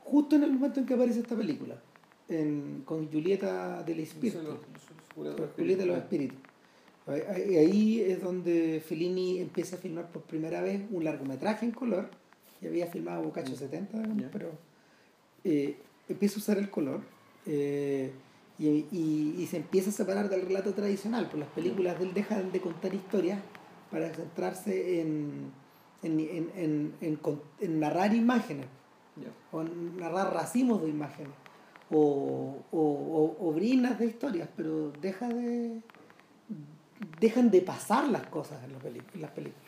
[0.00, 1.80] justo en el momento en que aparece esta película,
[2.28, 4.38] en- con Julieta del Espíritu.
[5.56, 6.38] Julieta de los Espíritus.
[7.06, 12.10] Ahí- es donde Fellini empieza a filmar por primera vez un largometraje en color.
[12.60, 13.58] Ya había filmado Boccaccio Mm.
[13.58, 14.30] 70, digamos, Ya.
[14.32, 14.50] pero
[15.44, 15.76] eh,
[16.08, 17.00] empieza a usar el color
[17.46, 18.10] eh,
[18.58, 21.26] y, y- y se empieza a separar del relato tradicional.
[21.26, 23.38] Pues las películas de él dejan de contar historias
[23.92, 25.52] para centrarse en,
[26.02, 26.18] en,
[26.56, 28.66] en- en- narrar imágenes
[29.14, 29.28] Ya.
[29.52, 31.32] o narrar racimos de imágenes
[31.90, 35.80] o, o, o, o brinas de historias, pero deja de
[37.20, 39.62] dejan de pasar las cosas en, los en las películas.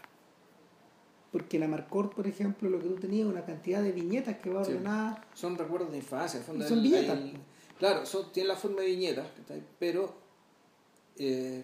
[1.32, 4.64] Porque en Amarcord, por ejemplo, lo que tú tenías una cantidad de viñetas que va
[4.64, 4.72] Sí.
[4.72, 5.24] ordenada.
[5.34, 6.42] Son recuerdos de infancia.
[6.42, 7.18] son viñetas.
[7.78, 9.26] claro, son, tienen la forma de viñetas,
[9.78, 10.14] pero
[11.18, 11.62] eh,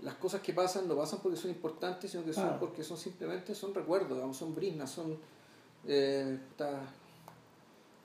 [0.00, 2.56] las cosas que pasan no pasan porque son importantes, sino que son Ah.
[2.60, 5.18] porque son simplemente son recuerdos, digamos, son brisnas, son...
[5.86, 6.38] eh,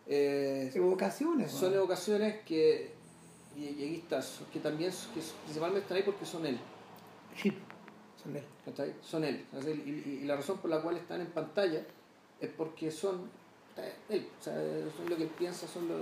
[0.07, 1.51] eh, evocaciones.
[1.51, 1.77] son ¿no?
[1.77, 2.91] evocaciones que,
[3.57, 6.59] y, y aquí está, que también que principalmente están ahí porque son él.
[8.23, 8.43] Son él.
[8.65, 8.93] ¿cachai?
[9.01, 9.45] Son él.
[9.85, 11.85] Y, la razón por la cual están en pantalla
[12.41, 13.29] es porque son
[13.77, 14.27] eh, él.
[14.39, 14.53] O sea,
[14.97, 15.95] son lo que él piensa, son lo,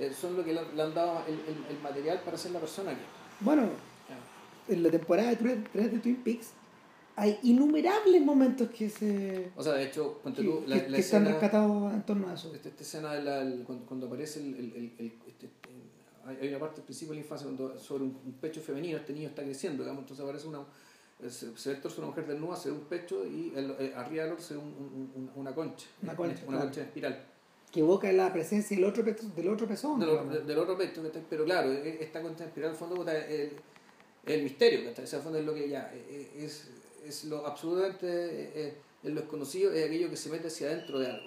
[0.00, 2.90] eh, son lo que le, han dado el, el- el material para ser la persona
[2.92, 3.00] que.
[3.40, 3.68] Bueno,
[4.68, 6.50] en la temporada 3 de Twin Peaks
[7.14, 11.24] hay innumerables momentos que se O sea, de hecho, que, la, que- la que están
[11.26, 12.52] rescatados en torno a eso.
[12.54, 14.46] esta, esta escena de la- el- cuando, cuando aparece el.
[14.54, 15.91] el- el- el- este- este-
[16.26, 19.12] hay una parte al principio de la infancia cuando, sobre un, un pecho femenino, este
[19.12, 20.60] niño está creciendo, digamos, entonces aparece una.
[21.28, 23.70] Se, se ve el torso de una mujer desnuda, se ve un pecho y el-
[23.78, 25.86] eh, arriba del otro se ve un- un- un- una concha.
[26.02, 26.64] Una concha, Una claro.
[26.64, 27.24] concha en espiral.
[27.70, 30.00] Que evoca la presencia del otro, pe- del otro pezón.
[30.00, 33.52] del, otro- del otro pecho, pero claro, e- esta cuenta espiral al fondo puta, el,
[34.26, 34.90] el misterio.
[34.90, 36.68] O sea, al fondo es lo que ya eh, es,
[37.06, 41.06] es lo absolutamente eh, es lo desconocido, es aquello que se mete hacia adentro de
[41.06, 41.24] algo,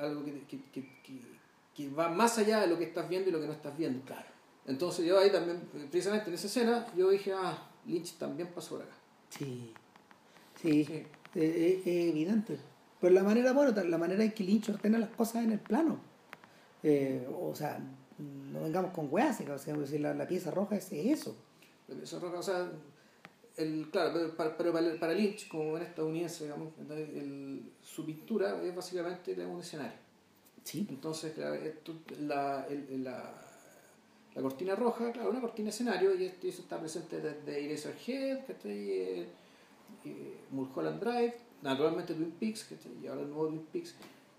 [0.00, 1.20] algo que, que, que,
[1.76, 4.04] que- va más allá de lo que estás viendo y lo que no estás viendo.
[4.04, 4.26] Claro.
[4.66, 8.84] Entonces yo ahí también, precisamente en esa escena, yo dije, ah, Lynch también pasó por
[8.84, 8.94] acá.
[9.30, 9.72] Sí.
[10.60, 10.92] Sí, Sí.
[10.92, 12.58] eh, eh, es evidente.
[13.00, 15.98] Pero la manera, bueno, la manera en que Lynch ordena las cosas en el plano.
[16.82, 17.78] Eh, o sea,
[18.18, 21.36] no vengamos con weas, o sea, si la, la pieza roja es eso.
[22.02, 22.70] Eso, o sea,
[23.56, 28.74] el, claro, pero para, pero para, Lynch, como buen estadounidense, digamos, el- su pintura es
[28.74, 30.05] básicamente la un escenario.
[30.66, 30.84] Sí.
[30.90, 31.54] Entonces, claro,
[32.20, 33.32] la, el- la,
[34.34, 39.20] la cortina roja, claro, una cortina escenario, y esto- eso está presente desde Eraserhead, que
[39.22, 39.26] eh,
[40.04, 42.92] eh, Mulholland Drive, naturalmente Twin Peaks, ¿cachai?
[43.02, 43.94] y ahora el nuevo Twin Peaks.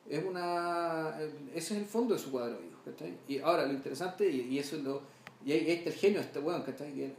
[0.10, 1.18] Es una,
[1.56, 3.14] ese es el fondo de su cuadro, ¿cachai?
[3.28, 5.02] Y ahora lo interesante, y, y eso es lo,
[5.46, 6.64] y ahí, ahí está el genio de este weón.
[6.64, 6.72] Que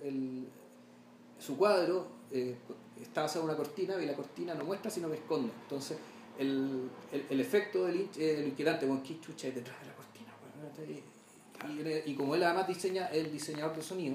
[0.04, 0.46] el-
[1.38, 2.56] su cuadro eh,
[3.00, 5.50] está basado en una cortina y la cortina no muestra sino que esconde.
[5.62, 5.96] Entonces,
[6.38, 9.94] el, el, el efecto del eh, lo inquietante, bueno, ¿qué chucha hay detrás de la
[9.94, 10.32] cortina?
[10.70, 12.04] ¿cachai?
[12.06, 14.14] Y, y como él además diseña, el diseñador de sonido,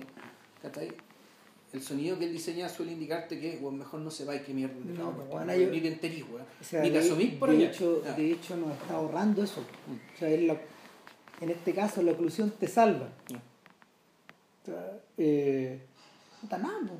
[0.61, 0.89] ¿cachai?
[1.73, 4.53] el sonido que él diseña suele indicarte que bueno, mejor no se va y que
[4.53, 4.75] mierda.
[4.75, 6.23] de No, bueno, hay- ni te enterís.
[6.23, 7.65] O sea, ni te de, asomís por de allá.
[7.71, 8.13] hecho, Ya.
[8.13, 9.61] de hecho nos está ahorrando eso.
[9.61, 10.59] O sea, él lo-
[11.41, 13.09] en este caso la oclusión te salva.
[14.61, 15.81] O sea, eh,
[16.41, 16.91] no está nada.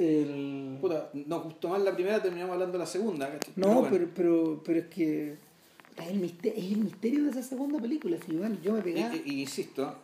[0.00, 3.30] El- Puta, nos gustó más la primera, terminamos hablando de la segunda.
[3.30, 3.52] ¿cachai?
[3.56, 3.88] No, bueno.
[3.90, 5.32] pero, pero, pero es que
[5.96, 8.16] es el, misterio, es el misterio de esa segunda película.
[8.24, 9.14] Si, bueno, yo me pegaba.
[9.14, 9.94] y- y insisto,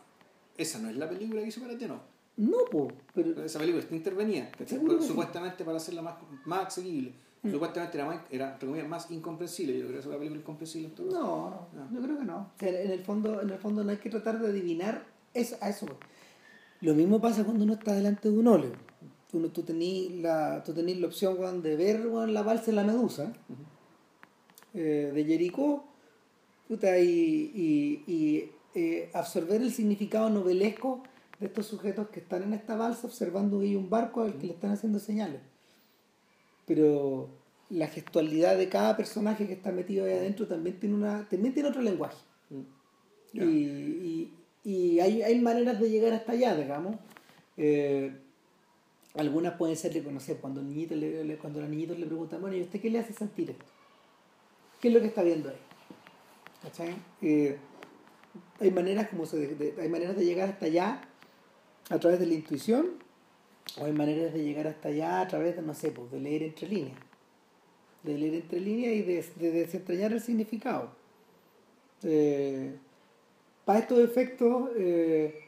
[0.58, 2.00] esa no es la película que hizo Karate, no.
[2.36, 4.50] No, po, pero Esa película está intervenida,
[5.00, 7.12] supuestamente para hacerla más, más asequible.
[7.42, 7.50] Mm.
[7.50, 9.72] Supuestamente era, más, era comillas, más incomprensible.
[9.78, 11.20] Yo creo que es una película incomprensible en todo caso.
[11.22, 11.94] no, No.
[11.94, 12.36] yo creo que no.
[12.54, 15.56] O sea, en el fondo, en el fondo no hay que tratar de adivinar eso,
[15.62, 15.86] a eso.
[16.82, 18.72] Lo mismo pasa cuando uno está delante de un óleo.
[19.36, 22.76] Uno, tú tenés la, tú tenés la opción weón, de ver weón, la balsa en
[22.76, 23.32] la medusa
[24.74, 25.84] eh, de Jericó
[26.68, 31.02] puta, y, y, y, eh, absorber el significado novelesco
[31.38, 34.52] de estos sujetos que están en esta balsa observando ahí un barco al que le
[34.54, 35.40] están haciendo señales.
[36.66, 37.28] Pero
[37.70, 41.68] la gestualidad de cada personaje que está metido ahí adentro también tiene, una, también tiene
[41.68, 42.16] otro lenguaje.
[42.50, 42.60] Mm.
[43.32, 43.44] Ya.
[43.44, 44.32] Y,
[44.64, 46.96] y, y hay, hay maneras de llegar hasta allá, digamos.
[47.56, 48.14] Eh,
[49.16, 52.56] algunas pueden ser, no cuando, el niñito le, le- cuando los niñitos le preguntan, bueno,
[52.56, 53.64] ¿y usted qué le hace sentir esto?
[54.80, 55.56] ¿Qué es lo que está viendo ahí?
[56.62, 56.94] ¿Cachai?
[57.22, 57.56] Eh,
[58.60, 61.00] hay maneras como se, de- hay maneras de llegar hasta allá
[61.88, 62.90] a través de la intuición
[63.80, 66.42] o hay maneras de llegar hasta allá a través de, no sé, pues, de leer
[66.42, 66.98] entre líneas.
[68.02, 70.90] De leer entre líneas y de, de desentrañar el significado.
[72.02, 72.76] Eh,
[73.64, 75.40] para estos efectos, eh,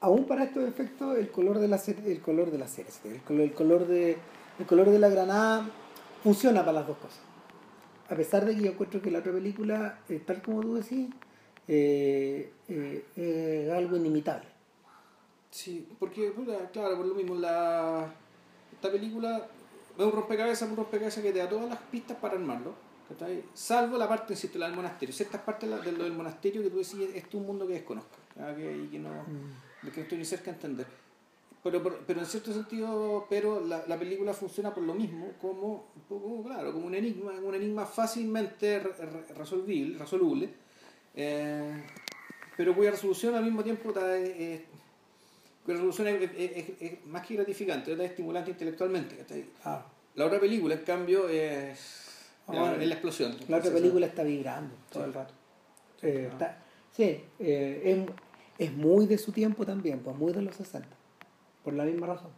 [0.00, 3.40] aún para estos efectos, el color de la el color de la cera, el color,
[3.42, 4.16] el color de
[4.58, 5.68] el color de la granada
[6.22, 7.20] funciona para las dos cosas.
[8.08, 11.08] A pesar de que yo encuentro que la otra película, eh, tal como tú decís,
[11.68, 14.46] eh, eh, es algo inimitable.
[15.50, 16.32] Sí, porque,
[16.72, 18.12] claro, por lo mismo, la,
[18.72, 19.46] esta película
[19.98, 22.74] es un rompecabezas, un rompecabezas que te da todas las pistas para armarlo,
[23.08, 23.44] ¿cachai?
[23.54, 25.14] salvo la parte, insisto, la del monasterio.
[25.14, 28.16] Ciertas partes de lo del monasterio que tú decís, esto es un mundo que desconozco,
[28.56, 29.10] que, y que no,
[29.86, 30.86] de que no estoy ni cerca de entender.
[31.62, 35.86] Pero, pero, pero en cierto sentido, pero la, la película funciona por lo mismo, como,
[35.96, 40.48] un poco, claro, como un enigma, un enigma fácilmente re- re- resolvible, resoluble.
[41.14, 41.82] Eh,
[42.56, 44.64] pero cuya resolución al mismo tiempo está, eh,
[45.64, 49.24] cuya resolución es, es- es más que gratificante, es estimulante intelectualmente.
[49.64, 49.84] Ah,
[50.14, 52.04] La otra película, en cambio, es,
[52.46, 53.36] Ah, la explosión.
[53.48, 55.08] la otra película está vibrando todo Sí.
[55.08, 55.34] el rato.
[56.02, 56.32] Eh, Ah.
[56.32, 56.58] está-
[56.92, 58.06] sí, eh,
[58.58, 60.88] es, muy de su tiempo también, pues muy de los 60.
[61.64, 62.30] Por la misma razón.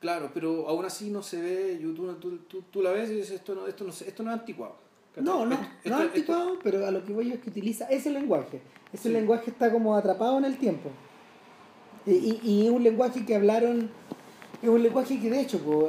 [0.00, 3.32] Claro, pero aún así no se ve, tú, tú, tú, tú la ves y dices,
[3.32, 4.76] esto no, esto no, esto no es anticuado.
[5.16, 8.10] No, no, Esto- no es anticuado, pero a lo que voy es que utiliza ese
[8.10, 8.60] lenguaje.
[8.92, 9.08] Ese Sí.
[9.10, 10.90] lenguaje está como atrapado en el tiempo.
[12.06, 13.90] Y, y, y es un lenguaje que hablaron,
[14.62, 15.88] es un lenguaje que de hecho po,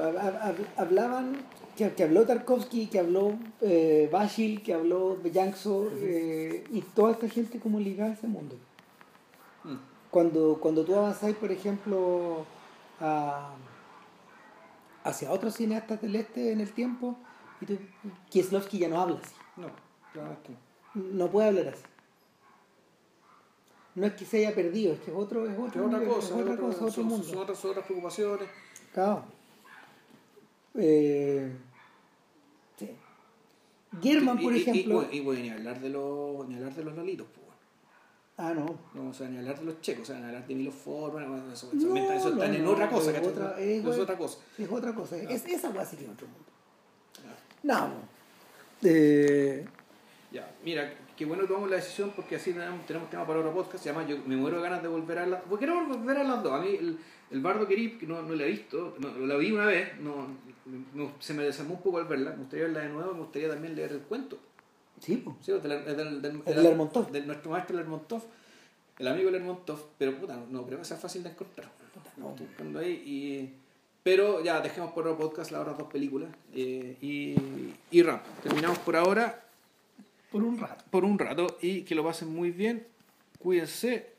[0.76, 1.38] hablaban,
[1.78, 7.30] que, que habló Tarkovsky, que habló eh, Bashil, que habló Bellancso, eh, y toda esta
[7.30, 8.56] gente como ligada a ese mundo.
[10.12, 12.46] Cuando, cuando tú avanzáis, por ejemplo,
[13.00, 13.54] a-
[15.04, 17.16] hacia otros cineastas del este en el tiempo,
[17.62, 17.78] y tú,
[18.30, 19.36] Kieslowski ya no habla así.
[19.58, 19.68] No,
[20.14, 21.04] claramente no.
[21.04, 21.84] No puede hablar así.
[23.96, 26.14] No es que se haya perdido, es que es otro, es Es otro, otra nivel,
[26.16, 27.24] cosa, es otra cosa, otro son, mundo.
[27.28, 28.48] son otras, son otras preocupaciones.
[28.94, 29.24] Claro.
[30.76, 31.52] Eh,
[32.78, 32.90] sí.
[34.02, 35.06] German, Y- por y- y- ejemplo.
[35.12, 37.28] Y, y, bueno, ni hablar de los, ni hablar de los lolitos.
[38.40, 38.76] Ah, no.
[38.96, 41.52] No, o sea, ni hablar de los checos, o sea, ni hablar de Milo Forman,
[41.54, 44.38] eso, eso, No, eso no, están en otra cosa, es otra- es otra cosa.
[44.58, 45.16] Es otra cosa.
[45.18, 45.32] Ah.
[45.32, 46.46] Es, esa weá sí que es otro mundo.
[47.20, 47.36] Ah.
[47.64, 47.90] No.
[48.90, 49.66] Eh,
[50.32, 53.54] Ya, mira, qué bueno que tomamos la decisión porque así tenemos, tenemos tema para otro
[53.54, 53.84] podcast.
[53.84, 55.42] Se llama Yo me muero de ganas de volver a las.
[55.44, 56.54] Porque quiero volver a las dos.
[56.54, 56.98] A mí, el,
[57.32, 60.28] el Bardo Kerip, que no, no la he visto, no, la vi una vez, no,
[60.94, 62.32] no- se me desarmó un poco al verla.
[62.32, 64.38] Me gustaría verla de nuevo, me gustaría también leer el cuento.
[65.02, 65.36] Sí, pues.
[65.42, 67.12] Sí, del, del, del, del- El Lermontov.
[67.12, 68.22] de nuestro maestro Lermontov,
[68.98, 71.70] el amigo Lermontov, pero puta, no, creo que sea fácil de encontrar.
[72.18, 72.30] no.
[72.32, 73.54] Estoy buscando ahí y.
[74.02, 76.30] Pero ya, dejemos por otro podcast las otras dos películas.
[76.54, 77.36] eh, y,
[77.92, 78.24] y rap.
[78.42, 79.44] Terminamos por ahora
[80.32, 80.86] Por un rato.
[80.90, 82.88] por un rato y que lo pasen muy bien.
[83.40, 84.14] Cuídense